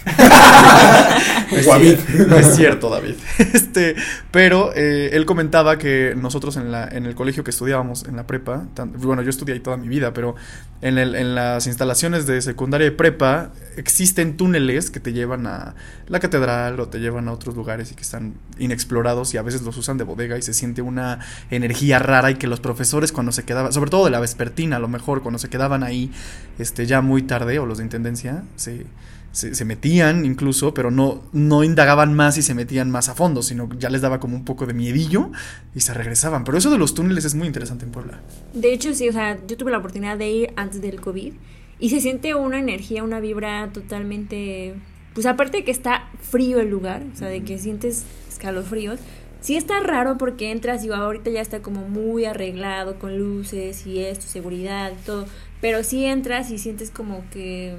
no, 1.51 1.57
es 1.57 1.65
cierto, 1.65 2.27
no 2.27 2.35
es 2.37 2.55
cierto, 2.55 2.89
David. 2.89 3.15
Este, 3.39 3.95
pero 4.29 4.71
eh, 4.75 5.09
él 5.13 5.25
comentaba 5.25 5.77
que 5.77 6.13
nosotros 6.15 6.57
en, 6.57 6.71
la, 6.71 6.87
en 6.87 7.05
el 7.05 7.15
colegio 7.15 7.43
que 7.43 7.49
estudiábamos, 7.49 8.05
en 8.11 8.17
la 8.17 8.27
prepa, 8.27 8.67
bueno, 8.97 9.21
yo 9.21 9.29
estudié 9.29 9.55
ahí 9.55 9.59
toda 9.59 9.77
mi 9.77 9.87
vida, 9.87 10.13
pero 10.13 10.35
en, 10.81 10.97
el, 10.97 11.15
en, 11.15 11.33
las 11.33 11.67
instalaciones 11.67 12.27
de 12.27 12.41
secundaria 12.41 12.87
y 12.87 12.91
prepa 12.91 13.51
existen 13.77 14.37
túneles 14.37 14.91
que 14.91 14.99
te 14.99 15.13
llevan 15.13 15.47
a 15.47 15.75
la 16.07 16.19
catedral 16.19 16.79
o 16.79 16.87
te 16.87 16.99
llevan 16.99 17.27
a 17.27 17.31
otros 17.31 17.55
lugares 17.55 17.91
y 17.91 17.95
que 17.95 18.01
están 18.01 18.35
inexplorados 18.59 19.33
y 19.33 19.37
a 19.37 19.41
veces 19.41 19.63
los 19.63 19.77
usan 19.77 19.97
de 19.97 20.03
bodega 20.03 20.37
y 20.37 20.41
se 20.41 20.53
siente 20.53 20.81
una 20.81 21.19
energía 21.49 21.99
rara 21.99 22.31
y 22.31 22.35
que 22.35 22.47
los 22.47 22.59
profesores 22.59 23.11
cuando 23.11 23.31
se 23.31 23.43
quedaban, 23.43 23.73
sobre 23.73 23.89
todo 23.89 24.05
de 24.05 24.11
la 24.11 24.19
vespertina 24.19 24.75
a 24.75 24.79
lo 24.79 24.87
mejor, 24.87 25.21
cuando 25.21 25.39
se 25.39 25.49
quedaban 25.49 25.83
ahí 25.83 26.11
este, 26.59 26.85
ya 26.85 27.01
muy 27.01 27.23
tarde 27.23 27.59
o 27.59 27.65
los 27.65 27.77
de 27.77 27.85
intendencia, 27.85 28.43
se 28.55 28.85
se, 29.31 29.65
metían 29.65 30.25
incluso, 30.25 30.73
pero 30.73 30.91
no, 30.91 31.23
no 31.31 31.63
indagaban 31.63 32.13
más 32.13 32.37
y 32.37 32.41
se 32.41 32.53
metían 32.53 32.91
más 32.91 33.09
a 33.09 33.15
fondo, 33.15 33.41
sino 33.41 33.69
ya 33.77 33.89
les 33.89 34.01
daba 34.01 34.19
como 34.19 34.35
un 34.35 34.45
poco 34.45 34.65
de 34.65 34.73
miedillo 34.73 35.31
y 35.73 35.79
se 35.79 35.93
regresaban. 35.93 36.43
Pero 36.43 36.57
eso 36.57 36.69
de 36.69 36.77
los 36.77 36.93
túneles 36.93 37.25
es 37.25 37.35
muy 37.35 37.47
interesante 37.47 37.85
en 37.85 37.91
Puebla. 37.91 38.21
De 38.53 38.73
hecho, 38.73 38.93
sí, 38.93 39.07
o 39.07 39.13
sea, 39.13 39.39
yo 39.47 39.57
tuve 39.57 39.71
la 39.71 39.77
oportunidad 39.77 40.17
de 40.17 40.29
ir 40.29 40.53
antes 40.57 40.81
del 40.81 40.99
COVID 40.99 41.33
y 41.79 41.89
se 41.89 42.01
siente 42.01 42.35
una 42.35 42.59
energía, 42.59 43.03
una 43.03 43.19
vibra 43.19 43.71
totalmente... 43.73 44.75
Pues 45.13 45.25
aparte 45.25 45.57
de 45.57 45.63
que 45.65 45.71
está 45.71 46.09
frío 46.21 46.59
el 46.61 46.69
lugar, 46.69 47.03
o 47.13 47.17
sea, 47.17 47.27
de 47.27 47.43
que 47.43 47.57
sientes 47.57 48.05
escalofríos, 48.29 48.99
sí 49.41 49.57
está 49.57 49.81
raro 49.81 50.17
porque 50.17 50.51
entras 50.51 50.85
y 50.85 50.89
ahorita 50.89 51.29
ya 51.29 51.41
está 51.41 51.61
como 51.61 51.87
muy 51.87 52.23
arreglado 52.23 52.97
con 52.97 53.17
luces 53.17 53.85
y 53.85 53.99
esto, 53.99 54.25
seguridad 54.27 54.93
y 54.93 55.05
todo, 55.05 55.25
pero 55.59 55.83
sí 55.83 56.05
entras 56.05 56.49
y 56.49 56.57
sientes 56.59 56.91
como 56.91 57.25
que 57.29 57.75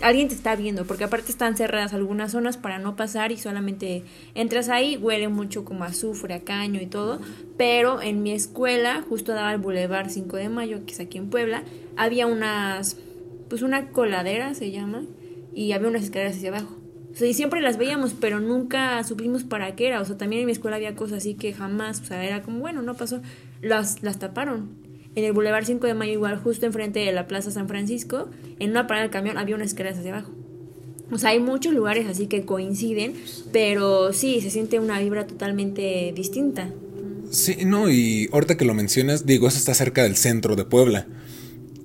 alguien 0.00 0.28
te 0.28 0.34
está 0.34 0.54
viendo, 0.56 0.84
porque 0.84 1.04
aparte 1.04 1.30
están 1.30 1.56
cerradas 1.56 1.94
algunas 1.94 2.32
zonas 2.32 2.56
para 2.56 2.78
no 2.78 2.96
pasar 2.96 3.32
y 3.32 3.36
solamente 3.36 4.04
entras 4.34 4.68
ahí, 4.68 4.96
huele 4.96 5.28
mucho 5.28 5.64
como 5.64 5.84
azufre, 5.84 6.34
a 6.34 6.40
caño 6.40 6.80
y 6.80 6.86
todo, 6.86 7.20
pero 7.56 8.02
en 8.02 8.22
mi 8.22 8.32
escuela, 8.32 9.02
justo 9.08 9.32
daba 9.32 9.52
el 9.52 9.58
Boulevard 9.58 10.10
5 10.10 10.36
de 10.36 10.48
Mayo, 10.48 10.84
que 10.86 10.92
es 10.92 11.00
aquí 11.00 11.18
en 11.18 11.30
Puebla, 11.30 11.62
había 11.96 12.26
unas, 12.26 12.96
pues 13.48 13.62
una 13.62 13.90
coladera 13.90 14.54
se 14.54 14.70
llama, 14.70 15.02
y 15.54 15.72
había 15.72 15.88
unas 15.88 16.02
escaleras 16.02 16.36
hacia 16.36 16.50
abajo. 16.50 16.76
O 17.12 17.18
sea, 17.18 17.26
y 17.26 17.32
siempre 17.32 17.62
las 17.62 17.78
veíamos, 17.78 18.12
pero 18.12 18.40
nunca 18.40 19.02
supimos 19.02 19.42
para 19.42 19.74
qué 19.74 19.86
era. 19.86 20.02
O 20.02 20.04
sea, 20.04 20.18
también 20.18 20.40
en 20.40 20.46
mi 20.46 20.52
escuela 20.52 20.76
había 20.76 20.94
cosas 20.94 21.16
así 21.16 21.34
que 21.34 21.54
jamás, 21.54 22.02
o 22.02 22.04
sea, 22.04 22.22
era 22.22 22.42
como, 22.42 22.58
bueno, 22.58 22.82
no 22.82 22.92
pasó. 22.92 23.22
Las, 23.62 24.02
las 24.02 24.18
taparon 24.18 24.85
en 25.16 25.24
el 25.24 25.32
Boulevard 25.32 25.64
5 25.64 25.86
de 25.86 25.94
Mayo, 25.94 26.12
igual 26.12 26.36
justo 26.36 26.66
enfrente 26.66 27.00
de 27.00 27.10
la 27.10 27.26
Plaza 27.26 27.50
San 27.50 27.68
Francisco, 27.68 28.28
en 28.60 28.70
una 28.70 28.86
parada 28.86 29.04
del 29.04 29.10
camión 29.10 29.38
había 29.38 29.56
una 29.56 29.64
escaleras 29.64 29.98
hacia 29.98 30.12
abajo. 30.12 30.30
O 31.10 31.18
sea, 31.18 31.30
hay 31.30 31.40
muchos 31.40 31.72
lugares 31.72 32.06
así 32.06 32.26
que 32.26 32.44
coinciden, 32.44 33.14
pero 33.50 34.12
sí, 34.12 34.40
se 34.42 34.50
siente 34.50 34.78
una 34.78 35.00
vibra 35.00 35.26
totalmente 35.26 36.12
distinta. 36.14 36.68
Sí, 37.30 37.56
no, 37.64 37.90
y 37.90 38.28
ahorita 38.30 38.56
que 38.56 38.66
lo 38.66 38.74
mencionas, 38.74 39.24
digo, 39.24 39.48
eso 39.48 39.56
está 39.56 39.72
cerca 39.72 40.02
del 40.02 40.16
centro 40.16 40.54
de 40.54 40.64
Puebla. 40.64 41.06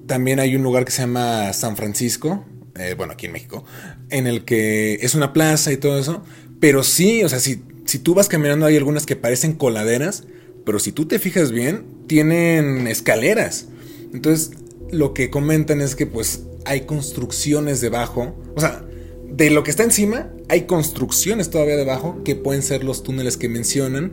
También 0.07 0.41
hay 0.41 0.55
un 0.55 0.63
lugar 0.63 0.83
que 0.83 0.91
se 0.91 1.01
llama 1.01 1.53
San 1.53 1.77
Francisco, 1.77 2.45
eh, 2.75 2.95
bueno, 2.97 3.13
aquí 3.13 3.27
en 3.27 3.31
México, 3.31 3.63
en 4.09 4.27
el 4.27 4.43
que 4.43 4.95
es 4.95 5.15
una 5.15 5.31
plaza 5.31 5.71
y 5.71 5.77
todo 5.77 5.97
eso, 5.97 6.23
pero 6.59 6.83
sí, 6.83 7.23
o 7.23 7.29
sea, 7.29 7.39
si, 7.39 7.61
si 7.85 7.99
tú 7.99 8.13
vas 8.13 8.27
caminando 8.27 8.65
hay 8.65 8.75
algunas 8.75 9.05
que 9.05 9.15
parecen 9.15 9.53
coladeras, 9.53 10.25
pero 10.65 10.79
si 10.79 10.91
tú 10.91 11.05
te 11.05 11.17
fijas 11.17 11.51
bien, 11.51 11.85
tienen 12.11 12.87
escaleras. 12.87 13.67
Entonces, 14.13 14.51
lo 14.91 15.13
que 15.13 15.29
comentan 15.29 15.79
es 15.79 15.95
que 15.95 16.05
pues 16.05 16.41
hay 16.65 16.81
construcciones 16.81 17.79
debajo. 17.79 18.35
O 18.53 18.59
sea, 18.59 18.83
de 19.29 19.49
lo 19.49 19.63
que 19.63 19.71
está 19.71 19.83
encima, 19.83 20.29
hay 20.49 20.63
construcciones 20.63 21.49
todavía 21.49 21.77
debajo 21.77 22.21
que 22.25 22.35
pueden 22.35 22.63
ser 22.63 22.83
los 22.83 23.03
túneles 23.03 23.37
que 23.37 23.47
mencionan. 23.47 24.11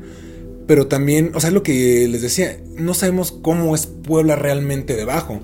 Pero 0.68 0.86
también, 0.86 1.32
o 1.34 1.40
sea, 1.40 1.50
lo 1.50 1.64
que 1.64 2.06
les 2.06 2.22
decía, 2.22 2.62
no 2.76 2.94
sabemos 2.94 3.32
cómo 3.32 3.74
es 3.74 3.86
Puebla 3.86 4.36
realmente 4.36 4.94
debajo. 4.94 5.40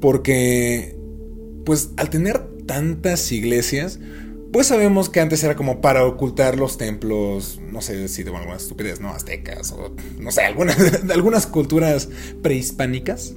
Porque, 0.00 0.96
pues 1.66 1.90
al 1.98 2.08
tener 2.08 2.40
tantas 2.64 3.30
iglesias, 3.32 4.00
pues 4.52 4.68
sabemos 4.68 5.08
que 5.08 5.20
antes 5.20 5.42
era 5.44 5.56
como 5.56 5.80
para 5.80 6.04
ocultar 6.04 6.56
los 6.56 6.78
templos, 6.78 7.60
no 7.70 7.82
sé 7.82 8.08
si 8.08 8.22
de 8.22 8.34
algunas 8.34 8.62
estupidez, 8.62 9.00
¿no? 9.00 9.10
Aztecas 9.10 9.72
o 9.72 9.94
no 10.18 10.30
sé, 10.30 10.42
algunas, 10.42 10.76
algunas 11.10 11.46
culturas 11.46 12.08
prehispánicas. 12.42 13.34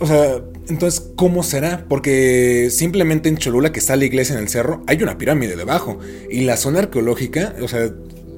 O 0.00 0.06
sea, 0.06 0.40
entonces, 0.68 1.10
¿cómo 1.16 1.42
será? 1.42 1.86
Porque 1.88 2.68
simplemente 2.70 3.28
en 3.28 3.36
Cholula, 3.36 3.72
que 3.72 3.80
está 3.80 3.96
la 3.96 4.04
iglesia 4.04 4.36
en 4.36 4.42
el 4.42 4.48
cerro, 4.48 4.84
hay 4.86 5.02
una 5.02 5.18
pirámide 5.18 5.56
debajo. 5.56 5.98
Y 6.30 6.42
la 6.42 6.56
zona 6.56 6.80
arqueológica, 6.80 7.56
o 7.60 7.66
sea, 7.66 7.92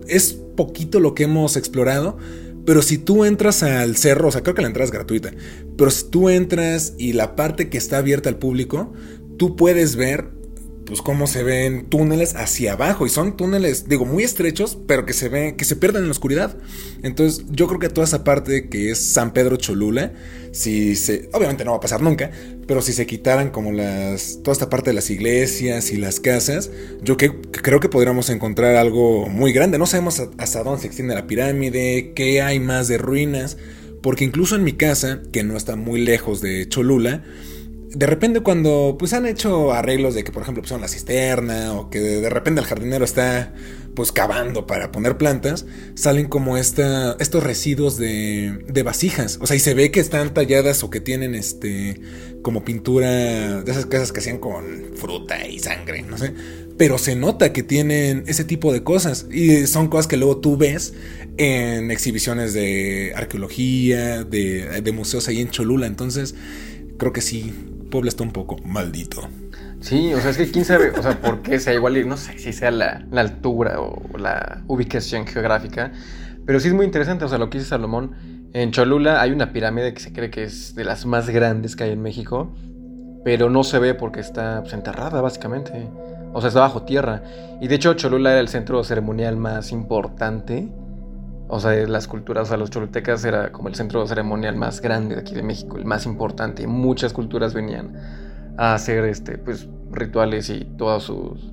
es 0.09 0.33
poquito 0.33 1.01
lo 1.01 1.15
que 1.15 1.25
hemos 1.25 1.59
explorado. 1.59 2.17
Pero 2.65 2.81
si 2.81 2.97
tú 2.97 3.27
entras 3.27 3.63
al 3.63 3.97
cerro, 3.97 4.29
o 4.29 4.33
sea, 4.33 4.43
creo 4.43 4.55
que 4.55 4.63
la 4.63 4.69
entrada 4.69 4.87
es 4.87 4.91
gratuita. 4.91 5.33
Pero 5.77 5.91
si 5.91 6.09
tú 6.09 6.31
entras 6.31 6.95
y 6.97 7.13
la 7.13 7.37
parte 7.37 7.69
que 7.69 7.77
está 7.77 7.99
abierta 7.99 8.31
al 8.31 8.37
público, 8.37 8.93
tú 9.37 9.55
puedes 9.55 9.97
ver 9.97 10.40
pues 10.91 11.03
cómo 11.03 11.29
se 11.29 11.45
ven 11.45 11.85
túneles 11.85 12.35
hacia 12.35 12.73
abajo. 12.73 13.07
Y 13.07 13.11
son 13.11 13.37
túneles 13.37 13.89
digo 13.89 14.05
muy 14.05 14.25
estrechos 14.25 14.77
pero 14.89 15.07
que 15.07 15.13
se 15.13 15.29
ven 15.29 15.57
que 15.57 15.65
se 15.65 15.77
pierden 15.77 16.03
en 16.03 16.09
la 16.09 16.11
oscuridad. 16.11 16.57
Entonces 17.05 17.45
yo 17.49 17.69
creo 17.69 17.79
que 17.79 17.89
toda 17.89 18.05
esa 18.05 18.25
parte 18.25 18.69
que 18.69 18.91
es 18.91 18.99
San 18.99 19.33
Pedro 19.33 19.55
Cholula 19.55 20.13
si 20.51 20.97
se 20.97 21.31
obviamente 21.33 21.65
no 21.65 21.71
va 21.71 21.77
a 21.77 21.81
pasar 21.81 22.03
nunca 22.03 22.33
pero 22.67 22.83
si 22.83 22.93
se 22.93 23.07
quitaran 23.07 23.51
como 23.51 23.71
las 23.71 24.41
toda 24.43 24.53
esta 24.53 24.69
parte 24.69 24.91
de 24.91 24.95
las 24.95 25.11
iglesias 25.11 25.93
y 25.93 25.97
las 25.97 26.19
casas 26.19 26.73
yo 27.05 27.17
creo 27.17 27.79
que 27.79 27.89
podríamos 27.89 28.29
encontrar 28.29 28.75
algo 28.75 29.29
muy 29.29 29.53
grande. 29.53 29.79
No 29.79 29.87
sabemos 29.87 30.21
hasta 30.39 30.65
dónde 30.65 30.81
se 30.81 30.87
extiende 30.89 31.15
la 31.15 31.29
pirámide 31.29 32.15
qué 32.17 32.43
hay 32.43 32.59
más 32.59 32.89
de 32.89 32.99
ruinas 32.99 33.59
porque 34.03 34.25
incluso 34.25 34.57
en 34.57 34.65
mi 34.65 34.73
casa 34.73 35.23
que 35.33 35.45
no 35.45 35.57
está 35.57 35.77
muy 35.77 36.01
lejos 36.01 36.41
de 36.41 36.69
Cholula 36.69 37.23
de 37.93 38.07
repente 38.07 38.41
cuando 38.41 38.95
pues 38.99 39.13
han 39.13 39.27
hecho 39.27 39.73
arreglos 39.73 40.15
de 40.15 40.23
que 40.23 40.31
por 40.31 40.43
ejemplo 40.43 40.63
pusieron 40.63 40.81
la 40.81 40.89
cisterna 40.89 41.73
o 41.75 41.91
que 41.91 41.99
de, 41.99 42.31
repente 42.31 42.61
el 42.61 42.67
jardinero 42.67 43.05
está 43.05 43.53
pues 43.95 44.13
cavando 44.13 44.67
para 44.67 44.93
poner 44.93 45.19
plantas, 45.19 45.67
salen 45.95 46.29
como 46.29 46.57
esta, 46.57 47.17
estos 47.19 47.43
residuos 47.43 47.97
de, 47.99 48.65
de 48.69 48.83
vasijas. 48.85 49.39
O 49.43 49.47
sea, 49.49 49.57
y 49.57 49.59
se 49.59 49.75
ve 49.75 49.91
que 49.91 49.99
están 49.99 50.33
talladas 50.33 50.85
o 50.85 50.91
que 50.91 51.01
tienen 51.01 51.35
este 51.35 52.01
como 52.43 52.65
pintura 52.65 53.63
de 53.63 53.71
esas 53.71 53.87
casas 53.87 54.13
que 54.13 54.21
hacían 54.21 54.39
con 54.39 54.93
fruta 54.95 55.47
y 55.47 55.59
sangre, 55.59 56.03
no 56.03 56.17
sé. 56.17 56.33
Pero 56.79 56.97
se 56.97 57.17
nota 57.17 57.53
que 57.53 57.65
tienen 57.65 58.23
ese 58.27 58.45
tipo 58.45 58.73
de 58.73 58.85
cosas. 58.85 59.27
Y 59.31 59.67
son 59.67 59.89
cosas 59.89 60.07
que 60.07 60.17
luego 60.17 60.39
tú 60.39 60.57
ves 60.57 60.95
en 61.37 61.91
exhibiciones 61.91 62.55
de 62.55 63.13
arqueología, 63.17 64.23
de, 64.23 64.81
de 64.81 64.93
museos 64.93 65.29
ahí 65.29 65.41
en 65.41 65.51
Cholula. 65.51 65.87
Entonces, 65.87 66.37
creo 66.97 67.13
que 67.13 67.21
sí, 67.21 67.53
Puebla 67.91 68.09
está 68.09 68.23
un 68.23 68.33
poco 68.33 68.57
maldito. 68.65 69.23
Sí, 69.81 70.15
o 70.15 70.21
sea, 70.21 70.31
es 70.31 70.37
que 70.37 70.51
quién 70.51 70.65
sabe, 70.65 70.91
o 70.91 71.03
sea, 71.03 71.21
por 71.21 71.43
qué 71.43 71.59
sea 71.59 71.75
igual, 71.75 72.09
no 72.09 72.17
sé 72.17 72.39
si 72.39 72.53
sea 72.53 72.71
la, 72.71 73.05
altura 73.17 73.81
o 73.81 74.17
la 74.19 74.63
ubicación 74.67 75.27
geográfica, 75.27 75.93
pero 76.47 76.61
sí 76.61 76.69
es 76.69 76.75
muy 76.75 76.87
interesante, 76.87 77.25
o 77.25 77.29
sea, 77.29 77.39
lo 77.39 77.51
que 77.51 77.59
dice 77.59 77.71
Salomón, 77.71 78.13
en 78.53 78.73
Cholula 78.73 79.21
hay 79.21 79.33
una 79.33 79.53
pirámide 79.53 79.95
que 79.95 80.01
se 80.01 80.13
cree 80.13 80.31
que 80.31 80.45
es 80.45 80.75
de 80.75 80.85
las 80.85 81.07
más 81.07 81.31
grandes 81.31 81.77
que 81.77 81.85
hay 81.85 81.93
en 81.93 82.03
México, 82.03 82.53
pero 83.25 83.51
no 83.51 83.65
se 83.65 83.79
ve 83.79 83.95
porque 83.95 84.21
está 84.21 84.61
pues, 84.63 84.73
enterrada, 84.73 85.21
básicamente. 85.21 85.89
O 86.33 86.41
sea, 86.41 86.49
está 86.49 86.61
bajo 86.61 86.83
tierra. 86.83 87.23
Y 87.61 87.69
de 87.69 87.75
hecho, 87.75 87.95
Cholula 87.95 88.33
era 88.33 88.41
el 88.41 88.49
centro 88.49 88.83
ceremonial 88.85 89.37
más 89.37 89.73
importante 89.73 90.69
o 91.53 91.59
sea, 91.59 91.73
las 91.89 92.07
culturas, 92.07 92.45
o 92.45 92.47
sea, 92.47 92.57
los 92.57 92.71
cholutecas 92.71 93.25
era 93.25 93.51
como 93.51 93.69
el 93.69 93.75
centro 93.75 94.07
ceremonial 94.07 94.55
más 94.55 94.81
grande 94.81 95.17
de 95.17 95.21
aquí 95.21 95.35
de 95.35 95.43
México, 95.43 95.77
el 95.77 95.85
más 95.85 96.07
importante. 96.07 96.65
Muchas 96.69 97.13
culturas 97.13 97.55
venían 97.55 97.97
a 98.57 98.75
hacer 98.75 99.05
este, 99.05 99.37
pues, 99.37 99.69
rituales 99.91 100.49
y 100.49 100.65
todos 100.79 101.03
sus 101.05 101.51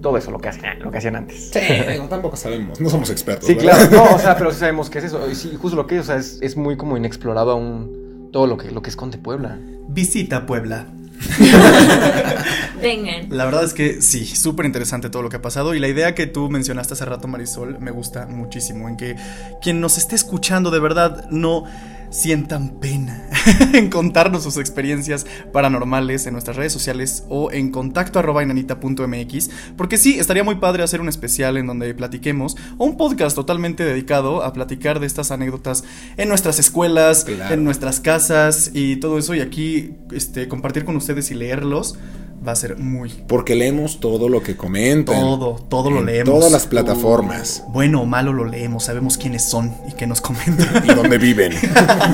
todo 0.00 0.16
eso 0.16 0.30
lo 0.30 0.38
que 0.38 0.48
hacían, 0.48 0.80
lo 0.80 0.90
que 0.90 0.96
hacían 0.96 1.14
antes. 1.14 1.50
Sí, 1.50 1.60
tampoco 2.08 2.34
sabemos, 2.34 2.80
no 2.80 2.88
somos 2.88 3.10
expertos. 3.10 3.46
Sí, 3.46 3.54
claro, 3.54 3.90
no, 3.92 4.14
o 4.14 4.18
sea, 4.18 4.34
pero 4.38 4.50
sabemos 4.50 4.88
qué 4.88 4.98
es 4.98 5.04
eso. 5.04 5.30
Y 5.30 5.34
sí, 5.34 5.54
justo 5.60 5.76
lo 5.76 5.86
que 5.86 5.96
es, 5.96 6.02
o 6.02 6.04
sea, 6.04 6.16
es, 6.16 6.38
es, 6.40 6.56
muy 6.56 6.78
como 6.78 6.96
inexplorado 6.96 7.50
aún 7.50 8.30
todo 8.32 8.46
lo 8.46 8.56
que, 8.56 8.70
lo 8.70 8.80
que 8.80 8.88
esconde 8.88 9.18
Puebla. 9.18 9.58
Visita 9.88 10.46
Puebla. 10.46 10.86
Vengan. 12.82 13.26
La 13.28 13.44
verdad 13.44 13.64
es 13.64 13.74
que 13.74 14.00
sí, 14.00 14.24
súper 14.26 14.66
interesante 14.66 15.10
todo 15.10 15.22
lo 15.22 15.28
que 15.28 15.36
ha 15.36 15.42
pasado 15.42 15.74
y 15.74 15.78
la 15.78 15.88
idea 15.88 16.14
que 16.14 16.26
tú 16.26 16.48
mencionaste 16.48 16.94
hace 16.94 17.04
rato, 17.04 17.28
Marisol, 17.28 17.78
me 17.78 17.90
gusta 17.90 18.26
muchísimo, 18.26 18.88
en 18.88 18.96
que 18.96 19.16
quien 19.60 19.80
nos 19.80 19.98
esté 19.98 20.16
escuchando 20.16 20.70
de 20.70 20.80
verdad 20.80 21.26
no 21.30 21.64
sientan 22.10 22.80
pena 22.80 23.28
en 23.72 23.88
contarnos 23.88 24.42
sus 24.42 24.56
experiencias 24.56 25.26
paranormales 25.52 26.26
en 26.26 26.32
nuestras 26.32 26.56
redes 26.56 26.72
sociales 26.72 27.24
o 27.28 27.50
en 27.52 27.70
contacto 27.70 28.18
arroba 28.18 28.42
inanita.mx, 28.42 29.50
porque 29.76 29.96
sí, 29.96 30.18
estaría 30.18 30.44
muy 30.44 30.56
padre 30.56 30.82
hacer 30.82 31.00
un 31.00 31.08
especial 31.08 31.56
en 31.56 31.66
donde 31.66 31.94
platiquemos 31.94 32.56
o 32.78 32.84
un 32.84 32.96
podcast 32.96 33.34
totalmente 33.34 33.84
dedicado 33.84 34.42
a 34.42 34.52
platicar 34.52 35.00
de 35.00 35.06
estas 35.06 35.30
anécdotas 35.30 35.84
en 36.16 36.28
nuestras 36.28 36.58
escuelas, 36.58 37.26
en 37.50 37.64
nuestras 37.64 38.00
casas 38.00 38.72
y 38.74 38.96
todo 38.96 39.18
eso 39.18 39.34
y 39.34 39.40
aquí 39.40 39.94
este, 40.12 40.48
compartir 40.48 40.84
con 40.84 40.96
ustedes 40.96 41.30
y 41.30 41.34
leerlos 41.34 41.98
va 42.46 42.52
a 42.52 42.56
ser 42.56 42.76
muy. 42.76 43.10
Porque 43.28 43.54
leemos 43.54 44.00
todo 44.00 44.28
lo 44.28 44.42
que 44.42 44.56
comentan. 44.56 45.20
Todo, 45.20 45.56
todo 45.68 45.90
lo 45.90 46.02
leemos. 46.02 46.34
Todas 46.34 46.52
las 46.52 46.66
plataformas. 46.66 47.64
bueno 47.68 48.02
o 48.02 48.06
malo 48.06 48.32
lo 48.32 48.44
leemos, 48.44 48.84
sabemos 48.84 49.18
quiénes 49.18 49.48
son 49.48 49.74
y 49.88 49.92
qué 49.92 50.06
nos 50.06 50.20
comentan. 50.20 50.84
y 50.84 50.94
dónde 50.94 51.18
viven. 51.18 51.52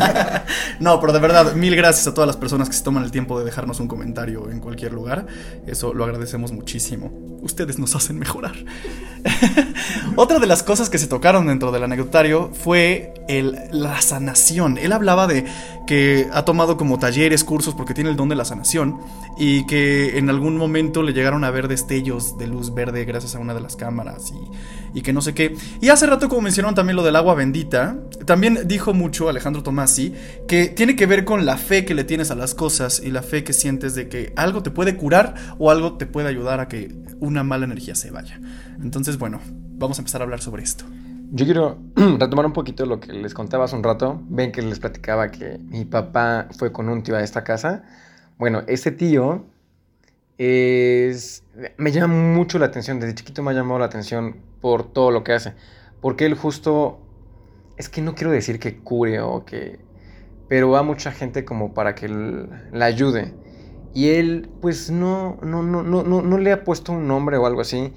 no, 0.80 1.00
pero 1.00 1.12
de 1.12 1.20
verdad, 1.20 1.54
mil 1.54 1.76
gracias 1.76 2.06
a 2.06 2.14
todas 2.14 2.26
las 2.26 2.36
personas 2.36 2.68
que 2.68 2.74
se 2.74 2.82
toman 2.82 3.04
el 3.04 3.10
tiempo 3.10 3.38
de 3.38 3.44
dejarnos 3.44 3.80
un 3.80 3.88
comentario 3.88 4.50
en 4.50 4.60
cualquier 4.60 4.92
lugar. 4.92 5.26
Eso 5.66 5.94
lo 5.94 6.04
agradecemos 6.04 6.52
muchísimo. 6.52 7.12
Ustedes 7.42 7.78
nos 7.78 7.94
hacen 7.94 8.18
mejorar. 8.18 8.54
Otra 10.16 10.38
de 10.38 10.46
las 10.46 10.62
cosas 10.62 10.90
que 10.90 10.98
se 10.98 11.06
tocaron 11.06 11.46
dentro 11.46 11.70
del 11.72 11.84
anecdotario 11.84 12.50
fue 12.52 13.14
el, 13.28 13.58
la 13.70 14.00
sanación. 14.00 14.78
Él 14.78 14.92
hablaba 14.92 15.26
de 15.26 15.44
que 15.86 16.28
ha 16.32 16.44
tomado 16.44 16.76
como 16.76 16.98
talleres, 16.98 17.44
cursos, 17.44 17.74
porque 17.74 17.94
tiene 17.94 18.10
el 18.10 18.16
don 18.16 18.28
de 18.28 18.34
la 18.34 18.44
sanación, 18.44 18.98
y 19.38 19.66
que 19.66 20.18
en 20.18 20.28
algún 20.28 20.56
momento 20.56 21.02
le 21.02 21.12
llegaron 21.12 21.44
a 21.44 21.50
ver 21.50 21.68
destellos 21.68 22.36
de 22.38 22.46
luz 22.46 22.74
verde 22.74 23.04
gracias 23.04 23.34
a 23.34 23.38
una 23.38 23.54
de 23.54 23.60
las 23.60 23.76
cámaras 23.76 24.30
y, 24.30 24.98
y 24.98 25.02
que 25.02 25.12
no 25.12 25.20
sé 25.20 25.34
qué. 25.34 25.54
Y 25.80 25.88
hace 25.88 26.06
rato, 26.06 26.28
como 26.28 26.42
mencionaron 26.42 26.74
también 26.74 26.96
lo 26.96 27.04
del 27.04 27.16
agua 27.16 27.34
bendita, 27.34 27.98
también 28.24 28.60
dijo 28.66 28.94
mucho 28.94 29.28
Alejandro 29.28 29.62
Tomasi 29.62 30.14
que 30.48 30.68
tiene 30.68 30.96
que 30.96 31.06
ver 31.06 31.24
con 31.24 31.46
la 31.46 31.56
fe 31.56 31.84
que 31.84 31.94
le 31.94 32.04
tienes 32.04 32.30
a 32.30 32.34
las 32.34 32.54
cosas 32.54 33.00
y 33.04 33.10
la 33.10 33.22
fe 33.22 33.44
que 33.44 33.52
sientes 33.52 33.94
de 33.94 34.08
que 34.08 34.32
algo 34.36 34.62
te 34.62 34.70
puede 34.70 34.96
curar 34.96 35.34
o 35.58 35.70
algo 35.70 35.94
te 35.94 36.06
puede 36.06 36.28
ayudar 36.28 36.60
a 36.60 36.68
que 36.68 36.94
una 37.20 37.44
mala 37.44 37.64
energía 37.64 37.94
se 37.94 38.10
vaya. 38.10 38.40
Entonces, 38.82 39.18
bueno, 39.18 39.40
vamos 39.78 39.98
a 39.98 40.00
empezar 40.02 40.20
a 40.20 40.24
hablar 40.24 40.40
sobre 40.40 40.62
esto. 40.62 40.84
Yo 41.32 41.44
quiero 41.44 41.78
retomar 41.96 42.46
un 42.46 42.52
poquito 42.52 42.86
lo 42.86 43.00
que 43.00 43.12
les 43.12 43.34
contaba 43.34 43.64
hace 43.64 43.74
un 43.74 43.82
rato. 43.82 44.20
Ven 44.28 44.52
que 44.52 44.62
les 44.62 44.78
platicaba 44.78 45.30
que 45.30 45.58
mi 45.58 45.84
papá 45.84 46.48
fue 46.56 46.72
con 46.72 46.88
un 46.88 47.02
tío 47.02 47.16
a 47.16 47.22
esta 47.22 47.42
casa. 47.42 47.84
Bueno, 48.38 48.62
ese 48.68 48.92
tío 48.92 49.44
es... 50.38 51.44
Me 51.78 51.90
llama 51.90 52.14
mucho 52.14 52.58
la 52.58 52.66
atención. 52.66 53.00
Desde 53.00 53.14
chiquito 53.14 53.42
me 53.42 53.50
ha 53.50 53.54
llamado 53.54 53.80
la 53.80 53.86
atención 53.86 54.36
por 54.60 54.92
todo 54.92 55.10
lo 55.10 55.24
que 55.24 55.32
hace. 55.32 55.54
Porque 56.00 56.26
él 56.26 56.34
justo... 56.34 57.00
Es 57.76 57.88
que 57.88 58.00
no 58.02 58.14
quiero 58.14 58.30
decir 58.30 58.60
que 58.60 58.78
cure 58.78 59.20
o 59.20 59.44
que... 59.44 59.80
Pero 60.48 60.70
va 60.70 60.82
mucha 60.82 61.10
gente 61.10 61.44
como 61.44 61.74
para 61.74 61.94
que 61.96 62.08
la 62.08 62.84
ayude. 62.84 63.34
Y 63.92 64.10
él, 64.10 64.48
pues 64.60 64.90
no, 64.90 65.38
no, 65.42 65.62
no, 65.62 65.82
no, 65.82 66.04
no, 66.04 66.22
no 66.22 66.38
le 66.38 66.52
ha 66.52 66.62
puesto 66.62 66.92
un 66.92 67.08
nombre 67.08 67.36
o 67.36 67.46
algo 67.46 67.62
así 67.62 67.92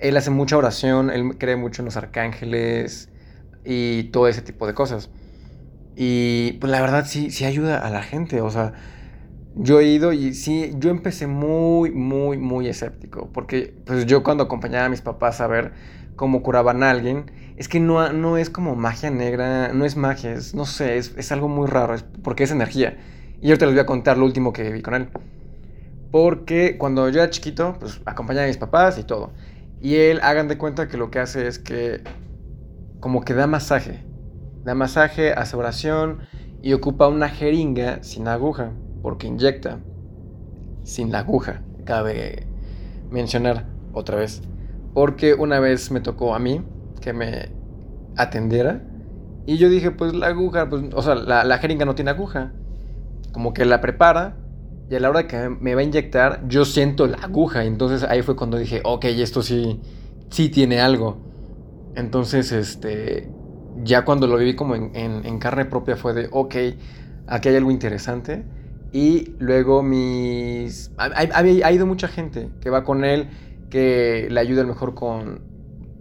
él 0.00 0.16
hace 0.16 0.30
mucha 0.30 0.56
oración, 0.56 1.10
él 1.10 1.36
cree 1.38 1.56
mucho 1.56 1.82
en 1.82 1.86
los 1.86 1.96
arcángeles 1.96 3.10
y 3.64 4.04
todo 4.04 4.28
ese 4.28 4.42
tipo 4.42 4.66
de 4.66 4.74
cosas. 4.74 5.10
Y 5.96 6.52
pues 6.60 6.70
la 6.70 6.80
verdad 6.80 7.04
sí, 7.06 7.30
sí 7.30 7.44
ayuda 7.44 7.78
a 7.78 7.90
la 7.90 8.02
gente, 8.02 8.40
o 8.40 8.50
sea, 8.50 8.72
yo 9.54 9.80
he 9.80 9.86
ido 9.86 10.12
y 10.12 10.34
sí, 10.34 10.72
yo 10.78 10.90
empecé 10.90 11.26
muy, 11.26 11.90
muy, 11.90 12.38
muy 12.38 12.68
escéptico, 12.68 13.28
porque 13.32 13.74
pues 13.84 14.06
yo 14.06 14.22
cuando 14.22 14.44
acompañaba 14.44 14.86
a 14.86 14.88
mis 14.88 15.02
papás 15.02 15.40
a 15.40 15.46
ver 15.46 15.72
cómo 16.16 16.42
curaban 16.42 16.82
a 16.82 16.90
alguien, 16.90 17.30
es 17.56 17.68
que 17.68 17.80
no, 17.80 18.12
no 18.12 18.38
es 18.38 18.48
como 18.48 18.76
magia 18.76 19.10
negra, 19.10 19.72
no 19.74 19.84
es 19.84 19.96
magia, 19.96 20.32
es, 20.32 20.54
no 20.54 20.64
sé, 20.64 20.96
es, 20.96 21.14
es 21.16 21.32
algo 21.32 21.48
muy 21.48 21.66
raro, 21.66 21.94
es, 21.94 22.04
porque 22.22 22.44
es 22.44 22.50
energía. 22.50 22.96
Y 23.42 23.48
yo 23.48 23.58
te 23.58 23.66
les 23.66 23.74
voy 23.74 23.80
a 23.80 23.86
contar 23.86 24.16
lo 24.16 24.24
último 24.24 24.52
que 24.52 24.70
vi 24.70 24.82
con 24.82 24.94
él. 24.94 25.08
Porque 26.10 26.76
cuando 26.78 27.08
yo 27.08 27.22
era 27.22 27.30
chiquito, 27.30 27.76
pues 27.78 28.00
acompañaba 28.04 28.44
a 28.44 28.48
mis 28.48 28.56
papás 28.56 28.98
y 28.98 29.04
todo. 29.04 29.32
Y 29.80 29.96
él, 29.96 30.20
hagan 30.22 30.48
de 30.48 30.58
cuenta 30.58 30.88
que 30.88 30.96
lo 30.96 31.10
que 31.10 31.18
hace 31.18 31.46
es 31.46 31.58
que 31.58 32.02
como 33.00 33.22
que 33.22 33.34
da 33.34 33.46
masaje. 33.46 34.04
Da 34.64 34.74
masaje, 34.74 35.32
hace 35.32 35.56
oración 35.56 36.20
y 36.62 36.74
ocupa 36.74 37.08
una 37.08 37.28
jeringa 37.28 38.02
sin 38.02 38.28
aguja, 38.28 38.72
porque 39.02 39.26
inyecta 39.26 39.78
sin 40.82 41.12
la 41.12 41.20
aguja, 41.20 41.62
cabe 41.84 42.46
mencionar 43.10 43.66
otra 43.94 44.16
vez. 44.16 44.42
Porque 44.92 45.34
una 45.34 45.60
vez 45.60 45.90
me 45.90 46.00
tocó 46.00 46.34
a 46.34 46.38
mí 46.38 46.62
que 47.00 47.12
me 47.12 47.50
atendiera 48.16 48.82
y 49.46 49.56
yo 49.56 49.68
dije, 49.68 49.90
pues 49.90 50.14
la 50.14 50.28
aguja, 50.28 50.68
pues, 50.68 50.84
o 50.94 51.02
sea, 51.02 51.14
la, 51.14 51.44
la 51.44 51.58
jeringa 51.58 51.84
no 51.84 51.94
tiene 51.94 52.10
aguja. 52.10 52.52
Como 53.32 53.54
que 53.54 53.64
la 53.64 53.80
prepara 53.80 54.36
y 54.90 54.96
a 54.96 55.00
la 55.00 55.08
hora 55.08 55.28
que 55.28 55.48
me 55.48 55.76
va 55.76 55.82
a 55.82 55.84
inyectar, 55.84 56.42
yo 56.48 56.64
siento 56.64 57.06
la 57.06 57.18
aguja. 57.18 57.64
Entonces 57.64 58.02
ahí 58.02 58.22
fue 58.22 58.34
cuando 58.34 58.58
dije, 58.58 58.80
ok, 58.84 59.04
esto 59.04 59.40
sí, 59.40 59.80
sí 60.30 60.48
tiene 60.48 60.80
algo. 60.80 61.18
Entonces, 61.94 62.50
este, 62.50 63.30
ya 63.84 64.04
cuando 64.04 64.26
lo 64.26 64.36
viví 64.36 64.56
como 64.56 64.74
en, 64.74 65.38
carne 65.38 65.64
propia 65.64 65.96
fue 65.96 66.12
de, 66.12 66.28
ok, 66.32 66.54
aquí 67.28 67.48
hay 67.48 67.56
algo 67.56 67.70
interesante. 67.70 68.44
Y 68.92 69.36
luego 69.38 69.84
mis... 69.84 70.90
Ha, 70.98 71.04
ha, 71.34 71.72
ido 71.72 71.86
mucha 71.86 72.08
gente 72.08 72.48
que 72.60 72.68
va 72.68 72.82
con 72.82 73.04
él, 73.04 73.28
que 73.70 74.26
le 74.28 74.40
ayuda 74.40 74.62
a 74.62 74.64
lo 74.64 74.72
mejor 74.72 74.96
con 74.96 75.40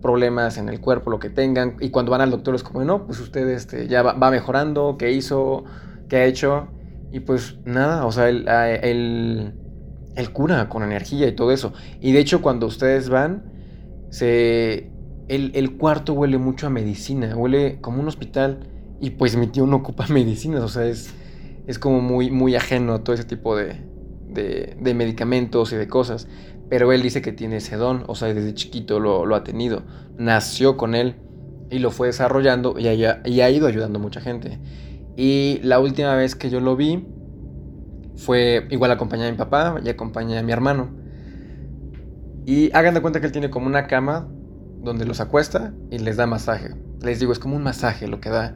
problemas 0.02 0.58
en 0.58 0.68
el 0.68 0.82
cuerpo, 0.82 1.12
lo 1.12 1.20
que 1.20 1.30
tengan. 1.30 1.76
Y 1.80 1.92
cuando 1.92 2.12
van 2.12 2.22
al 2.22 2.32
doctor 2.32 2.56
es 2.56 2.64
como, 2.64 2.84
no, 2.84 3.06
pues 3.06 3.20
usted 3.20 3.48
este, 3.50 3.88
ya 3.88 4.02
va, 4.02 4.14
va 4.14 4.32
mejorando, 4.32 4.96
¿qué 4.98 5.12
hizo? 5.12 5.64
¿Qué 6.08 6.18
ha 6.18 6.26
hecho? 6.26 6.70
Y 7.12 7.22
pues 7.22 7.58
nada, 7.66 8.06
o 8.06 8.12
sea, 8.12 8.30
él, 8.30 9.54
cura 10.34 10.70
con 10.70 10.84
energía 10.84 11.28
y 11.28 11.32
todo 11.32 11.52
eso. 11.52 11.74
Y 12.02 12.12
de 12.12 12.20
hecho 12.20 12.42
cuando 12.42 12.68
ustedes 12.68 13.10
van, 13.10 13.52
se, 14.10 14.92
el, 15.28 15.78
cuarto 15.78 16.14
huele 16.14 16.38
mucho 16.38 16.68
a 16.68 16.70
medicina, 16.70 17.36
huele 17.36 17.80
como 17.82 18.00
un 18.00 18.08
hospital. 18.08 18.60
Y 19.02 19.12
pues 19.12 19.38
mi 19.38 19.48
tío 19.48 19.66
no 19.66 19.78
ocupa 19.78 20.08
medicinas, 20.10 20.62
o 20.62 20.68
sea, 20.68 20.86
es, 20.86 21.14
es 21.68 21.80
como 21.80 22.02
muy, 22.02 22.32
muy 22.32 22.56
ajeno 22.56 22.94
a 22.94 23.04
todo 23.04 23.14
ese 23.14 23.24
tipo 23.24 23.56
de, 23.56 23.82
de, 24.28 24.94
medicamentos 24.94 25.74
y 25.74 25.78
de 25.78 25.88
cosas. 25.88 26.28
Pero 26.70 26.92
él 26.92 27.02
dice 27.02 27.24
que 27.24 27.32
tiene 27.32 27.58
ese 27.58 27.78
don, 27.78 28.04
o 28.08 28.14
sea, 28.14 28.32
desde 28.32 28.54
chiquito 28.54 29.00
lo, 29.00 29.26
lo 29.26 29.36
ha 29.36 29.44
tenido. 29.44 29.84
Nació 30.18 30.78
con 30.78 30.94
él 30.94 31.16
y 31.72 31.80
lo 31.80 31.90
fue 31.90 32.08
desarrollando 32.08 32.76
y 32.78 32.88
y 32.88 33.42
ha 33.42 33.50
ido 33.50 33.66
ayudando 33.66 33.98
a 33.98 34.02
mucha 34.02 34.22
gente. 34.22 34.60
Y 35.20 35.60
la 35.64 35.82
última 35.82 36.16
vez 36.16 36.34
que 36.34 36.50
yo 36.50 36.62
lo 36.62 36.78
vi 36.78 37.06
fue 38.16 38.66
igual 38.70 38.90
acompañé 38.92 39.28
a 39.28 39.32
mi 39.32 39.36
papá 39.36 39.76
y 39.84 39.90
acompañé 39.90 40.38
a 40.38 40.44
mi 40.44 40.54
hermano. 40.54 40.92
Y 42.46 42.72
hagan 42.74 42.94
de 42.94 43.02
cuenta 43.02 43.20
que 43.20 43.26
él 43.26 43.34
tiene 43.34 43.50
como 43.50 43.68
una 43.68 43.86
cama 43.86 44.30
donde 44.82 45.04
los 45.04 45.20
acuesta 45.20 45.74
y 45.92 45.98
les 45.98 46.16
da 46.16 46.26
masaje. 46.26 46.74
Les 47.02 47.20
digo, 47.20 47.34
es 47.34 47.40
como 47.40 47.58
un 47.58 47.64
masaje 47.64 48.08
lo 48.08 48.22
que 48.22 48.30
da. 48.30 48.56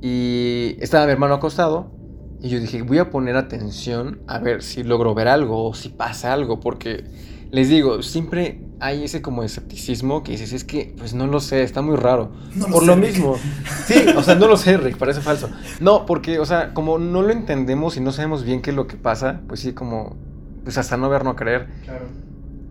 Y 0.00 0.78
estaba 0.80 1.04
mi 1.04 1.12
hermano 1.12 1.34
acostado 1.34 1.92
y 2.40 2.48
yo 2.48 2.58
dije, 2.58 2.80
voy 2.80 2.96
a 2.96 3.10
poner 3.10 3.36
atención 3.36 4.22
a 4.28 4.38
ver 4.38 4.62
si 4.62 4.84
logro 4.84 5.14
ver 5.14 5.28
algo 5.28 5.62
o 5.62 5.74
si 5.74 5.90
pasa 5.90 6.32
algo, 6.32 6.58
porque 6.58 7.04
les 7.50 7.68
digo, 7.68 8.00
siempre 8.00 8.64
hay 8.82 9.04
ese 9.04 9.22
como 9.22 9.44
escepticismo 9.44 10.24
que 10.24 10.32
dices, 10.32 10.52
es 10.52 10.64
que, 10.64 10.92
pues 10.98 11.14
no 11.14 11.28
lo 11.28 11.38
sé, 11.38 11.62
está 11.62 11.82
muy 11.82 11.96
raro. 11.96 12.32
Por 12.70 12.84
lo 12.84 12.96
mismo. 12.96 13.36
Sí, 13.86 14.06
o 14.16 14.22
sea, 14.22 14.36
no 14.36 14.46
lo 14.46 14.56
sé, 14.56 14.76
Rick, 14.76 14.96
parece 14.96 15.20
falso. 15.20 15.48
No, 15.80 16.06
porque, 16.06 16.38
o 16.38 16.46
sea, 16.46 16.72
como 16.72 16.98
no 16.98 17.22
lo 17.22 17.30
entendemos 17.30 17.96
y 17.96 18.00
no 18.00 18.12
sabemos 18.12 18.44
bien 18.44 18.62
qué 18.62 18.70
es 18.70 18.76
lo 18.76 18.86
que 18.86 18.96
pasa, 18.96 19.40
pues 19.48 19.60
sí, 19.60 19.72
como, 19.72 20.16
pues 20.62 20.78
hasta 20.78 20.96
no 20.96 21.08
ver, 21.08 21.24
no 21.24 21.34
creer. 21.34 21.68
Claro. 21.84 22.06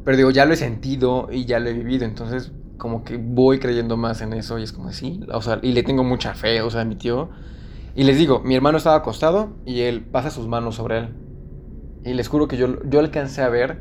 Pero 0.06 0.18
digo, 0.18 0.32
ya 0.32 0.46
lo 0.46 0.54
he 0.54 0.58
sentido 0.58 1.28
y 1.32 1.46
ya 1.46 1.60
lo 1.60 1.70
he 1.70 1.74
vivido, 1.74 2.06
entonces 2.06 2.52
como 2.78 3.04
que 3.04 3.18
voy 3.18 3.60
creyendo 3.60 3.96
más 3.96 4.22
en 4.22 4.34
eso 4.34 4.58
y 4.58 4.64
es 4.64 4.72
como 4.72 4.92
sí, 4.92 5.22
o 5.32 5.42
sea, 5.42 5.60
y 5.62 5.74
le 5.74 5.84
tengo 5.84 6.04
mucha 6.04 6.34
fe, 6.34 6.62
o 6.62 6.70
sea, 6.70 6.82
a 6.82 6.86
mi 6.86 6.96
tío. 6.96 7.30
Y 7.96 8.04
les 8.04 8.18
digo, 8.18 8.40
mi 8.40 8.56
hermano 8.56 8.78
estaba 8.78 8.96
acostado 8.96 9.52
y 9.66 9.82
él 9.82 10.02
pasa 10.02 10.30
sus 10.30 10.48
manos 10.48 10.76
sobre 10.76 11.00
él. 11.00 11.10
Y 12.04 12.14
les 12.14 12.28
juro 12.28 12.48
que 12.48 12.58
yo, 12.58 12.82
yo 12.84 13.00
alcancé 13.00 13.42
a 13.42 13.50
ver 13.50 13.80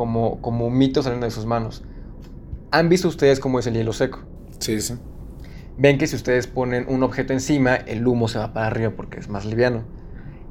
como, 0.00 0.40
como 0.40 0.66
un 0.66 0.78
mito 0.78 1.02
saliendo 1.02 1.26
de 1.26 1.30
sus 1.30 1.44
manos. 1.44 1.84
¿Han 2.70 2.88
visto 2.88 3.06
ustedes 3.06 3.38
cómo 3.38 3.58
es 3.58 3.66
el 3.66 3.74
hielo 3.74 3.92
seco? 3.92 4.20
Sí, 4.58 4.80
sí. 4.80 4.94
Ven 5.76 5.98
que 5.98 6.06
si 6.06 6.16
ustedes 6.16 6.46
ponen 6.46 6.86
un 6.88 7.02
objeto 7.02 7.34
encima, 7.34 7.74
el 7.74 8.06
humo 8.06 8.26
se 8.26 8.38
va 8.38 8.54
para 8.54 8.68
arriba 8.68 8.94
porque 8.96 9.20
es 9.20 9.28
más 9.28 9.44
liviano. 9.44 9.82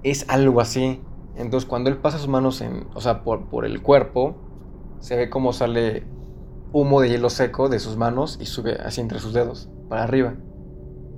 Es 0.03 0.29
algo 0.29 0.61
así. 0.61 1.01
Entonces, 1.35 1.67
cuando 1.67 1.89
él 1.89 1.97
pasa 1.97 2.19
sus 2.19 2.27
manos 2.27 2.61
en, 2.61 2.85
o 2.93 3.01
sea, 3.01 3.23
por, 3.23 3.49
por 3.49 3.65
el 3.65 3.81
cuerpo, 3.81 4.35
se 4.99 5.15
ve 5.15 5.31
cómo 5.31 5.51
sale 5.51 6.03
humo 6.71 7.01
de 7.01 7.09
hielo 7.09 7.31
seco 7.31 7.69
de 7.69 7.79
sus 7.79 7.97
manos 7.97 8.37
y 8.39 8.45
sube 8.45 8.73
así 8.73 9.01
entre 9.01 9.17
sus 9.17 9.33
dedos, 9.33 9.67
para 9.89 10.03
arriba. 10.03 10.35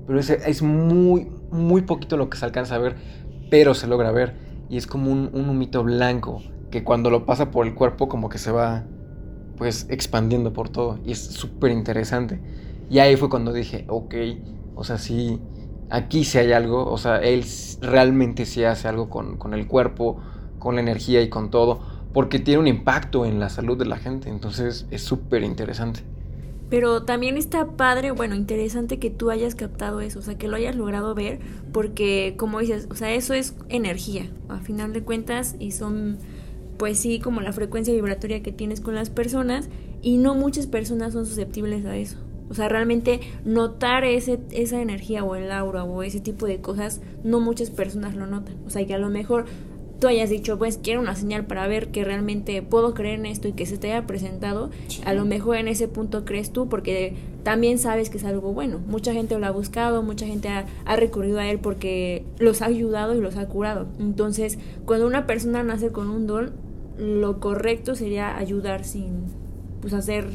Pero 0.08 0.18
es, 0.18 0.30
es 0.30 0.62
muy, 0.62 1.30
muy 1.52 1.82
poquito 1.82 2.16
lo 2.16 2.30
que 2.30 2.38
se 2.38 2.46
alcanza 2.46 2.76
a 2.76 2.78
ver, 2.78 2.96
pero 3.50 3.74
se 3.74 3.88
logra 3.88 4.14
ver. 4.14 4.38
Y 4.70 4.78
es 4.78 4.88
como 4.88 5.12
un, 5.12 5.32
un 5.34 5.50
humito 5.50 5.84
blanco 5.84 6.42
que 6.72 6.84
cuando 6.84 7.10
lo 7.10 7.26
pasa 7.26 7.52
por 7.52 7.68
el 7.68 7.76
cuerpo 7.76 8.08
como 8.08 8.30
que 8.30 8.38
se 8.38 8.52
va 8.52 8.86
pues 9.58 9.86
expandiendo 9.90 10.54
por 10.54 10.70
todo 10.70 10.98
y 11.06 11.12
es 11.12 11.20
súper 11.20 11.72
interesante. 11.72 12.40
Y 12.90 13.00
ahí 13.00 13.16
fue 13.16 13.30
cuando 13.30 13.54
dije, 13.54 13.86
ok, 13.88 14.16
o 14.76 14.84
sea, 14.84 14.98
sí, 14.98 15.40
aquí 15.90 16.24
sí 16.24 16.40
hay 16.40 16.52
algo, 16.52 16.90
o 16.92 16.98
sea, 16.98 17.18
él 17.18 17.46
realmente 17.82 18.46
sí 18.46 18.64
hace 18.64 18.88
algo 18.88 19.10
con, 19.10 19.38
con 19.38 19.54
el 19.54 19.68
cuerpo, 19.68 20.20
con 20.58 20.76
la 20.76 20.82
energía 20.82 21.22
y 21.22 21.30
con 21.30 21.52
todo, 21.52 21.80
porque 22.14 22.40
tiene 22.40 22.60
un 22.60 22.68
impacto 22.68 23.26
en 23.26 23.40
la 23.40 23.50
salud 23.50 23.78
de 23.78 23.86
la 23.86 23.98
gente, 23.98 24.30
entonces 24.30 24.88
es 24.90 25.04
súper 25.04 25.44
interesante. 25.44 26.02
Pero 26.70 27.04
también 27.04 27.38
está 27.38 27.66
padre, 27.66 28.12
bueno, 28.12 28.34
interesante 28.34 28.98
que 28.98 29.10
tú 29.10 29.30
hayas 29.30 29.56
captado 29.56 30.00
eso, 30.00 30.20
o 30.20 30.22
sea, 30.22 30.38
que 30.38 30.48
lo 30.48 30.56
hayas 30.56 30.76
logrado 30.76 31.14
ver, 31.14 31.40
porque 31.74 32.36
como 32.38 32.60
dices, 32.60 32.88
o 32.90 32.96
sea, 32.96 33.12
eso 33.14 33.34
es 33.34 33.56
energía, 33.68 34.32
a 34.48 34.60
final 34.60 34.94
de 34.94 35.04
cuentas, 35.04 35.56
y 35.60 35.72
son 35.72 36.18
pues 36.82 36.98
sí, 36.98 37.20
como 37.20 37.42
la 37.42 37.54
frecuencia 37.54 37.94
vibratoria 37.94 38.42
que 38.42 38.52
tienes 38.52 38.82
con 38.82 38.96
las 38.96 39.12
personas 39.12 39.70
y 40.02 40.18
no 40.18 40.34
muchas 40.34 40.66
personas 40.66 41.14
son 41.14 41.28
susceptibles 41.28 41.86
a 41.86 41.96
eso. 41.96 42.18
O 42.50 42.56
sea, 42.56 42.70
realmente 42.70 43.20
notar 43.46 44.04
ese, 44.04 44.40
esa 44.50 44.82
energía 44.82 45.24
o 45.24 45.36
el 45.36 45.52
aura 45.52 45.84
o 45.84 46.02
ese 46.02 46.22
tipo 46.22 46.48
de 46.48 46.60
cosas, 46.60 47.00
no 47.24 47.40
muchas 47.40 47.70
personas 47.70 48.16
lo 48.16 48.26
notan. 48.26 48.56
O 48.66 48.72
sea, 48.72 48.84
que 48.88 48.96
a 48.96 48.98
lo 48.98 49.12
mejor 49.12 49.46
tú 50.00 50.08
hayas 50.08 50.32
dicho, 50.32 50.58
pues 50.58 50.80
quiero 50.82 51.02
una 51.02 51.14
señal 51.14 51.46
para 51.46 51.68
ver 51.68 51.90
que 51.92 52.04
realmente 52.04 52.64
puedo 52.64 52.96
creer 52.96 53.20
en 53.20 53.28
esto 53.28 53.48
y 53.48 53.54
que 53.54 53.68
se 53.68 53.78
te 53.78 53.94
haya 53.94 54.08
presentado, 54.08 54.72
a 55.06 55.14
lo 55.14 55.26
mejor 55.26 55.58
en 55.58 55.68
ese 55.68 55.88
punto 55.88 56.26
crees 56.26 56.52
tú 56.52 56.68
porque 56.68 57.14
también 57.44 57.78
sabes 57.78 58.10
que 58.10 58.18
es 58.18 58.24
algo 58.24 58.54
bueno. 58.54 58.80
Mucha 58.88 59.14
gente 59.14 59.38
lo 59.38 59.46
ha 59.46 59.52
buscado, 59.52 60.02
mucha 60.02 60.26
gente 60.26 60.50
ha, 60.50 60.66
ha 60.86 60.96
recurrido 60.96 61.38
a 61.38 61.48
él 61.48 61.60
porque 61.60 62.26
los 62.40 62.64
ha 62.64 62.66
ayudado 62.66 63.16
y 63.16 63.22
los 63.22 63.38
ha 63.38 63.48
curado. 63.48 63.86
Entonces, 64.00 64.58
cuando 64.86 65.06
una 65.06 65.28
persona 65.28 65.62
nace 65.62 65.92
con 65.92 66.10
un 66.10 66.26
don, 66.26 66.71
lo 67.02 67.40
correcto 67.40 67.96
sería 67.96 68.38
ayudar 68.38 68.86
sin 68.86 69.24
pues 69.82 69.94
hacer 69.94 70.28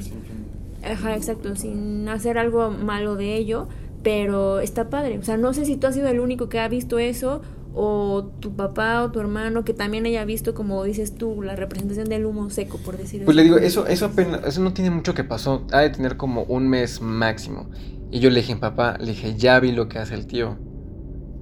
ajá, 0.84 1.16
exacto, 1.16 1.54
sin 1.56 2.08
hacer 2.08 2.38
algo 2.38 2.70
malo 2.70 3.16
de 3.16 3.36
ello, 3.36 3.68
pero 4.02 4.60
está 4.60 4.90
padre. 4.90 5.18
O 5.18 5.22
sea, 5.22 5.36
no 5.36 5.52
sé 5.52 5.64
si 5.64 5.76
tú 5.76 5.86
has 5.86 5.94
sido 5.94 6.08
el 6.08 6.20
único 6.20 6.48
que 6.48 6.58
ha 6.58 6.68
visto 6.68 6.98
eso 6.98 7.42
o 7.74 8.30
tu 8.40 8.56
papá 8.56 9.02
o 9.02 9.10
tu 9.10 9.20
hermano 9.20 9.64
que 9.64 9.74
también 9.74 10.06
haya 10.06 10.24
visto, 10.24 10.54
como 10.54 10.82
dices 10.84 11.14
tú, 11.14 11.42
la 11.42 11.56
representación 11.56 12.08
del 12.08 12.24
humo 12.24 12.48
seco, 12.50 12.78
por 12.78 12.96
decirlo 12.96 13.26
Pues 13.26 13.36
le 13.36 13.42
digo, 13.42 13.58
eso, 13.58 13.86
eso 13.86 14.06
apenas, 14.06 14.40
eso 14.46 14.62
no 14.62 14.72
tiene 14.72 14.90
mucho 14.90 15.14
que 15.14 15.24
pasó, 15.24 15.66
ha 15.72 15.80
de 15.80 15.90
tener 15.90 16.16
como 16.16 16.44
un 16.44 16.68
mes 16.68 17.00
máximo. 17.00 17.68
Y 18.10 18.20
yo 18.20 18.30
le 18.30 18.40
dije 18.40 18.54
a 18.54 18.60
papá, 18.60 18.96
le 18.98 19.08
dije, 19.08 19.34
ya 19.36 19.60
vi 19.60 19.72
lo 19.72 19.88
que 19.88 19.98
hace 19.98 20.14
el 20.14 20.26
tío. 20.26 20.56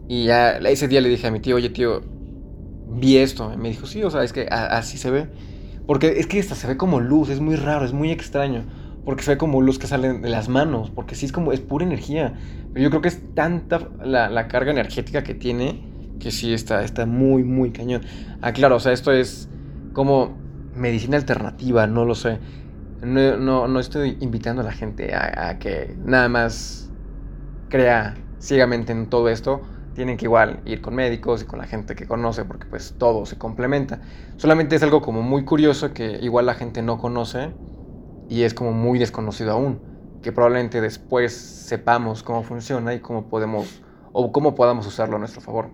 Y 0.09 0.25
ya 0.25 0.59
ese 0.59 0.89
día 0.89 1.01
le 1.01 1.09
dije 1.09 1.27
a 1.27 1.31
mi 1.31 1.41
tío, 1.41 1.57
oye 1.57 1.71
tío, 1.71 2.03
vi 2.95 3.19
esto. 3.19 3.53
Y 3.53 3.57
me 3.57 3.69
dijo, 3.69 3.87
sí, 3.87 4.03
o 4.03 4.11
sea, 4.11 4.23
es 4.23 4.33
que 4.33 4.47
así 4.51 4.99
se 4.99 5.11
ve. 5.11 5.29
Porque 5.87 6.19
es 6.19 6.27
que 6.27 6.39
esta 6.39 6.55
se 6.55 6.67
ve 6.67 6.77
como 6.77 7.01
luz, 7.01 7.29
es 7.29 7.41
muy 7.41 7.57
raro, 7.57 7.85
es 7.85 7.93
muy 7.93 8.11
extraño. 8.11 8.65
Porque 9.05 9.23
se 9.23 9.33
ve 9.33 9.39
como 9.39 9.61
luz 9.61 9.79
que 9.79 9.87
sale 9.87 10.15
de 10.15 10.29
las 10.31 10.49
manos, 10.49 10.91
porque 10.91 11.15
sí 11.15 11.27
es 11.27 11.33
como, 11.33 11.53
es 11.53 11.61
pura 11.61 11.85
energía. 11.85 12.35
Pero 12.73 12.85
yo 12.85 12.91
creo 12.91 13.03
que 13.03 13.09
es 13.09 13.21
tanta 13.35 13.89
la, 14.03 14.31
la 14.31 14.49
carga 14.49 14.73
energética 14.73 15.23
que 15.23 15.35
tiene 15.35 15.95
que 16.19 16.31
sí 16.31 16.53
está, 16.55 16.83
está 16.85 17.07
muy, 17.07 17.45
muy 17.45 17.71
cañón. 17.71 18.03
Ah, 18.41 18.53
claro, 18.53 18.77
o 18.77 18.81
sea, 18.81 18.93
esto 18.93 19.13
es 19.13 19.49
como 19.93 20.37
medicina 20.75 21.17
alternativa, 21.17 21.87
no 21.87 22.05
lo 22.05 22.15
sé. 22.15 22.39
No, 23.03 23.37
no, 23.37 23.69
no 23.69 23.81
estoy 23.81 24.17
invitando 24.21 24.63
a 24.63 24.65
la 24.65 24.73
gente 24.73 25.15
a, 25.15 25.49
a, 25.49 25.59
que 25.59 25.95
nada 26.05 26.29
más 26.29 26.91
crea 27.69 28.17
ciegamente 28.41 28.93
en 28.93 29.07
todo 29.09 29.29
esto. 29.29 29.61
Tienen 29.95 30.17
que 30.17 30.27
igual 30.27 30.61
ir 30.65 30.81
con 30.81 30.95
médicos 30.95 31.43
y 31.43 31.45
con 31.47 31.59
la 31.59 31.67
gente 31.67 31.95
que 31.95 32.07
conoce 32.07 32.45
porque 32.45 32.67
pues 32.67 32.95
todo 32.99 33.27
se 33.27 33.39
complementa. 33.39 34.01
Solamente 34.37 34.77
es 34.77 34.83
algo 34.83 35.01
como 35.03 35.23
muy 35.23 35.45
curioso 35.45 35.93
que 35.95 36.19
igual 36.21 36.47
la 36.47 36.55
gente 36.55 36.83
no 36.83 36.99
conoce 36.99 37.51
y 38.29 38.43
es 38.43 38.55
como 38.55 38.73
muy 38.73 38.99
desconocido 38.99 39.53
aún. 39.53 39.81
Que 40.23 40.33
probablemente 40.33 40.81
después 40.81 41.33
sepamos 41.33 42.23
cómo 42.23 42.43
funciona 42.43 42.95
y 42.95 43.01
cómo 43.01 43.29
podemos 43.29 43.83
o 44.13 44.33
cómo 44.33 44.55
podamos 44.55 44.87
usarlo 44.87 45.17
a 45.17 45.19
nuestro 45.19 45.41
favor. 45.41 45.71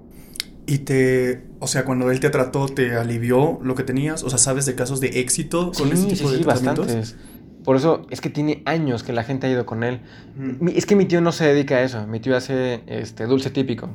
Y 0.67 0.79
te, 0.79 1.47
o 1.59 1.67
sea, 1.67 1.85
cuando 1.85 2.11
él 2.11 2.21
te 2.21 2.31
trató, 2.31 2.67
¿te 2.67 2.95
alivió 2.97 3.59
lo 3.63 3.75
que 3.75 3.83
tenías? 3.83 4.23
O 4.23 4.31
sea, 4.31 4.39
¿sabes 4.39 4.67
de 4.67 4.75
casos 4.75 5.01
de 5.01 5.21
éxito 5.21 5.73
con 5.77 5.89
sí, 5.89 5.95
ese 5.95 6.07
tipo 6.07 6.29
sí, 6.29 6.33
de 6.33 6.39
sí, 6.39 6.45
tratamientos? 6.45 6.87
bastantes. 6.87 7.17
Por 7.65 7.77
eso 7.77 8.07
es 8.11 8.21
que 8.21 8.31
tiene 8.31 8.63
años 8.65 9.03
que 9.03 9.13
la 9.13 9.23
gente 9.23 9.47
ha 9.47 9.51
ido 9.51 9.67
con 9.67 9.85
él. 9.85 10.01
Mm. 10.37 10.69
Es 10.69 10.87
que 10.87 10.97
mi 10.97 11.05
tío 11.05 11.21
no 11.21 11.33
se 11.33 11.45
dedica 11.45 11.77
a 11.77 11.83
eso. 11.83 12.07
Mi 12.07 12.21
tío 12.21 12.37
hace 12.37 12.83
este 12.87 13.27
dulce 13.27 13.51
típico. 13.51 13.91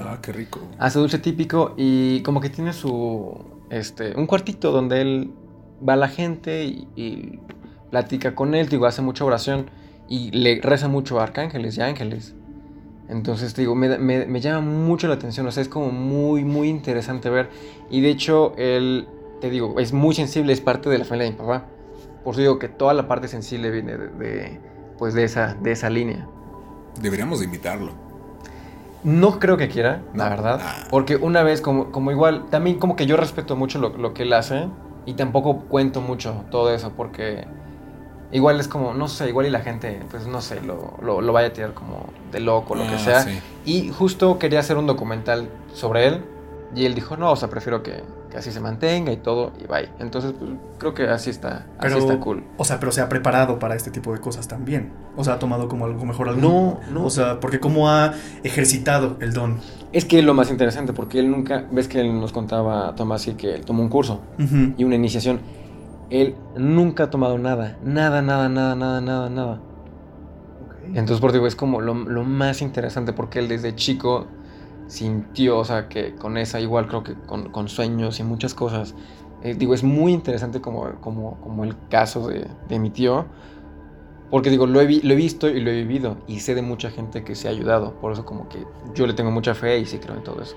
Ah, 0.00 0.18
qué 0.20 0.32
rico. 0.32 0.60
Hace 0.78 0.98
dulce 0.98 1.18
típico 1.18 1.74
y 1.76 2.22
como 2.22 2.40
que 2.40 2.50
tiene 2.50 2.72
su 2.72 3.44
este 3.70 4.16
un 4.16 4.26
cuartito 4.26 4.70
donde 4.70 5.00
él 5.00 5.30
va 5.86 5.94
a 5.94 5.96
la 5.96 6.08
gente 6.08 6.64
y, 6.64 6.88
y 6.96 7.40
platica 7.90 8.34
con 8.34 8.54
él, 8.54 8.68
digo, 8.68 8.86
hace 8.86 9.02
mucha 9.02 9.24
oración 9.24 9.70
y 10.08 10.30
le 10.30 10.60
reza 10.60 10.88
mucho 10.88 11.20
a 11.20 11.24
arcángeles 11.24 11.76
y 11.78 11.82
ángeles. 11.82 12.34
Entonces, 13.08 13.54
te 13.54 13.62
digo, 13.62 13.74
me, 13.74 13.98
me, 13.98 14.26
me, 14.26 14.40
llama 14.40 14.62
mucho 14.62 15.06
la 15.06 15.14
atención, 15.14 15.46
o 15.46 15.52
sea, 15.52 15.62
es 15.62 15.68
como 15.68 15.90
muy, 15.90 16.44
muy 16.44 16.68
interesante 16.68 17.30
ver. 17.30 17.48
Y 17.88 18.00
de 18.00 18.10
hecho, 18.10 18.52
él, 18.56 19.06
te 19.40 19.48
digo, 19.48 19.78
es 19.78 19.92
muy 19.92 20.14
sensible, 20.14 20.52
es 20.52 20.60
parte 20.60 20.90
de 20.90 20.98
la 20.98 21.04
familia 21.04 21.26
de 21.26 21.32
mi 21.32 21.38
papá. 21.38 21.66
Por 22.24 22.34
eso 22.34 22.40
digo 22.40 22.58
que 22.58 22.68
toda 22.68 22.94
la 22.94 23.06
parte 23.06 23.28
sensible 23.28 23.70
viene 23.70 23.96
de, 23.96 24.08
de 24.08 24.60
pues 24.98 25.14
de 25.14 25.24
esa, 25.24 25.54
de 25.54 25.72
esa 25.72 25.88
línea. 25.88 26.26
Deberíamos 27.00 27.38
de 27.38 27.44
invitarlo. 27.44 27.92
No 29.04 29.38
creo 29.38 29.56
que 29.56 29.68
quiera, 29.68 30.02
la 30.14 30.28
verdad. 30.28 30.60
Ah. 30.62 30.84
Porque 30.90 31.16
una 31.16 31.42
vez, 31.42 31.60
como, 31.60 31.92
como 31.92 32.10
igual, 32.10 32.46
también 32.50 32.78
como 32.78 32.96
que 32.96 33.06
yo 33.06 33.16
respeto 33.16 33.56
mucho 33.56 33.78
lo, 33.78 33.90
lo 33.90 34.14
que 34.14 34.22
él 34.24 34.32
hace. 34.32 34.68
Y 35.04 35.14
tampoco 35.14 35.60
cuento 35.68 36.00
mucho 36.00 36.44
todo 36.50 36.74
eso, 36.74 36.90
porque 36.96 37.46
igual 38.32 38.58
es 38.58 38.66
como, 38.66 38.92
no 38.92 39.06
sé, 39.06 39.28
igual 39.28 39.46
y 39.46 39.50
la 39.50 39.60
gente, 39.60 40.00
pues 40.10 40.26
no 40.26 40.40
sé, 40.40 40.60
lo, 40.62 40.94
lo, 41.00 41.20
lo 41.20 41.32
vaya 41.32 41.48
a 41.48 41.52
tirar 41.52 41.74
como 41.74 42.06
de 42.32 42.40
loco, 42.40 42.74
lo 42.74 42.84
ah, 42.84 42.90
que 42.90 42.98
sea. 42.98 43.22
Sí. 43.22 43.40
Y 43.64 43.90
justo 43.90 44.38
quería 44.38 44.60
hacer 44.60 44.76
un 44.76 44.86
documental 44.86 45.48
sobre 45.72 46.06
él. 46.08 46.24
Y 46.74 46.84
él 46.84 46.94
dijo, 46.94 47.16
no, 47.16 47.30
o 47.30 47.36
sea, 47.36 47.48
prefiero 47.48 47.82
que, 47.82 48.02
que 48.30 48.38
así 48.38 48.50
se 48.50 48.60
mantenga 48.60 49.12
y 49.12 49.16
todo, 49.16 49.52
y 49.62 49.66
bye. 49.66 49.88
Entonces, 49.98 50.32
pues, 50.38 50.50
creo 50.78 50.94
que 50.94 51.04
así 51.04 51.30
está, 51.30 51.66
pero, 51.80 51.96
así 51.96 52.04
está 52.06 52.20
cool. 52.20 52.44
O 52.56 52.64
sea, 52.64 52.80
pero 52.80 52.92
se 52.92 53.00
ha 53.00 53.08
preparado 53.08 53.58
para 53.58 53.74
este 53.74 53.90
tipo 53.90 54.12
de 54.12 54.20
cosas 54.20 54.48
también. 54.48 54.92
O 55.16 55.24
sea, 55.24 55.34
ha 55.34 55.38
tomado 55.38 55.68
como 55.68 55.84
algo 55.84 56.04
mejor 56.04 56.28
algo. 56.28 56.40
No, 56.40 56.80
no. 56.92 57.06
O 57.06 57.10
sea, 57.10 57.40
porque 57.40 57.60
cómo 57.60 57.88
ha 57.88 58.14
ejercitado 58.42 59.16
el 59.20 59.32
don. 59.32 59.58
Es 59.92 60.04
que 60.04 60.18
es 60.18 60.24
lo 60.24 60.34
más 60.34 60.50
interesante, 60.50 60.92
porque 60.92 61.18
él 61.18 61.30
nunca, 61.30 61.66
ves 61.70 61.88
que 61.88 62.00
él 62.00 62.20
nos 62.20 62.32
contaba, 62.32 62.94
Tomás, 62.94 63.26
y 63.28 63.34
que 63.34 63.54
él 63.54 63.64
tomó 63.64 63.82
un 63.82 63.88
curso 63.88 64.20
uh 64.38 64.42
-huh. 64.42 64.74
y 64.76 64.84
una 64.84 64.96
iniciación. 64.96 65.40
Él 66.10 66.36
nunca 66.56 67.04
ha 67.04 67.10
tomado 67.10 67.38
nada, 67.38 67.78
nada, 67.82 68.22
nada, 68.22 68.48
nada, 68.48 68.74
nada, 68.74 69.00
nada, 69.00 69.30
nada. 69.30 69.60
Okay. 70.66 70.90
Entonces, 70.90 71.20
por 71.20 71.32
digo, 71.32 71.46
es 71.46 71.56
como 71.56 71.80
lo, 71.80 71.94
lo, 71.94 72.24
más 72.24 72.62
interesante 72.62 73.12
porque 73.12 73.38
él 73.38 73.48
desde 73.48 73.74
chico 73.74 74.26
sintió, 74.86 75.58
o 75.58 75.64
sea, 75.64 75.88
que 75.88 76.14
con 76.14 76.36
esa, 76.36 76.60
igual 76.60 76.86
creo 76.88 77.02
que 77.02 77.14
con, 77.14 77.50
con 77.50 77.68
sueños 77.68 78.20
y 78.20 78.22
muchas 78.22 78.54
cosas. 78.54 78.94
Eh, 79.42 79.54
digo, 79.54 79.74
es 79.74 79.82
muy 79.82 80.12
interesante 80.12 80.60
como, 80.60 80.90
como, 81.00 81.40
como 81.40 81.64
el 81.64 81.76
caso 81.88 82.28
de, 82.28 82.46
de 82.68 82.78
mi 82.78 82.90
tío. 82.90 83.26
Porque 84.30 84.50
digo, 84.50 84.66
lo 84.66 84.80
he, 84.80 85.02
lo 85.02 85.12
he, 85.12 85.16
visto 85.16 85.48
y 85.48 85.60
lo 85.60 85.70
he 85.70 85.74
vivido 85.74 86.16
y 86.26 86.40
sé 86.40 86.56
de 86.56 86.62
mucha 86.62 86.90
gente 86.90 87.22
que 87.22 87.36
se 87.36 87.46
ha 87.46 87.52
ayudado. 87.52 87.94
Por 88.00 88.12
eso 88.12 88.24
como 88.24 88.48
que 88.48 88.66
yo 88.94 89.06
le 89.06 89.12
tengo 89.12 89.30
mucha 89.30 89.54
fe 89.54 89.78
y 89.78 89.86
sí 89.86 89.98
creo 89.98 90.16
en 90.16 90.24
todo 90.24 90.42
eso. 90.42 90.56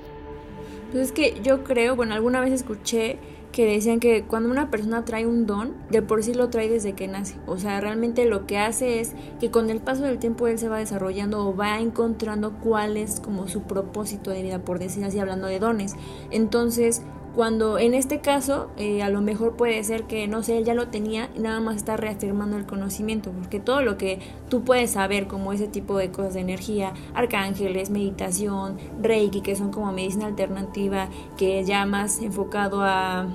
Pues 0.91 1.03
es 1.03 1.11
que 1.11 1.39
yo 1.43 1.63
creo, 1.63 1.95
bueno, 1.95 2.15
alguna 2.15 2.41
vez 2.41 2.51
escuché 2.51 3.19
que 3.51 3.65
decían 3.65 3.99
que 3.99 4.23
cuando 4.23 4.49
una 4.49 4.69
persona 4.69 5.05
trae 5.05 5.25
un 5.25 5.45
don, 5.45 5.73
de 5.89 6.01
por 6.01 6.23
sí 6.23 6.33
lo 6.33 6.49
trae 6.49 6.69
desde 6.69 6.93
que 6.93 7.07
nace. 7.07 7.35
O 7.47 7.57
sea, 7.57 7.81
realmente 7.81 8.25
lo 8.25 8.45
que 8.45 8.57
hace 8.57 8.99
es 8.99 9.13
que 9.39 9.51
con 9.51 9.69
el 9.69 9.79
paso 9.79 10.03
del 10.03 10.19
tiempo 10.19 10.47
él 10.47 10.59
se 10.59 10.69
va 10.69 10.77
desarrollando 10.77 11.47
o 11.47 11.55
va 11.55 11.79
encontrando 11.79 12.53
cuál 12.59 12.97
es 12.97 13.19
como 13.19 13.47
su 13.47 13.63
propósito 13.63 14.31
de 14.31 14.43
vida, 14.43 14.59
por 14.59 14.79
decir 14.79 15.03
así, 15.03 15.19
hablando 15.19 15.47
de 15.47 15.59
dones. 15.59 15.95
Entonces, 16.31 17.01
cuando 17.39 17.79
en 17.79 17.93
este 17.93 18.19
caso 18.19 18.69
eh, 18.75 19.01
a 19.01 19.07
lo 19.07 19.21
mejor 19.21 19.55
puede 19.55 19.81
ser 19.85 20.03
que 20.03 20.27
no 20.27 20.43
sé 20.43 20.57
él 20.57 20.65
ya 20.65 20.73
lo 20.73 20.89
tenía 20.89 21.29
y 21.37 21.39
nada 21.39 21.61
más 21.61 21.77
está 21.77 21.95
reafirmando 21.95 22.57
el 22.57 22.65
conocimiento 22.65 23.31
porque 23.31 23.61
todo 23.61 23.79
lo 23.81 23.97
que 23.97 24.19
tú 24.49 24.65
puedes 24.65 24.91
saber 24.91 25.27
como 25.27 25.53
ese 25.53 25.69
tipo 25.69 25.97
de 25.97 26.11
cosas 26.11 26.33
de 26.33 26.41
energía 26.41 26.91
arcángeles 27.13 27.91
meditación 27.91 28.77
reiki 29.01 29.39
que 29.39 29.55
son 29.55 29.71
como 29.71 29.93
medicina 29.93 30.25
alternativa 30.25 31.07
que 31.37 31.63
ya 31.63 31.85
más 31.85 32.21
enfocado 32.21 32.81
a 32.83 33.29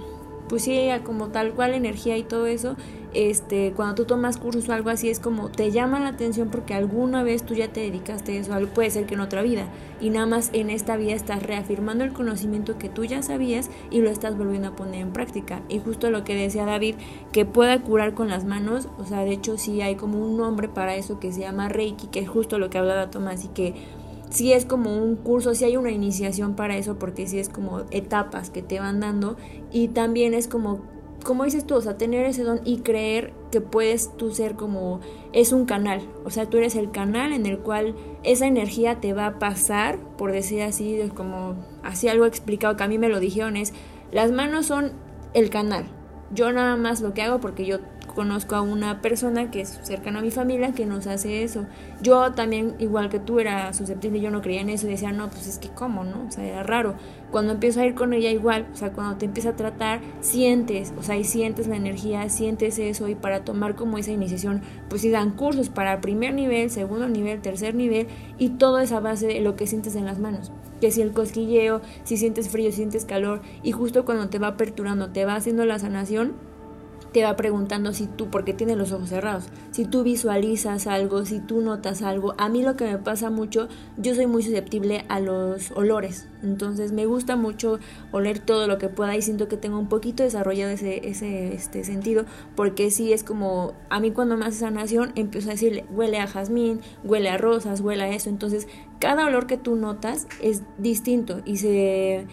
pues 0.48 0.64
sí, 0.64 0.88
como 1.04 1.28
tal 1.28 1.52
cual 1.52 1.74
energía 1.74 2.16
y 2.16 2.22
todo 2.22 2.46
eso, 2.46 2.76
este, 3.14 3.72
cuando 3.76 3.94
tú 3.94 4.04
tomas 4.04 4.37
cursos 4.37 4.68
o 4.68 4.72
algo 4.72 4.90
así 4.90 5.09
es 5.09 5.20
como 5.20 5.48
te 5.48 5.70
llama 5.70 6.00
la 6.00 6.09
atención 6.09 6.48
porque 6.50 6.74
alguna 6.74 7.22
vez 7.22 7.44
tú 7.44 7.54
ya 7.54 7.72
te 7.72 7.80
dedicaste 7.80 8.37
a 8.37 8.40
eso, 8.40 8.68
puede 8.74 8.90
ser 8.90 9.07
que 9.07 9.14
en 9.14 9.20
otra 9.20 9.42
vida, 9.42 9.68
y 10.00 10.11
nada 10.11 10.26
más 10.26 10.50
en 10.52 10.68
esta 10.68 10.96
vida 10.96 11.12
estás 11.12 11.42
reafirmando 11.42 12.04
el 12.04 12.12
conocimiento 12.12 12.76
que 12.76 12.88
tú 12.88 13.04
ya 13.04 13.22
sabías 13.22 13.70
y 13.90 14.00
lo 14.00 14.11
estás 14.11 14.37
volviendo 14.37 14.68
a 14.68 14.76
poner 14.76 15.00
en 15.00 15.12
práctica. 15.12 15.62
Y 15.68 15.78
justo 15.78 16.11
lo 16.11 16.24
que 16.24 16.35
decía 16.35 16.66
David, 16.66 16.96
que 17.33 17.44
pueda 17.44 17.80
curar 17.83 18.14
con 18.14 18.28
las 18.28 18.44
manos, 18.44 18.88
o 18.98 19.04
sea, 19.04 19.20
de 19.20 19.33
hecho 19.33 19.57
sí 19.57 19.80
hay 19.80 19.94
como 19.94 20.18
un 20.18 20.37
nombre 20.37 20.68
para 20.68 20.96
eso 20.96 21.20
que 21.20 21.33
se 21.33 21.40
llama 21.40 21.68
Reiki, 21.68 22.09
que 22.09 22.20
es 22.20 22.28
justo 22.28 22.59
lo 22.59 22.68
que 22.68 22.78
hablaba 22.78 23.11
Tomás 23.11 23.44
y 23.44 23.48
que 23.48 23.74
sí 24.30 24.52
es 24.52 24.64
como 24.64 24.96
un 24.96 25.16
curso, 25.16 25.54
sí 25.54 25.64
hay 25.64 25.76
una 25.76 25.90
iniciación 25.90 26.54
para 26.54 26.76
eso, 26.76 26.98
porque 26.98 27.26
sí 27.26 27.38
es 27.38 27.48
como 27.48 27.84
etapas 27.90 28.50
que 28.50 28.62
te 28.62 28.80
van 28.80 29.00
dando. 29.00 29.37
Y 29.70 29.88
también 29.88 30.34
es 30.34 30.48
como, 30.48 30.82
como 31.24 31.44
dices 31.44 31.66
tú, 31.66 31.74
o 31.74 31.80
sea, 31.80 31.96
tener 31.96 32.26
ese 32.26 32.44
don 32.44 32.60
y 32.64 32.78
creer 32.78 33.32
que 33.50 33.60
puedes 33.60 34.16
tú 34.16 34.30
ser 34.32 34.54
como, 34.54 35.00
es 35.32 35.52
un 35.52 35.64
canal, 35.64 36.02
o 36.24 36.30
sea, 36.30 36.46
tú 36.46 36.58
eres 36.58 36.74
el 36.74 36.90
canal 36.90 37.32
en 37.32 37.46
el 37.46 37.58
cual 37.58 37.94
esa 38.22 38.46
energía 38.46 39.00
te 39.00 39.12
va 39.12 39.26
a 39.26 39.38
pasar, 39.38 39.98
por 40.16 40.32
decir 40.32 40.62
así, 40.62 41.00
como 41.14 41.54
así 41.82 42.08
algo 42.08 42.26
explicado 42.26 42.76
que 42.76 42.82
a 42.82 42.88
mí 42.88 42.98
me 42.98 43.08
lo 43.08 43.20
dijeron 43.20 43.56
es, 43.56 43.72
las 44.10 44.32
manos 44.32 44.66
son 44.66 44.92
el 45.34 45.50
canal, 45.50 45.87
yo 46.32 46.52
nada 46.52 46.76
más 46.76 47.00
lo 47.00 47.14
que 47.14 47.22
hago 47.22 47.40
porque 47.40 47.64
yo 47.64 47.78
conozco 48.14 48.55
a 48.55 48.62
una 48.62 49.00
persona 49.00 49.50
que 49.50 49.61
es 49.61 49.81
cercana 49.83 50.20
a 50.20 50.22
mi 50.22 50.31
familia 50.31 50.72
que 50.72 50.87
nos 50.87 51.07
hace 51.07 51.42
eso. 51.42 51.66
Yo 52.00 52.33
también, 52.33 52.74
igual 52.79 53.09
que 53.09 53.18
tú, 53.18 53.40
era 53.40 53.72
susceptible, 53.72 54.20
yo 54.20 54.31
no 54.31 54.40
creía 54.40 54.61
en 54.61 54.70
eso 54.70 54.87
y 54.87 54.90
decía, 54.90 55.12
no, 55.12 55.29
pues 55.31 55.46
es 55.46 55.59
que 55.59 55.68
cómo, 55.68 56.05
¿no? 56.05 56.27
O 56.27 56.31
sea, 56.31 56.44
era 56.44 56.62
raro. 56.62 56.94
Cuando 57.31 57.53
empiezo 57.53 57.81
a 57.81 57.87
ir 57.87 57.94
con 57.94 58.12
ella 58.12 58.31
igual, 58.31 58.66
o 58.72 58.77
sea, 58.77 58.92
cuando 58.92 59.16
te 59.16 59.27
empieza 59.27 59.50
a 59.50 59.57
tratar, 59.57 60.00
sientes, 60.20 60.94
o 60.98 61.03
sea, 61.03 61.16
y 61.16 61.24
sientes 61.24 61.66
la 61.66 61.77
energía, 61.77 62.29
sientes 62.29 62.79
eso 62.79 63.09
y 63.09 63.14
para 63.14 63.44
tomar 63.44 63.74
como 63.74 63.98
esa 63.98 64.12
iniciación, 64.12 64.62
pues 64.88 65.03
sí 65.03 65.11
dan 65.11 65.33
cursos 65.33 65.68
para 65.68 66.00
primer 66.00 66.35
nivel, 66.35 66.70
segundo 66.70 67.09
nivel, 67.09 67.40
tercer 67.40 67.74
nivel 67.74 68.07
y 68.38 68.50
todo 68.50 68.79
esa 68.79 69.00
base 69.00 69.27
de 69.27 69.40
lo 69.40 69.57
que 69.57 69.66
sientes 69.66 69.96
en 69.96 70.07
las 70.07 70.18
manos 70.18 70.53
que 70.81 70.90
si 70.90 71.00
el 71.00 71.12
cosquilleo, 71.12 71.81
si 72.03 72.18
sientes 72.18 72.50
frío, 72.50 72.70
si 72.70 72.77
sientes 72.77 73.07
calor, 73.07 73.40
y 73.62 73.72
justo 73.72 74.05
cuando 74.05 74.29
te 74.29 74.38
va 74.38 74.48
aperturando, 74.48 75.11
te 75.11 75.24
va 75.24 75.35
haciendo 75.35 75.65
la 75.65 75.79
sanación, 75.79 76.35
te 77.15 77.23
va 77.23 77.37
preguntando 77.37 77.92
si 77.92 78.08
tú, 78.08 78.27
porque 78.29 78.54
tiene 78.54 78.75
los 78.75 78.90
ojos 78.90 79.10
cerrados, 79.10 79.44
si 79.71 79.85
tú 79.85 80.02
visualizas 80.02 80.88
algo, 80.88 81.25
si 81.25 81.38
tú 81.38 81.60
notas 81.60 82.02
algo. 82.02 82.35
A 82.38 82.48
mí 82.48 82.60
lo 82.60 82.75
que 82.75 82.87
me 82.87 82.98
pasa 82.98 83.31
mucho, 83.31 83.69
yo 83.96 84.17
soy 84.17 84.27
muy 84.27 84.42
susceptible 84.42 85.04
a 85.08 85.21
los 85.21 85.71
olores, 85.71 86.27
entonces 86.42 86.90
me 86.90 87.06
gusta 87.06 87.37
mucho 87.37 87.79
oler 88.10 88.40
todo 88.40 88.67
lo 88.67 88.79
que 88.79 88.88
pueda 88.88 89.17
y 89.17 89.23
siento 89.23 89.46
que 89.46 89.56
tengo 89.56 89.79
un 89.79 89.88
poquito 89.88 90.25
desarrollado 90.25 90.73
ese, 90.73 91.08
ese 91.08 91.54
este 91.54 91.85
sentido, 91.85 92.25
porque 92.56 92.90
sí 92.90 93.12
es 93.12 93.23
como, 93.23 93.75
a 93.90 94.00
mí 94.00 94.10
cuando 94.10 94.37
me 94.37 94.46
hace 94.46 94.58
sanación 94.58 95.12
empiezo 95.15 95.50
a 95.50 95.52
decirle, 95.52 95.85
huele 95.92 96.19
a 96.19 96.27
jazmín, 96.27 96.81
huele 97.04 97.29
a 97.29 97.38
rosas, 97.38 97.81
huele 97.81 98.02
a 98.02 98.08
eso, 98.08 98.29
entonces 98.29 98.67
cada 98.98 99.25
olor 99.29 99.46
que 99.46 99.56
tú 99.56 99.77
notas 99.77 100.27
es 100.42 100.62
distinto 100.79 101.42
y 101.44 101.58
se, 101.58 102.27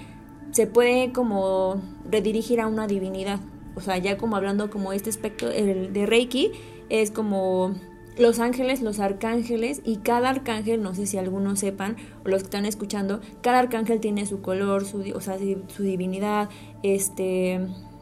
se 0.50 0.66
puede 0.66 1.12
como 1.14 1.80
redirigir 2.10 2.60
a 2.60 2.66
una 2.66 2.88
divinidad 2.88 3.40
o 3.76 3.82
sea, 3.82 3.98
ya 3.98 4.18
como 4.18 4.36
hablando 4.36 4.70
como 4.70 4.94
este 4.94 5.10
aspecto 5.10 5.48
de 5.48 6.06
Reiki, 6.06 6.52
es 6.90 7.12
como 7.12 7.76
los 8.18 8.40
ángeles, 8.40 8.82
los 8.82 9.00
arcángeles 9.00 9.82
y 9.86 9.98
cada 9.98 10.30
arcángel, 10.30 10.82
no 10.84 10.94
sé 10.94 11.06
si 11.08 11.18
algunos 11.18 11.60
sepan 11.60 11.96
o 12.26 12.30
los 12.30 12.42
que 12.42 12.48
están 12.48 12.66
escuchando, 12.66 13.22
cada 13.42 13.60
arcángel 13.60 14.00
tiene 14.00 14.26
su 14.26 14.42
color, 14.42 14.86
su, 14.86 15.04
o 15.16 15.22
sea, 15.22 15.38
su 15.68 15.84
divinidad, 15.84 16.50
este, 16.84 17.62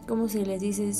¿cómo 0.10 0.28
se 0.28 0.44
les 0.44 0.60
dice? 0.60 0.92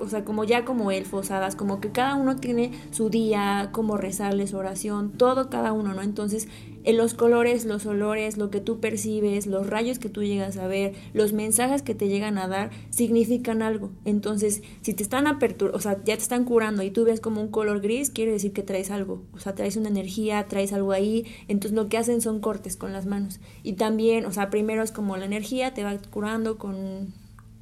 O 0.00 0.08
sea, 0.08 0.24
como 0.24 0.42
ya 0.42 0.64
como 0.64 0.90
elfos, 0.90 1.30
hadas, 1.30 1.54
como 1.54 1.80
que 1.80 1.92
cada 1.92 2.16
uno 2.16 2.34
tiene 2.34 2.72
su 2.90 3.10
día, 3.10 3.70
cómo 3.70 3.96
rezarles 3.96 4.54
oración, 4.54 5.12
todo 5.12 5.48
cada 5.50 5.72
uno, 5.72 5.94
¿no? 5.94 6.02
Entonces, 6.02 6.48
en 6.82 6.96
los 6.96 7.14
colores, 7.14 7.64
los 7.64 7.86
olores, 7.86 8.38
lo 8.38 8.50
que 8.50 8.60
tú 8.60 8.80
percibes, 8.80 9.46
los 9.46 9.68
rayos 9.68 10.00
que 10.00 10.08
tú 10.08 10.24
llegas 10.24 10.56
a 10.56 10.66
ver, 10.66 10.94
los 11.14 11.32
mensajes 11.32 11.82
que 11.82 11.94
te 11.94 12.08
llegan 12.08 12.38
a 12.38 12.48
dar, 12.48 12.70
significan 12.90 13.62
algo. 13.62 13.92
Entonces, 14.04 14.62
si 14.82 14.94
te 14.94 15.04
están 15.04 15.28
apertura, 15.28 15.70
o 15.72 15.78
sea, 15.78 16.02
ya 16.04 16.16
te 16.16 16.22
están 16.22 16.44
curando 16.44 16.82
y 16.82 16.90
tú 16.90 17.04
ves 17.04 17.20
como 17.20 17.40
un 17.40 17.48
color 17.48 17.80
gris, 17.80 18.10
quiere 18.10 18.32
decir 18.32 18.52
que 18.52 18.64
traes 18.64 18.90
algo. 18.90 19.22
O 19.32 19.38
sea, 19.38 19.54
traes 19.54 19.76
una 19.76 19.90
energía, 19.90 20.44
traes 20.48 20.72
algo 20.72 20.90
ahí. 20.90 21.24
Entonces, 21.46 21.76
lo 21.76 21.88
que 21.88 21.98
hacen 21.98 22.20
son 22.20 22.40
cortes 22.40 22.76
con 22.76 22.92
las 22.92 23.06
manos. 23.06 23.38
Y 23.62 23.74
también, 23.74 24.26
o 24.26 24.32
sea, 24.32 24.50
primero 24.50 24.82
es 24.82 24.90
como 24.90 25.16
la 25.16 25.24
energía, 25.24 25.72
te 25.72 25.84
va 25.84 25.96
curando 26.10 26.58
con 26.58 27.14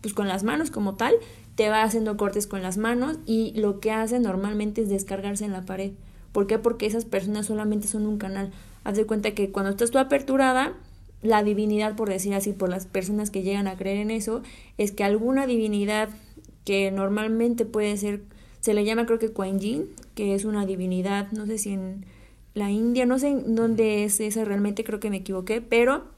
pues 0.05 0.13
con 0.13 0.29
las 0.29 0.45
manos 0.45 0.71
como 0.71 0.97
tal, 0.97 1.15
te 1.55 1.71
va 1.71 1.83
haciendo 1.83 2.19
cortes 2.19 2.47
con 2.47 2.61
las 2.61 2.77
manos 2.77 3.17
y 3.25 3.55
lo 3.57 3.81
que 3.81 3.91
hace 3.91 4.21
normalmente 4.21 4.83
es 4.83 4.91
descargarse 4.91 5.47
en 5.47 5.53
la 5.53 5.63
pared. 5.63 5.93
¿Por 6.31 6.47
qué? 6.47 6.59
Porque 6.59 6.85
esas 6.85 7.07
personas 7.07 7.47
solamente 7.47 7.89
son 7.89 8.07
un 8.07 8.19
canal. 8.19 8.53
Haz 8.85 8.97
de 8.97 9.07
cuenta 9.07 9.31
que 9.31 9.51
cuando 9.51 9.71
estás 9.71 9.91
tú 9.91 9.97
aperturada, 9.97 10.75
la 11.23 11.43
divinidad, 11.43 11.97
por 11.97 12.11
decir 12.11 12.35
así, 12.35 12.53
por 12.53 12.69
las 12.69 12.85
personas 12.85 13.31
que 13.31 13.43
llegan 13.43 13.67
a 13.67 13.79
creer 13.79 13.97
en 13.97 14.11
eso, 14.11 14.43
es 14.77 14.93
que 14.93 15.05
alguna 15.05 15.47
divinidad 15.47 16.11
que 16.67 16.91
normalmente 16.91 17.65
puede 17.65 17.97
ser, 17.97 18.25
se 18.61 18.75
le 18.75 18.85
llama 18.85 19.07
creo 19.07 19.19
que 19.19 19.31
Kuan 19.31 19.59
Yin, 19.59 19.87
que 20.15 20.35
es 20.35 20.45
una 20.45 20.67
divinidad, 20.67 21.33
no 21.33 21.47
sé 21.47 21.57
si 21.57 21.71
en 21.71 22.05
la 22.53 22.71
India, 22.71 23.07
no 23.07 23.19
sé 23.19 23.29
en 23.29 23.55
dónde 23.55 24.05
es 24.05 24.21
esa 24.21 24.45
realmente, 24.45 24.85
creo 24.85 25.01
que 25.01 25.09
me 25.09 25.17
equivoqué, 25.17 25.63
pero 25.63 26.13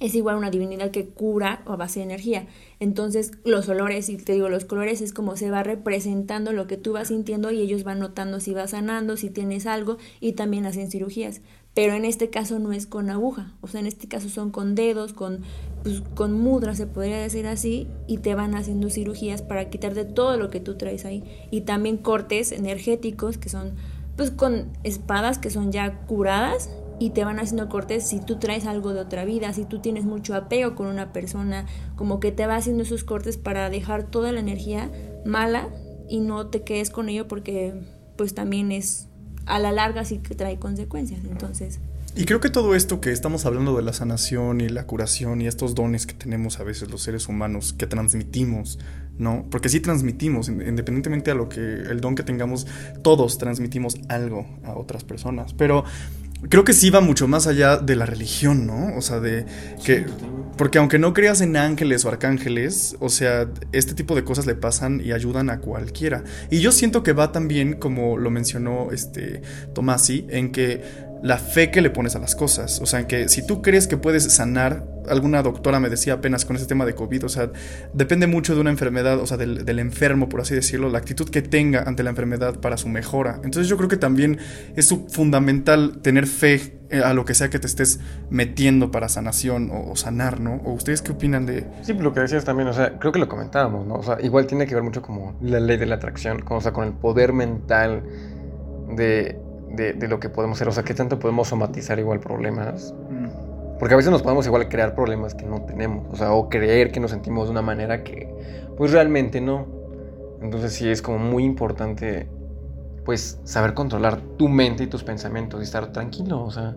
es 0.00 0.14
igual 0.14 0.36
una 0.36 0.50
divinidad 0.50 0.90
que 0.90 1.06
cura 1.06 1.62
a 1.66 1.76
base 1.76 2.00
de 2.00 2.06
energía. 2.06 2.46
Entonces, 2.80 3.32
los 3.44 3.68
olores, 3.68 4.08
y 4.08 4.16
te 4.16 4.32
digo, 4.32 4.48
los 4.48 4.64
colores 4.64 5.00
es 5.00 5.12
como 5.12 5.36
se 5.36 5.50
va 5.50 5.62
representando 5.62 6.52
lo 6.52 6.66
que 6.66 6.76
tú 6.76 6.92
vas 6.92 7.08
sintiendo 7.08 7.50
y 7.50 7.60
ellos 7.60 7.84
van 7.84 8.00
notando 8.00 8.40
si 8.40 8.54
vas 8.54 8.70
sanando, 8.70 9.16
si 9.16 9.30
tienes 9.30 9.66
algo 9.66 9.96
y 10.20 10.32
también 10.32 10.66
hacen 10.66 10.90
cirugías. 10.90 11.40
Pero 11.74 11.94
en 11.94 12.04
este 12.04 12.30
caso 12.30 12.58
no 12.60 12.72
es 12.72 12.86
con 12.86 13.10
aguja, 13.10 13.52
o 13.60 13.66
sea, 13.66 13.80
en 13.80 13.86
este 13.86 14.06
caso 14.06 14.28
son 14.28 14.50
con 14.50 14.76
dedos, 14.76 15.12
con, 15.12 15.40
pues, 15.82 16.02
con 16.14 16.32
mudra, 16.32 16.74
se 16.76 16.86
podría 16.86 17.18
decir 17.18 17.48
así, 17.48 17.88
y 18.06 18.18
te 18.18 18.36
van 18.36 18.54
haciendo 18.54 18.90
cirugías 18.90 19.42
para 19.42 19.70
quitarte 19.70 20.04
todo 20.04 20.36
lo 20.36 20.50
que 20.50 20.60
tú 20.60 20.76
traes 20.76 21.04
ahí. 21.04 21.24
Y 21.50 21.62
también 21.62 21.96
cortes 21.96 22.52
energéticos, 22.52 23.38
que 23.38 23.48
son 23.48 23.72
pues 24.16 24.30
con 24.30 24.68
espadas 24.84 25.38
que 25.38 25.50
son 25.50 25.72
ya 25.72 26.06
curadas 26.06 26.70
y 26.98 27.10
te 27.10 27.24
van 27.24 27.38
haciendo 27.38 27.68
cortes 27.68 28.06
si 28.06 28.20
tú 28.20 28.38
traes 28.38 28.66
algo 28.66 28.94
de 28.94 29.00
otra 29.00 29.24
vida, 29.24 29.52
si 29.52 29.64
tú 29.64 29.80
tienes 29.80 30.04
mucho 30.04 30.34
apego 30.34 30.74
con 30.74 30.86
una 30.86 31.12
persona, 31.12 31.66
como 31.96 32.20
que 32.20 32.32
te 32.32 32.46
va 32.46 32.56
haciendo 32.56 32.82
esos 32.82 33.04
cortes 33.04 33.36
para 33.36 33.68
dejar 33.70 34.04
toda 34.04 34.32
la 34.32 34.40
energía 34.40 34.90
mala 35.24 35.68
y 36.08 36.20
no 36.20 36.46
te 36.48 36.62
quedes 36.62 36.90
con 36.90 37.08
ello 37.08 37.28
porque 37.28 37.74
pues 38.16 38.34
también 38.34 38.72
es 38.72 39.08
a 39.46 39.58
la 39.58 39.72
larga 39.72 40.04
sí 40.04 40.18
que 40.18 40.34
trae 40.34 40.58
consecuencias. 40.58 41.20
Entonces, 41.24 41.80
y 42.16 42.26
creo 42.26 42.38
que 42.38 42.48
todo 42.48 42.76
esto 42.76 43.00
que 43.00 43.10
estamos 43.10 43.44
hablando 43.44 43.76
de 43.76 43.82
la 43.82 43.92
sanación 43.92 44.60
y 44.60 44.68
la 44.68 44.86
curación 44.86 45.40
y 45.40 45.48
estos 45.48 45.74
dones 45.74 46.06
que 46.06 46.14
tenemos 46.14 46.60
a 46.60 46.62
veces 46.62 46.88
los 46.88 47.02
seres 47.02 47.28
humanos, 47.28 47.72
que 47.72 47.88
transmitimos, 47.88 48.78
¿no? 49.18 49.46
Porque 49.50 49.68
sí 49.68 49.80
transmitimos, 49.80 50.48
independientemente 50.48 51.32
a 51.32 51.34
lo 51.34 51.48
que 51.48 51.60
el 51.60 52.00
don 52.00 52.14
que 52.14 52.22
tengamos, 52.22 52.68
todos 53.02 53.36
transmitimos 53.38 53.96
algo 54.08 54.46
a 54.62 54.74
otras 54.74 55.02
personas. 55.02 55.54
Pero 55.54 55.82
creo 56.48 56.64
que 56.64 56.72
sí 56.72 56.90
va 56.90 57.00
mucho 57.00 57.28
más 57.28 57.46
allá 57.46 57.76
de 57.76 57.96
la 57.96 58.06
religión, 58.06 58.66
¿no? 58.66 58.96
O 58.96 59.02
sea, 59.02 59.20
de 59.20 59.46
que... 59.84 60.06
Porque 60.56 60.78
aunque 60.78 61.00
no 61.00 61.12
creas 61.14 61.40
en 61.40 61.56
ángeles 61.56 62.04
o 62.04 62.08
arcángeles, 62.08 62.96
o 63.00 63.08
sea, 63.08 63.48
este 63.72 63.92
tipo 63.94 64.14
de 64.14 64.22
cosas 64.22 64.46
le 64.46 64.54
pasan 64.54 65.00
y 65.04 65.10
ayudan 65.10 65.50
a 65.50 65.58
cualquiera. 65.58 66.22
Y 66.48 66.60
yo 66.60 66.70
siento 66.70 67.02
que 67.02 67.12
va 67.12 67.32
también, 67.32 67.72
como 67.72 68.18
lo 68.18 68.30
mencionó 68.30 68.92
este 68.92 69.42
Tomasi, 69.74 70.26
en 70.28 70.52
que 70.52 70.80
la 71.22 71.38
fe 71.38 71.70
que 71.70 71.80
le 71.80 71.90
pones 71.90 72.16
a 72.16 72.18
las 72.18 72.34
cosas. 72.34 72.80
O 72.80 72.86
sea, 72.86 73.06
que 73.06 73.28
si 73.28 73.46
tú 73.46 73.62
crees 73.62 73.86
que 73.86 73.96
puedes 73.96 74.24
sanar, 74.32 74.84
alguna 75.08 75.42
doctora 75.42 75.80
me 75.80 75.88
decía 75.88 76.14
apenas 76.14 76.44
con 76.44 76.56
ese 76.56 76.66
tema 76.66 76.84
de 76.84 76.94
COVID, 76.94 77.24
o 77.24 77.28
sea, 77.28 77.50
depende 77.92 78.26
mucho 78.26 78.54
de 78.54 78.60
una 78.60 78.70
enfermedad, 78.70 79.18
o 79.18 79.26
sea, 79.26 79.36
del, 79.36 79.78
enfermo, 79.78 80.28
por 80.28 80.40
así 80.40 80.54
decirlo, 80.54 80.90
la 80.90 80.98
actitud 80.98 81.28
que 81.28 81.42
tenga 81.42 81.82
ante 81.82 82.02
la 82.02 82.10
enfermedad 82.10 82.60
para 82.60 82.76
su 82.76 82.88
mejora. 82.88 83.40
Entonces 83.42 83.68
yo 83.68 83.76
creo 83.76 83.88
que 83.88 83.96
también 83.96 84.38
es 84.76 84.94
fundamental 85.08 85.98
tener 86.02 86.26
fe 86.26 86.78
eh, 86.90 87.00
a 87.02 87.14
lo 87.14 87.24
que 87.24 87.34
sea 87.34 87.48
que 87.48 87.58
te 87.58 87.66
estés 87.66 88.00
metiendo 88.30 88.90
para 88.90 89.08
sanación 89.08 89.70
o, 89.72 89.96
sanar, 89.96 90.40
¿no? 90.40 90.56
¿O 90.64 90.72
ustedes 90.72 91.00
qué 91.00 91.12
opinan 91.12 91.46
de...? 91.46 91.66
Sí, 91.82 91.94
lo 91.94 92.12
que 92.12 92.20
decías 92.20 92.44
también, 92.44 92.68
o 92.68 92.72
sea, 92.72 92.98
creo 92.98 93.12
que 93.12 93.18
lo 93.18 93.28
comentábamos, 93.28 93.86
¿no? 93.86 93.94
O 93.94 94.02
sea, 94.02 94.18
igual 94.20 94.46
tiene 94.46 94.66
que 94.66 94.74
ver 94.74 94.84
mucho 94.84 95.00
como 95.00 95.36
la 95.40 95.60
ley 95.60 95.76
de 95.76 95.86
la 95.86 95.96
atracción, 95.96 96.44
o 96.48 96.60
sea, 96.60 96.72
con 96.72 96.86
el 96.86 96.92
poder 96.92 97.32
mental 97.32 98.02
de 98.94 99.38
de, 99.76 100.08
lo 100.08 100.20
que 100.20 100.28
podemos 100.28 100.58
hacer. 100.58 100.68
O 100.68 100.72
sea, 100.72 100.82
qué 100.82 100.94
tanto 100.94 101.18
podemos 101.18 101.48
somatizar 101.48 101.98
igual 101.98 102.20
problemas. 102.20 102.94
Mm. 103.10 103.78
Porque 103.78 103.94
a 103.94 103.96
veces 103.96 104.10
nos 104.10 104.22
podemos 104.22 104.46
igual 104.46 104.68
crear 104.68 104.94
problemas 104.94 105.34
que 105.34 105.44
no 105.46 105.62
tenemos. 105.62 106.06
O 106.10 106.16
sea, 106.16 106.32
o 106.32 106.48
creer 106.48 106.92
que 106.92 107.00
nos 107.00 107.10
sentimos 107.10 107.46
de 107.46 107.52
una 107.52 107.62
manera 107.62 108.04
que 108.04 108.32
pues 108.76 108.92
realmente 108.92 109.40
no. 109.40 109.66
Entonces 110.40 110.72
sí 110.72 110.88
es 110.88 111.02
como 111.02 111.18
muy 111.18 111.44
importante 111.44 112.28
pues 113.04 113.38
saber 113.44 113.74
controlar 113.74 114.20
tu 114.38 114.48
mente 114.48 114.84
y 114.84 114.86
tus 114.86 115.04
pensamientos 115.04 115.60
y 115.60 115.64
estar 115.64 115.92
tranquilo. 115.92 116.42
O 116.42 116.50
sea, 116.50 116.76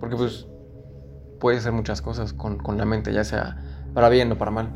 porque 0.00 0.16
pues 0.16 0.46
puede 1.40 1.60
ser 1.60 1.72
muchas 1.72 2.00
cosas 2.00 2.32
con, 2.32 2.58
con 2.58 2.78
la 2.78 2.84
mente, 2.84 3.12
ya 3.12 3.24
sea 3.24 3.58
para 3.94 4.08
bien 4.08 4.30
o 4.32 4.38
para 4.38 4.50
mal. 4.50 4.70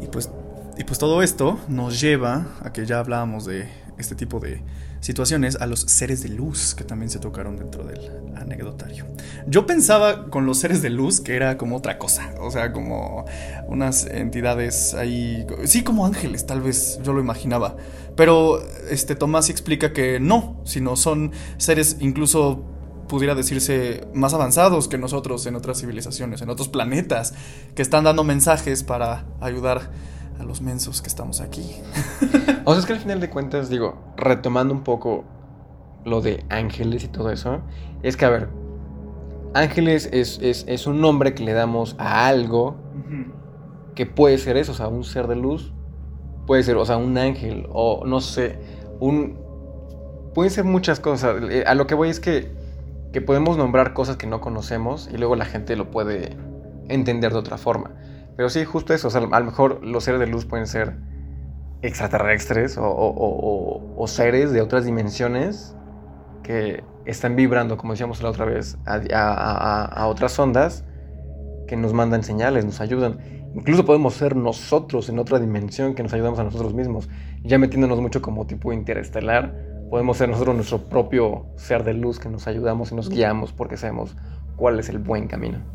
Y 0.00 0.06
pues, 0.06 0.30
y 0.78 0.84
pues 0.84 0.98
todo 0.98 1.22
esto 1.22 1.58
nos 1.68 2.00
lleva 2.00 2.46
a 2.62 2.72
que 2.72 2.86
ya 2.86 3.00
hablábamos 3.00 3.44
de 3.44 3.68
este 3.98 4.14
tipo 4.14 4.40
de 4.40 4.62
situaciones 5.04 5.56
a 5.60 5.66
los 5.66 5.80
seres 5.80 6.22
de 6.22 6.30
luz 6.30 6.74
que 6.74 6.82
también 6.82 7.10
se 7.10 7.18
tocaron 7.18 7.58
dentro 7.58 7.84
del 7.84 8.10
anecdotario. 8.36 9.04
Yo 9.46 9.66
pensaba 9.66 10.30
con 10.30 10.46
los 10.46 10.56
seres 10.56 10.80
de 10.80 10.88
luz 10.88 11.20
que 11.20 11.36
era 11.36 11.58
como 11.58 11.76
otra 11.76 11.98
cosa, 11.98 12.34
o 12.40 12.50
sea, 12.50 12.72
como 12.72 13.26
unas 13.68 14.06
entidades 14.06 14.94
ahí, 14.94 15.46
sí, 15.64 15.84
como 15.84 16.06
ángeles, 16.06 16.46
tal 16.46 16.62
vez 16.62 16.98
yo 17.02 17.12
lo 17.12 17.20
imaginaba, 17.20 17.76
pero 18.16 18.62
este 18.88 19.14
Tomás 19.14 19.50
explica 19.50 19.92
que 19.92 20.20
no, 20.20 20.62
sino 20.64 20.96
son 20.96 21.32
seres 21.58 21.98
incluso 22.00 22.64
pudiera 23.06 23.34
decirse 23.34 24.08
más 24.14 24.32
avanzados 24.32 24.88
que 24.88 24.96
nosotros 24.96 25.44
en 25.44 25.54
otras 25.54 25.80
civilizaciones, 25.80 26.40
en 26.40 26.48
otros 26.48 26.68
planetas, 26.68 27.34
que 27.74 27.82
están 27.82 28.04
dando 28.04 28.24
mensajes 28.24 28.82
para 28.82 29.26
ayudar 29.42 29.90
a 30.38 30.44
los 30.44 30.60
mensos 30.60 31.02
que 31.02 31.08
estamos 31.08 31.40
aquí. 31.40 31.76
o 32.64 32.72
sea, 32.72 32.80
es 32.80 32.86
que 32.86 32.92
al 32.92 32.98
final 32.98 33.20
de 33.20 33.30
cuentas, 33.30 33.68
digo, 33.68 33.96
retomando 34.16 34.74
un 34.74 34.82
poco 34.82 35.24
lo 36.04 36.20
de 36.20 36.44
ángeles 36.48 37.04
y 37.04 37.08
todo 37.08 37.30
eso, 37.30 37.60
es 38.02 38.16
que, 38.16 38.24
a 38.24 38.30
ver, 38.30 38.48
ángeles 39.54 40.08
es, 40.12 40.86
un 40.86 41.00
nombre 41.00 41.34
que 41.34 41.44
le 41.44 41.52
damos 41.52 41.96
a 41.98 42.26
algo 42.26 42.76
que 43.94 44.06
puede 44.06 44.38
ser 44.38 44.56
eso, 44.56 44.72
o 44.72 44.74
sea, 44.74 44.88
un 44.88 45.04
ser 45.04 45.28
de 45.28 45.36
luz 45.36 45.72
puede 46.46 46.62
ser, 46.62 46.76
o 46.76 46.84
sea, 46.84 46.96
un 46.96 47.16
ángel 47.18 47.66
o 47.72 48.04
no 48.06 48.20
sé, 48.20 48.58
un... 49.00 49.42
Pueden 50.34 50.50
ser 50.50 50.64
muchas 50.64 50.98
cosas. 50.98 51.36
Eh, 51.48 51.64
A 51.66 51.74
lo 51.74 51.86
que 51.86 51.94
voy 51.94 52.08
es 52.08 52.18
que, 52.18 52.50
que 53.12 53.20
podemos 53.20 53.56
nombrar 53.56 53.94
cosas 53.94 54.16
que 54.16 54.26
no 54.26 54.40
conocemos 54.40 55.08
y 55.12 55.16
luego 55.16 55.36
la 55.36 55.44
gente 55.44 55.76
lo 55.76 55.90
puede 55.90 56.36
entender 56.88 57.32
de 57.32 57.38
otra 57.38 57.56
forma. 57.56 57.92
Pero 58.36 58.48
sí, 58.50 58.64
justo 58.64 58.94
eso. 58.94 59.08
O 59.08 59.10
sea, 59.10 59.20
a 59.22 59.40
lo 59.40 59.46
mejor 59.46 59.84
los 59.84 60.04
seres 60.04 60.20
de 60.20 60.26
luz 60.26 60.44
pueden 60.46 60.66
ser 60.66 61.00
extraterrestres 61.82 62.78
o, 62.78 62.84
o- 62.84 63.14
o- 63.16 63.94
o- 64.02 64.06
seres 64.08 64.52
de 64.52 64.60
otras 64.62 64.84
dimensiones 64.84 65.78
que 66.42 66.84
están 67.04 67.36
vibrando, 67.36 67.76
como 67.76 67.92
decíamos 67.94 68.22
la 68.22 68.30
otra 68.30 68.44
vez, 68.46 68.78
a- 68.86 69.00
a- 69.14 69.84
a 69.86 70.06
otras 70.08 70.38
ondas 70.38 70.84
que 71.66 71.76
nos 71.76 71.92
mandan 71.92 72.22
señales, 72.24 72.64
nos 72.64 72.80
ayudan. 72.80 73.20
Incluso 73.54 73.84
podemos 73.84 74.14
ser 74.14 74.36
nosotros 74.36 75.08
en 75.08 75.18
otra 75.18 75.38
dimensión 75.40 75.94
que 75.94 76.02
nos 76.02 76.12
ayudamos 76.12 76.38
a 76.40 76.44
nosotros 76.44 76.74
mismos. 76.74 77.08
Ya 77.44 77.58
metiéndonos 77.58 78.00
mucho 78.00 78.22
como 78.22 78.46
tipo 78.46 78.72
interestelar, 78.72 79.54
podemos 79.88 80.16
ser 80.18 80.28
nosotros 80.28 80.56
nuestro 80.56 80.88
propio 80.88 81.52
ser 81.56 81.84
de 81.84 81.94
luz 81.94 82.18
que 82.18 82.28
nos 82.28 82.46
ayudamos 82.46 82.92
y 82.92 82.94
nos 82.96 83.08
guiamos 83.10 83.52
porque 83.52 83.76
sabemos 83.76 84.16
cuál 84.56 84.78
es 84.80 84.88
el 84.88 84.98
buen 84.98 85.28
camino. 85.28 85.66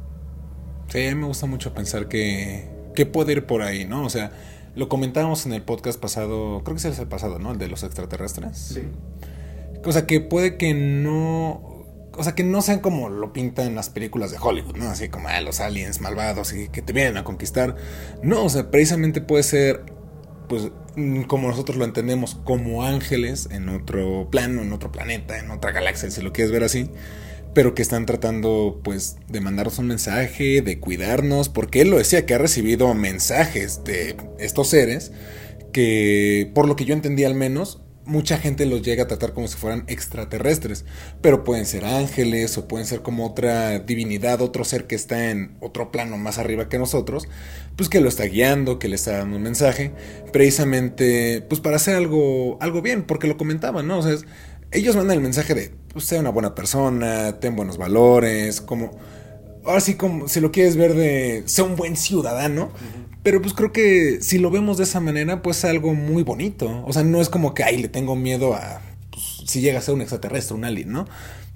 Sí, 0.89 1.05
a 1.05 1.15
mí 1.15 1.21
me 1.21 1.27
gusta 1.27 1.45
mucho 1.45 1.73
pensar 1.73 2.07
que, 2.07 2.67
que 2.95 3.05
puede 3.05 3.33
ir 3.33 3.45
por 3.45 3.61
ahí, 3.61 3.85
¿no? 3.85 4.03
O 4.05 4.09
sea, 4.09 4.31
lo 4.75 4.89
comentábamos 4.89 5.45
en 5.45 5.53
el 5.53 5.61
podcast 5.61 5.99
pasado, 5.99 6.61
creo 6.63 6.75
que 6.75 6.79
ese 6.79 6.89
es 6.89 6.99
el 6.99 7.07
pasado, 7.07 7.39
¿no? 7.39 7.51
El 7.51 7.57
de 7.57 7.67
los 7.67 7.83
extraterrestres. 7.83 8.57
Sí. 8.57 8.81
O 9.85 9.91
sea, 9.91 10.05
que 10.05 10.21
puede 10.21 10.57
que 10.57 10.73
no. 10.73 11.85
O 12.17 12.23
sea, 12.23 12.35
que 12.35 12.43
no 12.43 12.61
sean 12.61 12.79
como 12.79 13.09
lo 13.09 13.31
pintan 13.31 13.75
las 13.75 13.89
películas 13.89 14.31
de 14.31 14.37
Hollywood, 14.41 14.75
¿no? 14.75 14.89
Así 14.89 15.07
como 15.07 15.29
ah, 15.29 15.39
los 15.41 15.59
aliens 15.61 16.01
malvados 16.01 16.53
y 16.53 16.67
que 16.67 16.81
te 16.81 16.91
vienen 16.91 17.17
a 17.17 17.23
conquistar. 17.23 17.75
No, 18.23 18.43
o 18.43 18.49
sea, 18.49 18.71
precisamente 18.71 19.21
puede 19.21 19.43
ser, 19.43 19.85
pues, 20.49 20.69
mm, 20.97 21.23
como 21.23 21.47
nosotros 21.47 21.77
lo 21.77 21.85
entendemos, 21.85 22.35
como 22.43 22.83
ángeles 22.83 23.47
en 23.51 23.69
otro 23.69 24.27
plano, 24.29 24.61
en 24.61 24.73
otro 24.73 24.91
planeta, 24.91 25.39
en 25.39 25.49
otra 25.51 25.71
galaxia, 25.71 26.11
si 26.11 26.21
lo 26.21 26.33
quieres 26.33 26.51
ver 26.51 26.63
así. 26.63 26.91
Pero 27.53 27.73
que 27.73 27.81
están 27.81 28.05
tratando, 28.05 28.79
pues, 28.83 29.17
de 29.27 29.41
mandarnos 29.41 29.79
un 29.79 29.87
mensaje, 29.87 30.61
de 30.61 30.79
cuidarnos, 30.79 31.49
porque 31.49 31.81
él 31.81 31.89
lo 31.89 31.97
decía, 31.97 32.25
que 32.25 32.33
ha 32.35 32.37
recibido 32.37 32.93
mensajes 32.93 33.83
de 33.83 34.15
estos 34.39 34.67
seres 34.69 35.11
que, 35.73 36.51
por 36.55 36.67
lo 36.67 36.75
que 36.75 36.85
yo 36.85 36.93
entendí 36.93 37.23
al 37.25 37.35
menos, 37.35 37.81
mucha 38.05 38.39
gente 38.39 38.65
los 38.65 38.81
llega 38.81 39.03
a 39.03 39.07
tratar 39.07 39.33
como 39.33 39.47
si 39.47 39.55
fueran 39.55 39.83
extraterrestres, 39.87 40.83
pero 41.21 41.43
pueden 41.43 41.67
ser 41.67 41.85
ángeles 41.85 42.57
o 42.57 42.67
pueden 42.67 42.87
ser 42.87 43.01
como 43.03 43.25
otra 43.27 43.77
divinidad, 43.79 44.41
otro 44.41 44.63
ser 44.63 44.87
que 44.87 44.95
está 44.95 45.29
en 45.29 45.55
otro 45.59 45.91
plano 45.91 46.17
más 46.17 46.39
arriba 46.39 46.69
que 46.69 46.79
nosotros, 46.79 47.27
pues 47.75 47.87
que 47.87 48.01
lo 48.01 48.09
está 48.09 48.23
guiando, 48.25 48.79
que 48.79 48.87
le 48.87 48.95
está 48.95 49.19
dando 49.19 49.37
un 49.37 49.43
mensaje, 49.43 49.91
precisamente 50.33 51.41
pues 51.47 51.61
para 51.61 51.75
hacer 51.75 51.95
algo 51.95 52.57
algo 52.61 52.81
bien, 52.81 53.03
porque 53.03 53.27
lo 53.27 53.37
comentaban, 53.37 53.87
¿no? 53.87 53.99
O 53.99 54.01
sea, 54.03 54.13
es- 54.13 54.25
ellos 54.71 54.95
mandan 54.95 55.17
el 55.17 55.23
mensaje 55.23 55.53
de 55.55 55.71
pues, 55.91 56.05
sea 56.05 56.19
una 56.19 56.29
buena 56.29 56.55
persona, 56.55 57.39
ten 57.39 57.55
buenos 57.55 57.77
valores, 57.77 58.61
como 58.61 58.91
ahora 59.65 59.81
sí 59.81 59.95
como 59.95 60.27
si 60.27 60.39
lo 60.39 60.51
quieres 60.51 60.75
ver 60.75 60.93
de 60.95 61.43
sea 61.45 61.63
un 61.63 61.75
buen 61.75 61.95
ciudadano, 61.95 62.71
pero 63.23 63.41
pues 63.41 63.53
creo 63.53 63.71
que 63.71 64.19
si 64.21 64.37
lo 64.37 64.49
vemos 64.49 64.77
de 64.77 64.85
esa 64.85 64.99
manera, 64.99 65.41
pues 65.41 65.57
es 65.57 65.65
algo 65.65 65.93
muy 65.93 66.23
bonito. 66.23 66.83
O 66.85 66.93
sea, 66.93 67.03
no 67.03 67.19
es 67.19 67.29
como 67.29 67.53
que, 67.53 67.63
ay, 67.63 67.77
le 67.77 67.89
tengo 67.89 68.15
miedo 68.15 68.53
a, 68.53 68.81
pues, 69.11 69.43
si 69.45 69.61
llega 69.61 69.79
a 69.79 69.81
ser 69.81 69.93
un 69.93 70.01
extraterrestre, 70.01 70.55
un 70.55 70.65
alien, 70.65 70.91
¿no? 70.91 71.05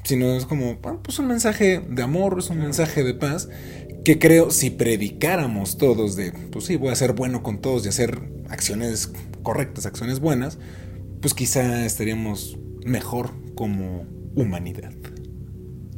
Sino 0.04 0.36
es 0.36 0.46
como, 0.46 0.78
ah, 0.84 0.98
pues 1.02 1.20
un 1.20 1.28
mensaje 1.28 1.82
de 1.88 2.04
amor, 2.04 2.36
es 2.38 2.50
un 2.50 2.60
mensaje 2.60 3.04
de 3.04 3.14
paz, 3.14 3.48
que 4.04 4.20
creo 4.20 4.52
si 4.52 4.70
predicáramos 4.70 5.78
todos 5.78 6.18
de, 6.18 6.34
pues 6.52 6.66
sí, 6.66 6.76
voy 6.76 6.90
a 6.90 6.96
ser 6.96 7.14
bueno 7.14 7.42
con 7.42 7.62
todos 7.62 7.86
y 7.86 7.90
hacer 7.90 8.22
acciones 8.50 9.12
correctas, 9.44 9.86
acciones 9.86 10.20
buenas, 10.20 10.58
pues 11.22 11.34
quizá 11.34 11.86
estaríamos 11.86 12.58
mejor 12.86 13.32
como 13.56 14.06
humanidad. 14.36 14.92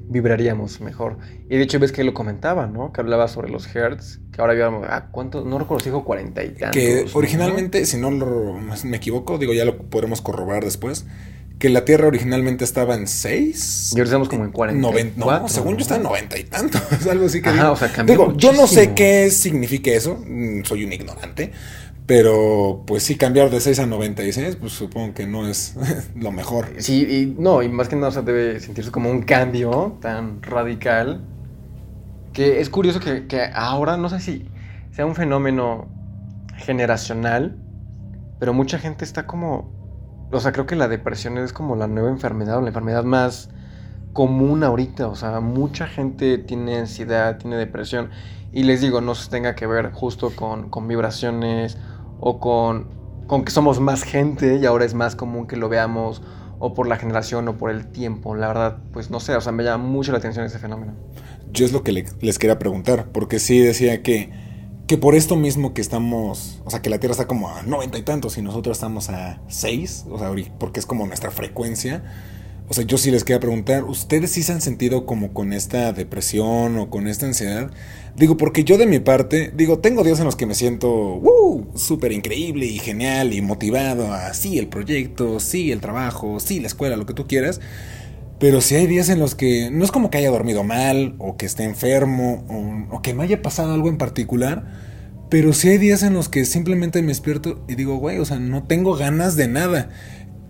Vibraríamos 0.07 0.81
mejor. 0.81 1.17
Y 1.49 1.57
de 1.57 1.63
hecho 1.63 1.79
ves 1.79 1.91
que 1.91 2.03
lo 2.03 2.13
comentaba, 2.13 2.67
¿no? 2.67 2.93
Que 2.93 3.01
hablaba 3.01 3.27
sobre 3.27 3.49
los 3.49 3.73
hertz, 3.75 4.19
que 4.31 4.39
ahora 4.39 4.53
ya, 4.55 4.67
ah, 4.67 5.07
¿cuánto? 5.11 5.43
No 5.43 5.57
recuerdo 5.57 5.83
si 5.83 5.89
dijo 5.89 6.03
cuarenta 6.05 6.43
y 6.43 6.49
tantos. 6.49 6.71
Que 6.79 7.05
¿no? 7.05 7.11
originalmente, 7.17 7.85
si 7.87 7.97
no 7.97 8.11
lo- 8.11 8.53
me 8.83 8.97
equivoco, 8.97 9.39
digo, 9.39 9.53
ya 9.53 9.65
lo 9.65 9.77
podremos 9.89 10.21
corroborar 10.21 10.63
después, 10.63 11.07
que 11.57 11.69
la 11.69 11.85
Tierra 11.85 12.07
originalmente 12.07 12.63
estaba 12.63 12.93
en 12.93 13.07
6. 13.07 13.93
Y 13.93 13.97
ahora 13.97 14.03
estamos 14.03 14.29
como 14.29 14.45
en 14.45 14.51
44. 14.51 15.41
no, 15.41 15.47
según 15.49 15.75
yo 15.77 15.81
está 15.81 15.95
en 15.95 16.03
90 16.03 16.37
y 16.37 16.43
tanto. 16.43 16.77
Es 16.91 17.07
algo 17.07 17.25
así 17.25 17.41
que 17.41 17.49
Ajá, 17.49 17.61
digo. 17.61 17.71
o 17.73 17.75
sea, 17.75 17.91
cambió 17.91 18.13
Digo, 18.15 18.33
yo 18.37 18.53
no 18.53 18.67
sé 18.67 18.93
qué 18.93 19.31
significa 19.31 19.89
eso, 19.89 20.23
mm, 20.23 20.65
soy 20.65 20.83
un 20.83 20.93
ignorante, 20.93 21.51
pero 22.05 22.83
pues 22.85 23.03
sí 23.03 23.17
cambiar 23.17 23.49
de 23.49 23.59
6 23.59 23.79
a 23.79 23.85
96, 23.87 24.57
pues 24.57 24.73
supongo 24.73 25.13
que 25.13 25.25
no 25.25 25.47
es 25.47 25.75
lo 26.15 26.31
mejor. 26.31 26.67
Sí, 26.77 27.03
y 27.03 27.41
no, 27.41 27.63
y 27.63 27.69
más 27.69 27.87
que 27.89 27.95
nada 27.95 28.09
o 28.09 28.11
sea, 28.11 28.21
debe 28.21 28.59
sentirse 28.59 28.91
como 28.91 29.09
un 29.09 29.23
cambio 29.23 29.97
tan 30.01 30.41
radical. 30.43 31.21
Que 32.31 32.59
es 32.59 32.69
curioso 32.69 32.99
que, 32.99 33.27
que 33.27 33.49
ahora, 33.53 33.95
no 33.97 34.09
sé 34.09 34.19
si 34.19 34.45
sea 34.91 35.05
un 35.05 35.15
fenómeno 35.15 35.87
generacional, 36.57 37.57
pero 38.39 38.53
mucha 38.53 38.77
gente 38.77 39.05
está 39.05 39.25
como. 39.25 39.73
O 40.31 40.39
sea, 40.39 40.51
creo 40.51 40.65
que 40.65 40.75
la 40.75 40.87
depresión 40.87 41.37
es 41.37 41.53
como 41.53 41.75
la 41.75 41.87
nueva 41.87 42.09
enfermedad 42.09 42.57
o 42.57 42.61
la 42.61 42.67
enfermedad 42.67 43.03
más 43.03 43.49
común 44.13 44.63
ahorita. 44.63 45.07
O 45.07 45.15
sea, 45.15 45.39
mucha 45.39 45.87
gente 45.87 46.37
tiene 46.37 46.77
ansiedad, 46.77 47.37
tiene 47.37 47.55
depresión. 47.55 48.09
Y 48.51 48.63
les 48.63 48.81
digo, 48.81 49.01
no 49.01 49.15
se 49.15 49.29
tenga 49.29 49.55
que 49.55 49.65
ver 49.65 49.91
justo 49.91 50.31
con, 50.35 50.69
con 50.69 50.87
vibraciones 50.87 51.77
o 52.19 52.39
con, 52.39 52.87
con 53.27 53.43
que 53.45 53.51
somos 53.51 53.79
más 53.79 54.03
gente 54.03 54.57
y 54.57 54.65
ahora 54.65 54.85
es 54.85 54.93
más 54.93 55.15
común 55.15 55.47
que 55.47 55.55
lo 55.57 55.69
veamos 55.69 56.21
o 56.59 56.73
por 56.73 56.87
la 56.87 56.97
generación 56.97 57.47
o 57.47 57.57
por 57.57 57.69
el 57.71 57.87
tiempo. 57.87 58.35
La 58.35 58.47
verdad, 58.47 58.77
pues 58.93 59.09
no 59.09 59.19
sé, 59.19 59.35
o 59.35 59.41
sea, 59.41 59.51
me 59.51 59.63
llama 59.63 59.83
mucho 59.85 60.11
la 60.11 60.19
atención 60.19 60.45
ese 60.45 60.59
fenómeno. 60.59 60.93
Yo 61.51 61.65
es 61.65 61.71
lo 61.71 61.83
que 61.83 61.91
le- 61.91 62.05
les 62.21 62.39
quería 62.39 62.59
preguntar, 62.59 63.07
porque 63.11 63.39
sí 63.39 63.59
decía 63.59 64.01
que, 64.03 64.29
que 64.87 64.97
por 64.97 65.15
esto 65.15 65.35
mismo 65.35 65.73
que 65.73 65.81
estamos, 65.81 66.61
o 66.65 66.69
sea, 66.69 66.81
que 66.81 66.89
la 66.89 66.99
Tierra 66.99 67.11
está 67.13 67.27
como 67.27 67.49
a 67.49 67.63
90 67.63 67.97
y 67.97 68.03
tantos 68.03 68.37
y 68.37 68.41
nosotros 68.41 68.77
estamos 68.77 69.09
a 69.09 69.41
6, 69.47 70.05
o 70.09 70.17
sea, 70.19 70.31
porque 70.59 70.79
es 70.79 70.85
como 70.85 71.05
nuestra 71.07 71.31
frecuencia. 71.31 72.03
O 72.67 72.73
sea, 72.73 72.83
yo 72.83 72.97
sí 72.97 73.11
les 73.11 73.23
quería 73.23 73.39
preguntar, 73.39 73.83
¿ustedes 73.83 74.31
sí 74.31 74.41
se 74.41 74.51
han 74.51 74.61
sentido 74.61 75.05
como 75.05 75.33
con 75.33 75.53
esta 75.53 75.93
depresión 75.93 76.77
o 76.77 76.89
con 76.89 77.07
esta 77.07 77.27
ansiedad? 77.27 77.69
Digo, 78.15 78.37
porque 78.37 78.63
yo 78.63 78.77
de 78.77 78.87
mi 78.87 78.99
parte, 78.99 79.51
digo, 79.55 79.79
tengo 79.79 80.03
días 80.03 80.19
en 80.19 80.25
los 80.25 80.35
que 80.35 80.47
me 80.47 80.55
siento 80.55 80.89
¡uh! 80.89 81.65
súper 81.75 82.11
increíble 82.11 82.65
y 82.65 82.79
genial 82.79 83.33
y 83.33 83.41
motivado 83.41 84.11
a 84.11 84.33
sí 84.33 84.57
el 84.57 84.67
proyecto, 84.67 85.39
sí 85.39 85.71
el 85.71 85.79
trabajo, 85.79 86.39
sí 86.39 86.59
la 86.59 86.67
escuela, 86.67 86.97
lo 86.97 87.05
que 87.05 87.13
tú 87.13 87.27
quieras. 87.27 87.61
Pero 88.39 88.61
si 88.61 88.75
hay 88.75 88.87
días 88.87 89.09
en 89.09 89.19
los 89.19 89.35
que 89.35 89.69
no 89.69 89.85
es 89.85 89.91
como 89.91 90.09
que 90.09 90.17
haya 90.17 90.31
dormido 90.31 90.63
mal 90.63 91.15
o 91.19 91.37
que 91.37 91.45
esté 91.45 91.63
enfermo 91.65 92.45
o, 92.49 92.95
o 92.95 93.01
que 93.03 93.13
me 93.13 93.23
haya 93.23 93.41
pasado 93.43 93.73
algo 93.73 93.89
en 93.89 93.97
particular, 93.97 94.65
pero 95.29 95.53
si 95.53 95.69
hay 95.69 95.77
días 95.77 96.03
en 96.03 96.13
los 96.13 96.29
que 96.29 96.45
simplemente 96.45 97.01
me 97.01 97.09
despierto 97.09 97.63
y 97.67 97.75
digo, 97.75 97.97
güey, 97.97 98.19
o 98.19 98.25
sea, 98.25 98.39
no 98.39 98.63
tengo 98.63 98.95
ganas 98.95 99.35
de 99.35 99.47
nada. 99.47 99.89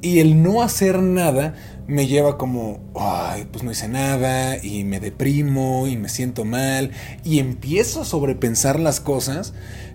Y 0.05 0.19
el 0.19 0.43
no 0.43 0.61
hacer 0.61 1.01
nada 1.01 1.55
me 1.87 2.07
lleva 2.07 2.37
como, 2.37 2.79
ay, 2.95 3.47
pues 3.51 3.63
no 3.63 3.71
hice 3.71 3.87
nada 3.87 4.57
y 4.63 4.83
me 4.83 4.99
deprimo 4.99 5.87
y 5.87 5.97
me 5.97 6.09
siento 6.09 6.45
mal 6.45 6.91
y 7.23 7.39
empiezo 7.39 8.01
a 8.01 8.05
sobrepensar 8.05 8.79
las 8.79 8.99
cosas 8.99 9.53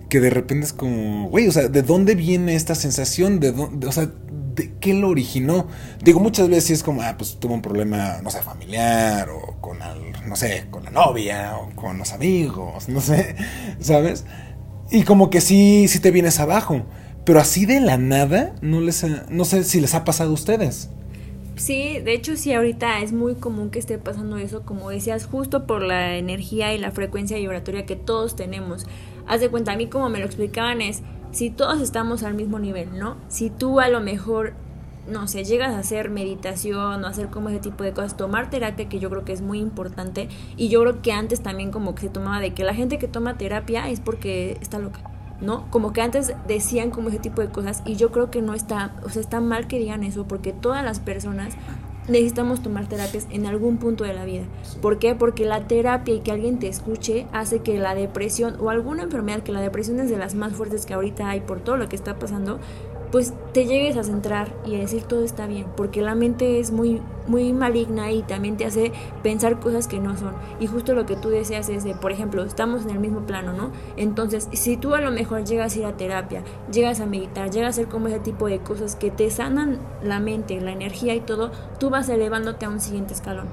que 0.09 0.21
de 0.21 0.31
repente 0.31 0.67
es 0.67 0.73
como, 0.73 1.29
güey, 1.29 1.47
o 1.49 1.53
sea, 1.53 1.69
¿de 1.69 1.83
dónde 1.83 2.15
viene 2.17 2.55
esta 2.57 2.75
sensación? 2.75 3.39
¿De 3.39 3.53
dónde, 3.53 3.87
o 3.87 3.93
sea, 3.93 4.11
¿de 4.55 4.73
qué 4.81 4.95
lo 4.95 5.09
originó? 5.09 5.69
Digo, 6.03 6.19
muchas 6.21 6.49
veces 6.49 6.71
es 6.79 6.83
como, 6.83 7.03
ah, 7.03 7.15
pues 7.17 7.39
tuvo 7.39 7.55
un 7.55 7.63
problema, 7.63 8.21
no 8.23 8.31
sé, 8.31 8.43
familiar 8.43 9.31
o 9.31 9.61
con, 9.61 9.81
al- 9.83 10.13
no 10.27 10.35
sé, 10.37 10.67
con 10.71 10.83
la 10.85 10.91
novia 10.91 11.57
o 11.59 11.71
con 11.77 11.99
los 11.99 12.13
amigos, 12.13 12.89
no 12.89 13.01
sé, 13.01 13.37
¿sabes? 13.81 14.25
Y 14.91 15.05
como 15.05 15.31
que 15.31 15.41
sí, 15.41 15.87
sí 15.89 16.01
te 16.01 16.11
vienes 16.11 16.41
abajo. 16.41 16.85
Pero 17.25 17.41
así 17.41 17.67
de 17.67 17.81
la 17.81 17.97
nada, 17.99 18.55
no 18.63 18.81
les 18.81 19.05
ha- 19.05 19.27
no 19.31 19.45
sé 19.45 19.63
si 19.65 19.81
les 19.81 19.95
ha 19.95 20.05
pasado 20.05 20.31
a 20.31 20.35
ustedes. 20.35 20.89
Sí, 21.57 21.99
de 21.99 22.15
hecho 22.15 22.37
sí, 22.37 22.55
ahorita 22.55 23.01
es 23.01 23.13
muy 23.13 23.35
común 23.35 23.71
que 23.71 23.79
esté 23.79 23.99
pasando 23.99 24.39
eso, 24.39 24.63
como 24.63 24.89
decías, 24.89 25.27
justo 25.27 25.67
por 25.67 25.83
la 25.83 26.17
energía 26.17 26.75
y 26.75 26.79
la 26.79 26.91
frecuencia 26.91 27.37
vibratoria 27.37 27.85
que 27.85 27.97
todos 27.97 28.35
tenemos. 28.35 28.87
Haz 29.27 29.41
de 29.41 29.51
cuenta, 29.51 29.73
a 29.73 29.77
mí 29.77 29.87
como 29.87 30.09
me 30.09 30.19
lo 30.21 30.25
explicaban 30.25 30.81
es, 30.81 31.03
si 31.33 31.51
todos 31.51 31.83
estamos 31.83 32.23
al 32.23 32.33
mismo 32.35 32.59
nivel, 32.59 32.99
¿no? 32.99 33.17
Si 33.29 33.51
tú 33.51 33.79
a 33.79 33.89
lo 33.89 34.01
mejor, 34.01 34.55
no 35.07 35.29
sé, 35.29 35.45
llegas 35.45 35.73
a 35.75 35.81
hacer 35.81 36.09
meditación 36.09 37.05
o 37.05 37.07
hacer 37.07 37.29
como 37.29 37.51
ese 37.51 37.59
tipo 37.61 37.85
de 37.85 37.93
cosas, 37.93 38.17
tomar 38.17 38.49
terapia, 38.49 38.89
que 38.89 38.99
yo 38.99 39.11
creo 39.11 39.25
que 39.27 39.33
es 39.35 39.43
muy 39.43 39.59
importante, 39.59 40.29
y 40.57 40.69
yo 40.71 40.81
creo 40.81 41.03
que 41.03 41.13
antes 41.13 41.43
también 41.43 41.71
como 41.73 41.95
que 41.95 42.03
se 42.03 42.09
tomaba 42.09 42.41
de 42.41 42.55
que 42.55 42.65
la 42.65 42.75
gente 42.75 42.99
que 42.99 43.07
toma 43.07 43.37
terapia 43.37 43.89
es 43.91 44.01
porque 44.01 44.57
está 44.63 44.79
loca. 44.79 45.01
¿No? 45.41 45.71
Como 45.71 45.93
que 45.93 46.03
antes 46.03 46.35
decían 46.47 46.91
como 46.91 47.09
ese 47.09 47.19
tipo 47.19 47.41
de 47.41 47.49
cosas 47.49 47.83
y 47.85 47.97
yo 47.97 48.11
creo 48.11 48.31
que 48.31 48.43
no 48.43 48.55
está, 48.55 48.95
o 49.05 49.09
sea, 49.09 49.23
está 49.23 49.41
mal 49.41 49.67
que 49.67 49.79
digan 49.79 50.05
eso 50.05 50.27
porque 50.27 50.53
todas 50.53 50.85
las 50.85 51.01
personas 51.01 51.55
necesitamos 52.09 52.63
tomar 52.63 52.89
terapias 52.89 53.27
en 53.31 53.47
algún 53.47 53.77
punto 53.79 54.05
de 54.05 54.13
la 54.13 54.25
vida. 54.25 54.43
¿Por 54.83 54.99
qué? 54.99 55.15
Porque 55.15 55.45
la 55.45 55.67
terapia 55.67 56.15
y 56.15 56.21
que 56.21 56.33
alguien 56.33 56.59
te 56.59 56.69
escuche 56.69 57.27
hace 57.33 57.61
que 57.61 57.79
la 57.79 57.95
depresión 57.95 58.57
o 58.61 58.71
alguna 58.71 59.05
enfermedad, 59.05 59.43
que 59.43 59.53
la 59.53 59.61
depresión 59.61 60.01
es 60.01 60.11
de 60.11 60.17
las 60.17 60.35
más 60.35 60.53
fuertes 60.53 60.87
que 60.87 60.95
ahorita 60.95 61.29
hay 61.29 61.41
por 61.41 61.61
todo 61.61 61.77
lo 61.77 61.89
que 61.89 61.97
está 61.97 62.19
pasando, 62.19 62.59
pues 63.11 63.33
te 63.53 63.67
llegues 63.67 63.97
a 63.97 64.05
centrar 64.05 64.53
y 64.65 64.77
a 64.77 64.79
decir 64.79 65.03
todo 65.03 65.25
está 65.25 65.47
bien, 65.47 65.67
porque 65.77 66.03
la 66.03 66.15
mente 66.15 66.61
es 66.61 66.71
muy, 66.71 67.03
muy 67.27 67.53
maligna 67.53 68.13
y 68.13 68.23
también 68.23 68.57
te 68.57 68.65
hace 68.65 68.93
pensar 69.23 69.59
cosas 69.59 69.89
que 69.89 69.99
no 69.99 70.17
son. 70.17 70.35
Y 70.61 70.67
justo 70.67 70.95
lo 70.95 71.07
que 71.07 71.17
tú 71.17 71.29
deseas 71.29 71.69
es 71.69 71.83
de, 71.83 71.95
por 71.95 72.13
ejemplo, 72.13 72.45
estamos 72.45 72.85
en 72.85 72.91
el 72.91 73.01
mismo 73.01 73.21
plano, 73.27 73.53
¿no? 73.53 73.73
Entonces, 73.97 74.49
si 74.53 74.77
tú 74.77 74.95
a 74.95 75.01
lo 75.01 75.11
mejor 75.11 75.45
llegas 75.45 75.75
a 75.75 75.79
ir 75.79 75.87
a 75.87 75.97
terapia, 75.97 76.43
llegas 76.71 77.01
a 77.01 77.07
meditar, 77.07 77.51
llegas 77.51 77.67
a 77.67 77.71
hacer 77.71 77.89
como 77.89 78.09
ese 78.09 78.21
tipo 78.21 78.47
de 78.47 78.61
cosas 78.61 78.95
que 78.95 79.11
te 79.11 79.31
sanan 79.31 79.79
la 80.03 80.21
mente, 80.21 80.61
la 80.61 80.73
energía 80.73 81.15
y 81.15 81.21
todo, 81.21 81.51
tú 81.79 81.91
vas 81.91 82.09
elevándote 82.09 82.67
a 82.67 82.69
un 82.69 82.81
siguiente 82.81 83.15
escalón. 83.15 83.49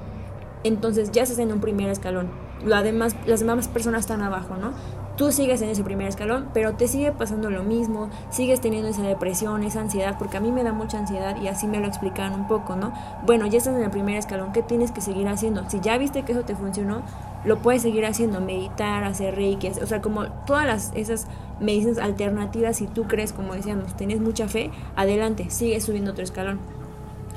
Entonces 0.64 1.10
ya 1.10 1.22
estás 1.22 1.38
en 1.38 1.52
un 1.52 1.60
primer 1.60 1.88
escalón. 1.90 2.28
Lo 2.64 2.80
demás, 2.82 3.16
las 3.26 3.40
demás 3.40 3.68
personas 3.68 4.00
están 4.00 4.22
abajo, 4.22 4.56
¿no? 4.56 4.72
Tú 5.18 5.32
sigues 5.32 5.60
en 5.62 5.68
ese 5.68 5.82
primer 5.82 6.06
escalón, 6.06 6.48
pero 6.54 6.74
te 6.74 6.86
sigue 6.86 7.10
pasando 7.10 7.50
lo 7.50 7.64
mismo, 7.64 8.08
sigues 8.30 8.60
teniendo 8.60 8.88
esa 8.88 9.02
depresión, 9.02 9.64
esa 9.64 9.80
ansiedad, 9.80 10.16
porque 10.16 10.36
a 10.36 10.40
mí 10.40 10.52
me 10.52 10.62
da 10.62 10.72
mucha 10.72 10.96
ansiedad 10.96 11.36
y 11.42 11.48
así 11.48 11.66
me 11.66 11.80
lo 11.80 11.88
explican 11.88 12.32
un 12.32 12.46
poco, 12.46 12.76
¿no? 12.76 12.92
Bueno, 13.26 13.44
ya 13.46 13.58
estás 13.58 13.76
en 13.76 13.82
el 13.82 13.90
primer 13.90 14.16
escalón, 14.16 14.52
¿qué 14.52 14.62
tienes 14.62 14.92
que 14.92 15.00
seguir 15.00 15.26
haciendo? 15.26 15.68
Si 15.68 15.80
ya 15.80 15.98
viste 15.98 16.22
que 16.22 16.32
eso 16.32 16.42
te 16.42 16.54
funcionó, 16.54 17.02
lo 17.44 17.58
puedes 17.58 17.82
seguir 17.82 18.06
haciendo, 18.06 18.40
meditar, 18.40 19.02
hacer 19.02 19.34
reiki, 19.34 19.68
o 19.82 19.86
sea, 19.86 20.00
como 20.00 20.30
todas 20.46 20.66
las, 20.66 20.92
esas 20.94 21.26
medicinas 21.58 21.98
alternativas, 21.98 22.76
si 22.76 22.86
tú 22.86 23.08
crees, 23.08 23.32
como 23.32 23.54
decíamos, 23.54 23.96
tienes 23.96 24.20
mucha 24.20 24.46
fe, 24.46 24.70
adelante, 24.94 25.50
sigue 25.50 25.80
subiendo 25.80 26.12
otro 26.12 26.22
escalón 26.22 26.60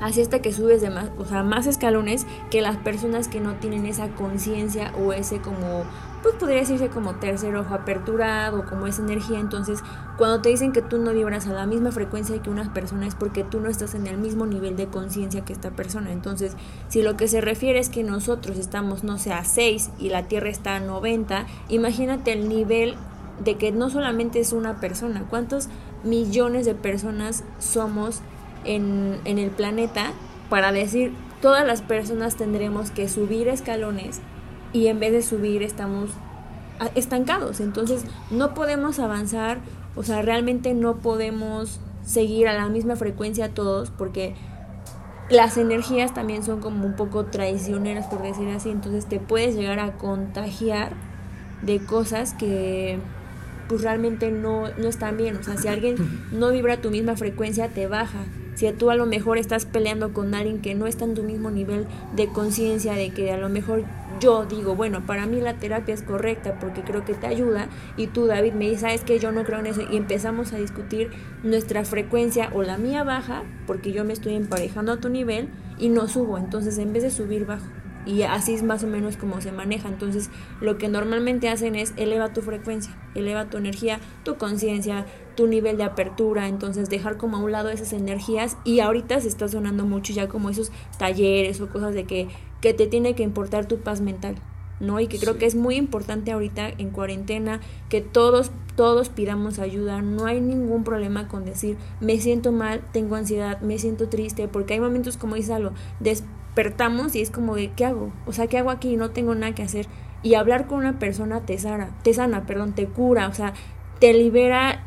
así 0.01 0.19
hasta 0.19 0.39
que 0.39 0.51
subes 0.51 0.81
de 0.81 0.89
más, 0.89 1.09
o 1.19 1.25
sea, 1.25 1.43
más 1.43 1.67
escalones 1.67 2.25
que 2.49 2.61
las 2.61 2.75
personas 2.77 3.27
que 3.27 3.39
no 3.39 3.53
tienen 3.55 3.85
esa 3.85 4.09
conciencia 4.09 4.91
o 4.97 5.13
ese 5.13 5.39
como 5.39 5.83
pues 6.21 6.35
podría 6.35 6.59
decirse 6.59 6.89
como 6.89 7.15
tercer 7.15 7.55
ojo 7.55 7.73
aperturado, 7.73 8.65
como 8.65 8.87
esa 8.87 9.01
energía. 9.01 9.39
Entonces, 9.39 9.79
cuando 10.17 10.41
te 10.41 10.49
dicen 10.49 10.71
que 10.71 10.81
tú 10.81 10.97
no 10.97 11.13
vibras 11.13 11.47
a 11.47 11.53
la 11.53 11.65
misma 11.65 11.91
frecuencia 11.91 12.41
que 12.41 12.49
una 12.49 12.73
persona 12.73 13.07
es 13.07 13.15
porque 13.15 13.43
tú 13.43 13.59
no 13.59 13.69
estás 13.69 13.95
en 13.95 14.07
el 14.07 14.17
mismo 14.17 14.45
nivel 14.45 14.75
de 14.75 14.87
conciencia 14.87 15.43
que 15.43 15.53
esta 15.53 15.71
persona. 15.71 16.11
Entonces, 16.11 16.55
si 16.89 17.01
lo 17.01 17.17
que 17.17 17.27
se 17.27 17.41
refiere 17.41 17.79
es 17.79 17.89
que 17.89 18.03
nosotros 18.03 18.57
estamos, 18.57 19.03
no 19.03 19.17
sé, 19.17 19.33
a 19.33 19.43
6 19.43 19.91
y 19.99 20.09
la 20.09 20.23
Tierra 20.23 20.49
está 20.49 20.75
a 20.75 20.79
90, 20.79 21.45
imagínate 21.69 22.33
el 22.33 22.49
nivel 22.49 22.95
de 23.43 23.57
que 23.57 23.71
no 23.71 23.89
solamente 23.89 24.39
es 24.39 24.53
una 24.53 24.79
persona, 24.79 25.25
cuántos 25.29 25.67
millones 26.03 26.65
de 26.65 26.75
personas 26.75 27.43
somos 27.59 28.21
en, 28.65 29.19
en 29.25 29.39
el 29.39 29.49
planeta 29.49 30.11
para 30.49 30.71
decir 30.71 31.13
todas 31.41 31.65
las 31.65 31.81
personas 31.81 32.35
tendremos 32.35 32.91
que 32.91 33.09
subir 33.09 33.47
escalones 33.47 34.21
y 34.73 34.87
en 34.87 34.99
vez 34.99 35.11
de 35.11 35.21
subir 35.21 35.63
estamos 35.63 36.11
estancados. 36.95 37.59
Entonces 37.59 38.05
no 38.29 38.53
podemos 38.53 38.99
avanzar, 38.99 39.59
o 39.95 40.03
sea, 40.03 40.21
realmente 40.21 40.73
no 40.73 40.97
podemos 40.97 41.79
seguir 42.05 42.47
a 42.47 42.53
la 42.53 42.67
misma 42.67 42.95
frecuencia 42.95 43.53
todos 43.53 43.91
porque 43.91 44.35
las 45.29 45.57
energías 45.57 46.13
también 46.13 46.43
son 46.43 46.59
como 46.59 46.85
un 46.85 46.95
poco 46.95 47.25
traicioneras, 47.25 48.07
por 48.07 48.21
decir 48.21 48.49
así. 48.49 48.69
Entonces 48.69 49.05
te 49.05 49.19
puedes 49.19 49.55
llegar 49.55 49.79
a 49.79 49.93
contagiar 49.93 50.93
de 51.61 51.83
cosas 51.85 52.33
que 52.33 52.99
pues 53.69 53.81
realmente 53.81 54.31
no, 54.31 54.67
no 54.77 54.87
están 54.87 55.15
bien. 55.15 55.37
O 55.37 55.43
sea, 55.43 55.57
si 55.57 55.69
alguien 55.69 55.95
no 56.31 56.49
vibra 56.51 56.81
tu 56.81 56.91
misma 56.91 57.15
frecuencia, 57.15 57.69
te 57.69 57.87
baja. 57.87 58.25
Si 58.61 58.71
tú 58.73 58.91
a 58.91 58.95
lo 58.95 59.07
mejor 59.07 59.39
estás 59.39 59.65
peleando 59.65 60.13
con 60.13 60.35
alguien 60.35 60.61
que 60.61 60.75
no 60.75 60.85
está 60.85 61.03
en 61.03 61.15
tu 61.15 61.23
mismo 61.23 61.49
nivel 61.49 61.87
de 62.15 62.27
conciencia, 62.27 62.93
de 62.93 63.09
que 63.09 63.31
a 63.31 63.37
lo 63.37 63.49
mejor 63.49 63.85
yo 64.19 64.45
digo, 64.45 64.75
bueno, 64.75 65.03
para 65.03 65.25
mí 65.25 65.41
la 65.41 65.55
terapia 65.55 65.95
es 65.95 66.03
correcta 66.03 66.59
porque 66.59 66.83
creo 66.83 67.03
que 67.03 67.15
te 67.15 67.25
ayuda 67.25 67.69
y 67.97 68.05
tú, 68.05 68.27
David, 68.27 68.53
me 68.53 68.65
dices, 68.65 68.81
sabes 68.81 69.01
que 69.01 69.17
yo 69.17 69.31
no 69.31 69.45
creo 69.45 69.61
en 69.61 69.65
eso 69.65 69.81
y 69.89 69.97
empezamos 69.97 70.53
a 70.53 70.57
discutir 70.57 71.09
nuestra 71.41 71.85
frecuencia 71.85 72.51
o 72.53 72.61
la 72.61 72.77
mía 72.77 73.03
baja 73.03 73.41
porque 73.65 73.93
yo 73.93 74.05
me 74.05 74.13
estoy 74.13 74.35
emparejando 74.35 74.91
a 74.91 74.97
tu 74.97 75.09
nivel 75.09 75.49
y 75.79 75.89
no 75.89 76.07
subo, 76.07 76.37
entonces 76.37 76.77
en 76.77 76.93
vez 76.93 77.01
de 77.01 77.09
subir 77.09 77.47
bajo. 77.47 77.65
Y 78.05 78.23
así 78.23 78.53
es 78.53 78.63
más 78.63 78.83
o 78.83 78.87
menos 78.87 79.15
como 79.15 79.41
se 79.41 79.51
maneja. 79.51 79.87
Entonces, 79.87 80.29
lo 80.59 80.77
que 80.77 80.87
normalmente 80.87 81.49
hacen 81.49 81.75
es 81.75 81.93
eleva 81.97 82.33
tu 82.33 82.41
frecuencia, 82.41 82.91
eleva 83.13 83.45
tu 83.45 83.57
energía, 83.57 83.99
tu 84.23 84.37
conciencia, 84.37 85.05
tu 85.35 85.47
nivel 85.47 85.77
de 85.77 85.83
apertura. 85.83 86.47
Entonces, 86.47 86.89
dejar 86.89 87.17
como 87.17 87.37
a 87.37 87.39
un 87.39 87.51
lado 87.51 87.69
esas 87.69 87.93
energías. 87.93 88.57
Y 88.63 88.79
ahorita 88.79 89.19
se 89.21 89.27
está 89.27 89.47
sonando 89.47 89.85
mucho 89.85 90.13
ya 90.13 90.27
como 90.27 90.49
esos 90.49 90.71
talleres 90.97 91.61
o 91.61 91.69
cosas 91.69 91.93
de 91.93 92.05
que 92.05 92.27
que 92.61 92.73
te 92.73 92.87
tiene 92.87 93.15
que 93.15 93.23
importar 93.23 93.65
tu 93.65 93.79
paz 93.79 93.99
mental, 94.01 94.35
¿no? 94.79 94.99
Y 94.99 95.07
que 95.07 95.17
creo 95.17 95.37
que 95.37 95.47
es 95.47 95.55
muy 95.55 95.75
importante 95.75 96.31
ahorita 96.31 96.69
en 96.69 96.91
cuarentena 96.91 97.59
que 97.89 98.01
todos, 98.01 98.51
todos 98.75 99.09
pidamos 99.09 99.59
ayuda. 99.59 100.01
No 100.01 100.25
hay 100.25 100.39
ningún 100.39 100.83
problema 100.83 101.27
con 101.27 101.43
decir, 101.43 101.77
me 101.99 102.19
siento 102.19 102.51
mal, 102.51 102.81
tengo 102.93 103.15
ansiedad, 103.15 103.59
me 103.61 103.79
siento 103.79 104.07
triste, 104.07 104.47
porque 104.47 104.75
hay 104.75 104.79
momentos 104.79 105.17
como 105.17 105.35
dice 105.35 105.53
algo, 105.53 105.71
despertamos 105.99 107.15
y 107.15 107.21
es 107.21 107.31
como 107.31 107.55
de, 107.55 107.71
¿qué 107.71 107.85
hago? 107.85 108.13
O 108.25 108.31
sea, 108.31 108.47
¿qué 108.47 108.59
hago 108.59 108.69
aquí? 108.69 108.95
No 108.95 109.09
tengo 109.09 109.35
nada 109.35 109.55
que 109.55 109.63
hacer. 109.63 109.87
Y 110.23 110.35
hablar 110.35 110.67
con 110.67 110.77
una 110.77 110.99
persona 110.99 111.41
te 111.41 111.57
sana, 111.57 111.97
te 112.03 112.13
sana, 112.13 112.45
perdón, 112.45 112.73
te 112.73 112.85
cura, 112.85 113.27
o 113.27 113.33
sea, 113.33 113.53
te 113.99 114.13
libera 114.13 114.85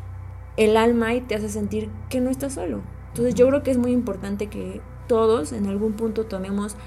el 0.57 0.77
alma 0.77 1.13
y 1.15 1.21
te 1.21 1.35
hace 1.35 1.49
sentir 1.49 1.91
que 2.09 2.21
no 2.21 2.29
estás 2.29 2.53
solo. 2.53 2.83
Entonces 3.09 3.35
yo 3.35 3.47
creo 3.47 3.63
que 3.63 3.71
es 3.71 3.77
muy 3.77 3.91
importante 3.91 4.49
que 4.49 4.81
todos 5.07 5.51
en 5.53 5.67
algún 5.67 5.95
punto 5.95 6.27
tomemos 6.27 6.77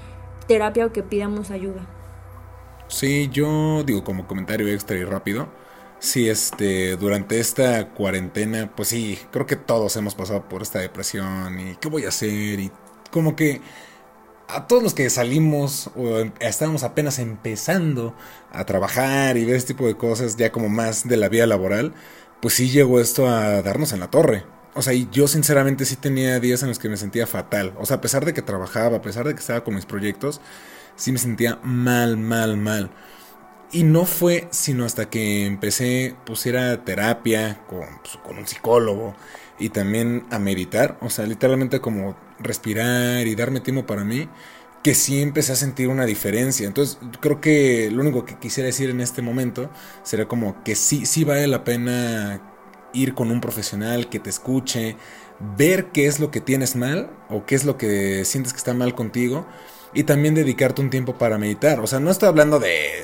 terapia 0.47 0.85
o 0.85 0.93
que 0.93 1.03
pidamos 1.03 1.51
ayuda. 1.51 1.87
Sí, 2.87 3.29
yo 3.31 3.83
digo 3.83 4.03
como 4.03 4.27
comentario 4.27 4.67
extra 4.67 4.97
y 4.97 5.03
rápido. 5.03 5.49
Sí, 5.99 6.29
este, 6.29 6.95
durante 6.97 7.39
esta 7.39 7.89
cuarentena, 7.93 8.73
pues 8.75 8.89
sí, 8.89 9.19
creo 9.31 9.45
que 9.45 9.55
todos 9.57 9.95
hemos 9.97 10.15
pasado 10.15 10.47
por 10.47 10.61
esta 10.61 10.79
depresión 10.79 11.59
y 11.59 11.75
qué 11.75 11.89
voy 11.89 12.05
a 12.05 12.09
hacer 12.09 12.59
y 12.59 12.71
como 13.11 13.35
que 13.35 13.61
a 14.47 14.67
todos 14.67 14.81
los 14.83 14.93
que 14.95 15.09
salimos 15.09 15.91
o 15.95 16.19
estábamos 16.39 16.83
apenas 16.83 17.19
empezando 17.19 18.15
a 18.51 18.65
trabajar 18.65 19.37
y 19.37 19.45
ver 19.45 19.55
este 19.55 19.73
tipo 19.73 19.87
de 19.87 19.97
cosas 19.97 20.37
ya 20.37 20.51
como 20.51 20.69
más 20.69 21.07
de 21.07 21.17
la 21.17 21.29
vida 21.29 21.45
laboral, 21.47 21.93
pues 22.41 22.53
sí 22.53 22.69
llegó 22.69 22.99
esto 22.99 23.27
a 23.27 23.61
darnos 23.61 23.93
en 23.93 23.99
la 23.99 24.09
torre. 24.09 24.45
O 24.75 24.81
sea, 24.81 24.93
y 24.93 25.09
yo 25.11 25.27
sinceramente 25.27 25.85
sí 25.85 25.95
tenía 25.95 26.39
días 26.39 26.61
en 26.63 26.69
los 26.69 26.79
que 26.79 26.89
me 26.89 26.97
sentía 26.97 27.27
fatal. 27.27 27.73
O 27.77 27.85
sea, 27.85 27.97
a 27.97 28.01
pesar 28.01 28.25
de 28.25 28.33
que 28.33 28.41
trabajaba, 28.41 28.97
a 28.97 29.01
pesar 29.01 29.27
de 29.27 29.33
que 29.33 29.39
estaba 29.39 29.63
con 29.63 29.75
mis 29.75 29.85
proyectos, 29.85 30.41
sí 30.95 31.11
me 31.11 31.17
sentía 31.17 31.59
mal, 31.63 32.17
mal, 32.17 32.57
mal. 32.57 32.91
Y 33.71 33.83
no 33.83 34.05
fue 34.05 34.47
sino 34.51 34.85
hasta 34.85 35.09
que 35.09 35.45
empecé, 35.45 36.15
pusiera 36.25 36.83
terapia 36.85 37.61
con, 37.67 37.85
pues, 38.01 38.17
con 38.23 38.37
un 38.37 38.47
psicólogo 38.47 39.15
y 39.59 39.69
también 39.69 40.25
a 40.31 40.39
meditar. 40.39 40.97
O 41.01 41.09
sea, 41.09 41.25
literalmente 41.25 41.81
como 41.81 42.15
respirar 42.39 43.27
y 43.27 43.35
darme 43.35 43.59
tiempo 43.59 43.85
para 43.85 44.03
mí, 44.03 44.29
que 44.83 44.95
sí 44.95 45.21
empecé 45.21 45.53
a 45.53 45.55
sentir 45.55 45.89
una 45.89 46.05
diferencia. 46.05 46.67
Entonces, 46.67 46.97
creo 47.19 47.41
que 47.41 47.89
lo 47.91 48.01
único 48.01 48.25
que 48.25 48.37
quisiera 48.37 48.67
decir 48.67 48.89
en 48.89 49.01
este 49.01 49.21
momento 49.21 49.69
sería 50.03 50.27
como 50.27 50.63
que 50.63 50.75
sí, 50.75 51.05
sí 51.05 51.23
vale 51.23 51.47
la 51.47 51.63
pena 51.63 52.41
ir 52.93 53.13
con 53.13 53.31
un 53.31 53.41
profesional 53.41 54.09
que 54.09 54.19
te 54.19 54.29
escuche, 54.29 54.95
ver 55.57 55.87
qué 55.87 56.07
es 56.07 56.19
lo 56.19 56.31
que 56.31 56.41
tienes 56.41 56.75
mal 56.75 57.09
o 57.29 57.45
qué 57.45 57.55
es 57.55 57.65
lo 57.65 57.77
que 57.77 58.25
sientes 58.25 58.53
que 58.53 58.57
está 58.57 58.73
mal 58.73 58.95
contigo 58.95 59.45
y 59.93 60.03
también 60.03 60.35
dedicarte 60.35 60.81
un 60.81 60.89
tiempo 60.89 61.17
para 61.17 61.37
meditar. 61.37 61.79
O 61.79 61.87
sea, 61.87 61.99
no 61.99 62.11
estoy 62.11 62.29
hablando 62.29 62.59
de 62.59 63.03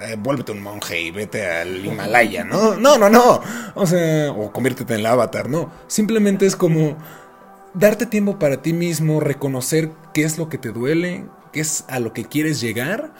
eh, 0.00 0.16
vuélvete 0.18 0.52
un 0.52 0.62
monje 0.62 1.00
y 1.00 1.10
vete 1.10 1.44
al 1.50 1.84
Himalaya, 1.84 2.44
¿no? 2.44 2.76
No, 2.76 2.98
no, 2.98 3.08
no. 3.08 3.40
O 3.74 3.86
sea, 3.86 4.30
o 4.32 4.52
conviértete 4.52 4.94
en 4.94 5.00
el 5.00 5.06
avatar, 5.06 5.48
no. 5.48 5.72
Simplemente 5.86 6.46
es 6.46 6.54
como 6.54 6.96
darte 7.78 8.06
tiempo 8.06 8.38
para 8.38 8.60
ti 8.62 8.72
mismo, 8.72 9.20
reconocer 9.20 9.92
qué 10.12 10.24
es 10.24 10.38
lo 10.38 10.48
que 10.48 10.58
te 10.58 10.72
duele, 10.72 11.28
qué 11.52 11.60
es 11.60 11.84
a 11.88 12.00
lo 12.00 12.12
que 12.12 12.24
quieres 12.24 12.60
llegar 12.60 13.14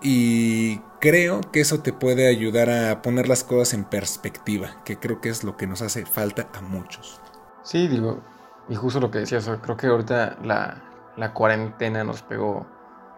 y 0.00 0.78
creo 1.00 1.40
que 1.52 1.60
eso 1.60 1.80
te 1.80 1.92
puede 1.92 2.28
ayudar 2.28 2.70
a 2.70 3.02
poner 3.02 3.28
las 3.28 3.44
cosas 3.44 3.74
en 3.74 3.84
perspectiva, 3.84 4.82
que 4.84 4.98
creo 4.98 5.20
que 5.20 5.28
es 5.28 5.44
lo 5.44 5.56
que 5.56 5.66
nos 5.66 5.82
hace 5.82 6.06
falta 6.06 6.48
a 6.54 6.62
muchos. 6.62 7.20
Sí, 7.62 7.86
digo, 7.86 8.22
y 8.68 8.74
justo 8.74 9.00
lo 9.00 9.10
que 9.10 9.18
decías, 9.18 9.50
creo 9.62 9.76
que 9.76 9.88
ahorita 9.88 10.38
la, 10.42 10.82
la 11.16 11.34
cuarentena 11.34 12.02
nos 12.02 12.22
pegó 12.22 12.66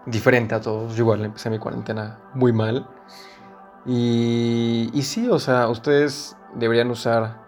diferente 0.06 0.54
a 0.54 0.60
todos. 0.60 0.96
Yo 0.96 1.04
igual 1.04 1.24
empecé 1.24 1.50
mi 1.50 1.58
cuarentena 1.58 2.18
muy 2.34 2.52
mal. 2.52 2.88
Y, 3.86 4.90
y 4.92 5.02
sí, 5.02 5.28
o 5.28 5.38
sea, 5.38 5.68
ustedes 5.68 6.36
deberían 6.54 6.90
usar 6.90 7.40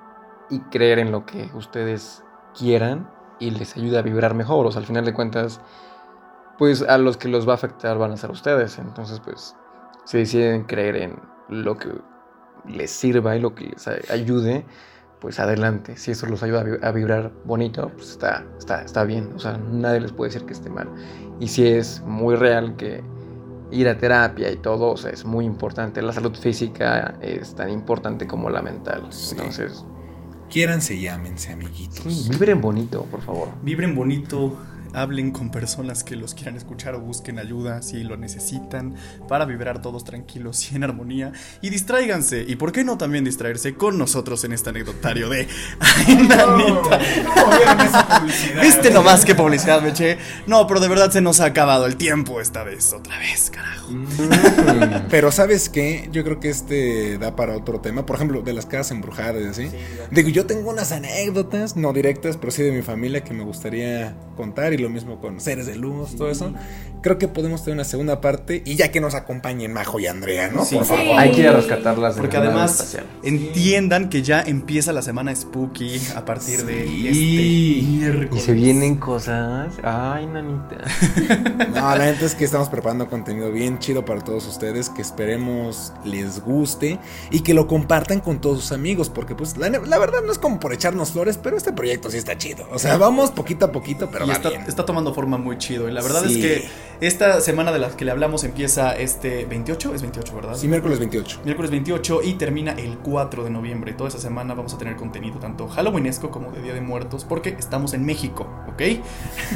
y 0.49 0.61
creer 0.61 0.99
en 0.99 1.11
lo 1.11 1.27
que 1.27 1.51
ustedes 1.55 2.23
quieran 2.57 3.09
y 3.43 3.51
les 3.51 3.77
ayude 3.77 3.99
a 3.99 4.03
vibrar 4.03 4.35
mejor. 4.35 4.67
O 4.67 4.73
sea, 4.73 4.81
al 4.81 4.87
final 4.87 5.05
de 5.05 5.13
cuentas, 5.13 5.61
pues 6.59 6.83
a 6.83 6.97
los 6.97 7.17
que 7.17 7.29
los 7.29 7.47
va 7.47 7.53
a 7.53 7.55
afectar 7.57 7.99
van 7.99 8.13
a 8.13 8.17
ser 8.17 8.31
ustedes. 8.31 8.79
Entonces, 8.79 9.21
pues, 9.21 9.57
si 10.05 10.19
deciden 10.19 10.65
creer 10.65 10.97
en 10.97 11.17
lo 11.49 11.77
que 11.77 11.89
les 12.69 12.91
sirva 12.91 13.35
y 13.35 13.41
lo 13.41 13.55
que 13.55 13.65
les 13.65 13.89
ayude, 14.11 14.65
pues 15.21 15.41
adelante. 15.41 15.97
Si 15.97 16.13
eso 16.13 16.27
los 16.27 16.43
ayuda 16.45 16.65
a 16.83 16.93
vibrar 16.93 17.33
bonito, 17.45 17.91
pues 17.97 18.11
está, 18.11 18.45
está, 18.59 18.83
está 18.83 19.03
bien. 19.03 19.33
O 19.35 19.41
sea, 19.41 19.59
nadie 19.59 20.01
les 20.01 20.13
puede 20.13 20.31
decir 20.31 20.47
que 20.47 20.53
esté 20.53 20.71
mal. 20.71 20.89
Y 21.41 21.49
si 21.49 21.67
es 21.67 22.01
muy 22.03 22.37
real 22.37 22.77
que 22.77 23.03
ir 23.73 23.89
a 23.89 23.99
terapia 23.99 24.53
y 24.53 24.57
todo, 24.57 24.93
o 24.93 24.97
sea, 24.97 25.11
es 25.11 25.25
muy 25.25 25.45
importante. 25.45 26.01
La 26.01 26.13
salud 26.13 26.37
física 26.37 27.15
es 27.21 27.57
tan 27.57 27.71
importante 27.71 28.29
como 28.29 28.51
la 28.51 28.63
mental. 28.63 29.09
Entonces... 29.33 29.85
Quiéranse 30.53 30.95
y 30.95 31.01
llámense, 31.01 31.51
amiguitos. 31.51 32.29
vibren 32.29 32.61
bonito, 32.61 33.07
por 33.07 33.23
favor. 33.23 33.49
Vibren 33.63 33.95
bonito, 33.95 34.59
hablen 34.95 35.31
con 35.31 35.51
personas 35.51 36.05
que 36.05 36.17
los 36.17 36.35
quieran 36.35 36.57
escuchar 36.57 36.95
o 36.95 37.01
busquen 37.01 37.39
ayuda 37.39 37.83
si 37.83 38.03
lo 38.03 38.17
necesitan 38.17 38.95
para 39.29 39.45
vibrar 39.45 39.83
todos 39.83 40.05
tranquilos 40.05 40.71
y 40.71 40.77
en 40.77 40.85
armonía 40.85 41.33
y 41.61 41.71
distráiganse 41.71 42.45
y 42.47 42.57
por 42.57 42.73
qué 42.73 42.85
no 42.85 42.99
también 42.99 43.25
distraerse 43.25 43.75
con 43.75 43.99
nosotros 43.99 44.45
en 44.45 44.53
este 44.53 44.71
anecdotario 44.71 45.29
de 45.29 45.49
Ay, 45.81 46.17
nanita. 46.17 47.01
¿Viste 48.61 48.91
nomás 48.91 49.25
qué 49.25 49.35
publicidad 49.35 49.83
me 49.83 49.91
eché? 49.91 50.19
No, 50.47 50.67
pero 50.67 50.81
de 50.81 50.89
verdad 50.89 51.11
se 51.11 51.21
nos 51.21 51.41
ha 51.41 51.47
acabado 51.47 51.87
el 51.87 51.97
tiempo 51.97 52.41
esta 52.41 52.63
vez, 52.63 52.93
otra 52.93 53.19
vez, 53.19 53.51
carajo. 53.51 53.91
Mm. 53.91 55.09
pero 55.11 55.33
¿sabes 55.33 55.69
qué? 55.69 56.09
Yo 56.13 56.25
creo 56.25 56.41
que 56.41 56.51
este 56.51 57.19
da 57.19 57.37
para 57.37 57.57
otro 57.57 57.81
tema, 57.81 58.07
por 58.07 58.17
ejemplo, 58.17 58.43
de 58.43 58.53
las 58.53 58.67
casas 58.67 58.93
embrujadas 58.93 59.43
y 59.43 59.47
así. 59.47 59.71
Digo, 60.11 60.29
yo 60.29 60.47
tengo 60.47 60.71
unas 60.71 60.93
anécdotas, 60.93 61.77
no 61.77 61.93
directas, 61.93 62.37
pero 62.37 62.51
sí 62.51 62.63
de 62.63 62.73
mi 62.73 62.83
familia 62.83 63.23
que 63.25 63.35
me 63.35 63.45
gustaría 63.45 64.15
contar 64.37 64.73
y 64.73 64.79
lo 64.83 64.91
mismo 64.91 65.21
con 65.21 65.41
seres 65.41 65.67
de 65.67 65.77
luz, 65.77 66.17
todo 66.17 66.31
eso. 66.31 66.53
Creo 67.03 67.19
que 67.19 67.27
podemos 67.27 67.65
tener 67.65 67.75
una 67.75 67.85
segunda 67.85 68.21
parte 68.21 68.63
y 68.65 68.77
ya 68.77 68.93
que 68.93 69.01
nos 69.01 69.15
acompañen 69.15 69.73
Majo 69.73 69.99
y 69.99 70.07
Andrea, 70.07 70.49
¿no? 70.49 70.65
Por 70.65 70.85
favor. 70.85 71.19
Hay 71.19 71.33
que 71.33 71.41
ir 71.41 71.49
a 71.49 71.53
rescatarlas. 71.53 72.17
Porque 72.17 72.37
además 72.37 72.97
entiendan 73.25 74.09
que 74.09 74.23
ya 74.23 74.41
empieza 74.41 74.93
la 74.93 75.03
semana 75.03 75.35
spooky 75.35 76.01
a 76.15 76.25
partir 76.25 76.65
de 76.65 76.85
este 76.85 77.89
miércoles. 77.89 78.43
Y 78.43 78.47
se 78.47 78.53
vienen 78.53 78.97
cosas. 78.97 79.75
Ay, 79.83 80.27
nanita. 80.27 80.77
no, 81.75 81.97
la 81.97 82.05
gente 82.05 82.27
es 82.27 82.35
que 82.35 82.45
estamos 82.45 82.69
preparando 82.69 83.09
contenido 83.09 83.51
bien 83.51 83.79
chido 83.79 84.05
para 84.05 84.21
todos 84.21 84.47
ustedes 84.47 84.89
que 84.91 85.03
esperemos 85.03 85.93
les 86.05 86.41
guste 86.41 86.99
y 87.31 87.41
que 87.41 87.55
lo 87.55 87.67
compartan 87.67 88.21
con 88.21 88.41
todos 88.41 88.61
sus 88.61 88.73
amigos 88.73 89.09
porque 89.09 89.35
pues 89.35 89.57
la, 89.57 89.99
verdad 89.99 90.23
no 90.25 90.33
es 90.33 90.39
como 90.39 90.61
por 90.61 90.73
echarnos 90.73 91.13
flores, 91.13 91.39
pero 91.43 91.57
este 91.57 91.73
proyecto 91.73 92.11
sí 92.11 92.19
está 92.19 92.37
chido. 92.39 92.67
O 92.73 92.79
sea, 92.79 92.97
vamos 92.97 93.31
poquito 93.31 93.67
a 93.67 93.73
poquito, 93.73 94.09
pero 94.11 94.27
va 94.27 94.39
bien 94.39 94.65
está 94.73 94.85
tomando 94.85 95.15
forma 95.15 95.39
muy 95.39 95.59
chido. 95.59 95.89
Y 95.89 95.93
la 95.93 96.03
verdad 96.03 96.25
es 96.25 96.37
que 96.37 96.69
esta 97.01 97.41
semana 97.41 97.73
de 97.73 97.79
la 97.79 97.91
que 97.97 98.05
le 98.05 98.11
hablamos 98.11 98.45
empieza 98.45 98.93
este 98.93 99.45
28, 99.45 99.95
es 99.95 100.03
28, 100.03 100.35
¿verdad? 100.35 100.55
Sí, 100.55 100.69
miércoles 100.69 100.99
28. 100.99 101.41
Miércoles 101.45 101.71
28 101.71 102.21
y 102.23 102.35
termina 102.35 102.73
el 102.73 102.99
4 102.99 103.45
de 103.45 103.51
noviembre. 103.51 103.93
Y 103.93 103.95
toda 103.95 104.09
esa 104.09 104.19
semana 104.19 104.55
vamos 104.55 104.75
a 104.75 104.79
tener 104.79 104.97
contenido 104.97 105.39
tanto 105.39 105.69
Halloweenesco 105.69 106.31
como 106.31 106.53
de 106.53 106.63
Día 106.63 106.75
de 106.75 106.81
Muertos 106.81 107.25
porque 107.25 107.57
estamos 107.59 107.93
en 107.95 108.05
México, 108.05 108.49
¿ok? 108.69 108.83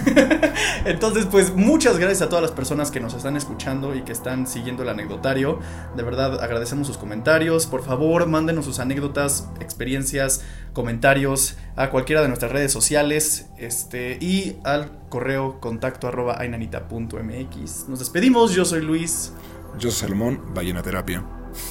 Entonces, 0.87 1.27
pues 1.31 1.55
muchas 1.55 1.99
gracias 1.99 2.23
a 2.23 2.29
todas 2.29 2.43
las 2.43 2.53
personas 2.53 2.91
que 2.91 3.01
nos 3.01 3.15
están 3.15 3.37
escuchando 3.37 3.95
y 3.95 4.03
que 4.03 4.13
están 4.13 4.47
siguiendo 4.47 4.83
el 4.83 4.89
anecdotario. 4.89 5.61
De 5.97 6.03
verdad, 6.03 6.43
agradecemos 6.43 6.87
sus 6.87 6.99
comentarios. 6.99 7.67
Por 7.67 7.85
favor, 7.85 8.27
mándenos 8.27 8.65
sus 8.65 8.81
anécdotas, 8.81 9.49
experiencias, 9.61 10.43
comentarios 10.73 11.57
a 11.77 11.91
cualquiera 11.91 12.23
de 12.23 12.29
nuestras 12.29 12.53
redes 12.53 12.73
sociales 12.73 13.47
este, 13.57 14.19
y 14.21 14.57
al 14.65 14.91
correo 15.09 15.61
contacto 15.61 16.09
arroba 16.09 16.41
ainanita.mx. 16.41 17.89
Nos 17.89 17.99
despedimos, 17.99 18.53
yo 18.53 18.65
soy 18.65 18.83
Luis. 18.83 19.33
Yo 19.79 19.91
soy 19.91 20.09
Salomón, 20.09 20.41
vayan 20.55 20.77
a 20.77 20.83
terapia. 20.83 21.23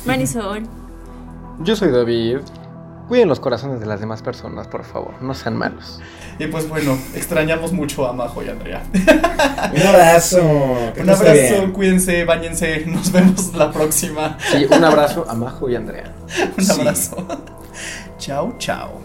Marisol. 0.06 0.64
Yo 1.60 1.76
soy 1.76 1.92
David. 1.92 2.40
Cuiden 3.08 3.30
los 3.30 3.40
corazones 3.40 3.80
de 3.80 3.86
las 3.86 4.00
demás 4.00 4.24
personas, 4.24 4.68
por 4.68 4.84
favor, 4.84 5.22
no 5.22 5.36
sean 5.36 5.56
malos. 5.56 6.00
Y 6.40 6.48
pues 6.48 6.68
bueno, 6.68 6.98
extrañamos 7.14 7.72
mucho 7.72 8.08
a 8.08 8.14
Majo 8.14 8.44
y 8.44 8.50
Andrea. 8.50 8.84
Un 8.94 9.82
abrazo. 9.82 10.42
Un 10.42 11.10
abrazo, 11.10 11.72
cuídense, 11.72 12.26
bañense, 12.26 12.84
nos 12.88 13.12
vemos 13.12 13.54
la 13.54 13.72
próxima. 13.72 14.38
Sí, 14.52 14.66
un 14.70 14.84
abrazo 14.84 15.26
a 15.30 15.36
Majo 15.36 15.70
y 15.70 15.76
Andrea. 15.76 16.14
un 16.58 16.72
abrazo. 16.72 17.28
Chao, 18.18 18.56
chao. 18.58 19.02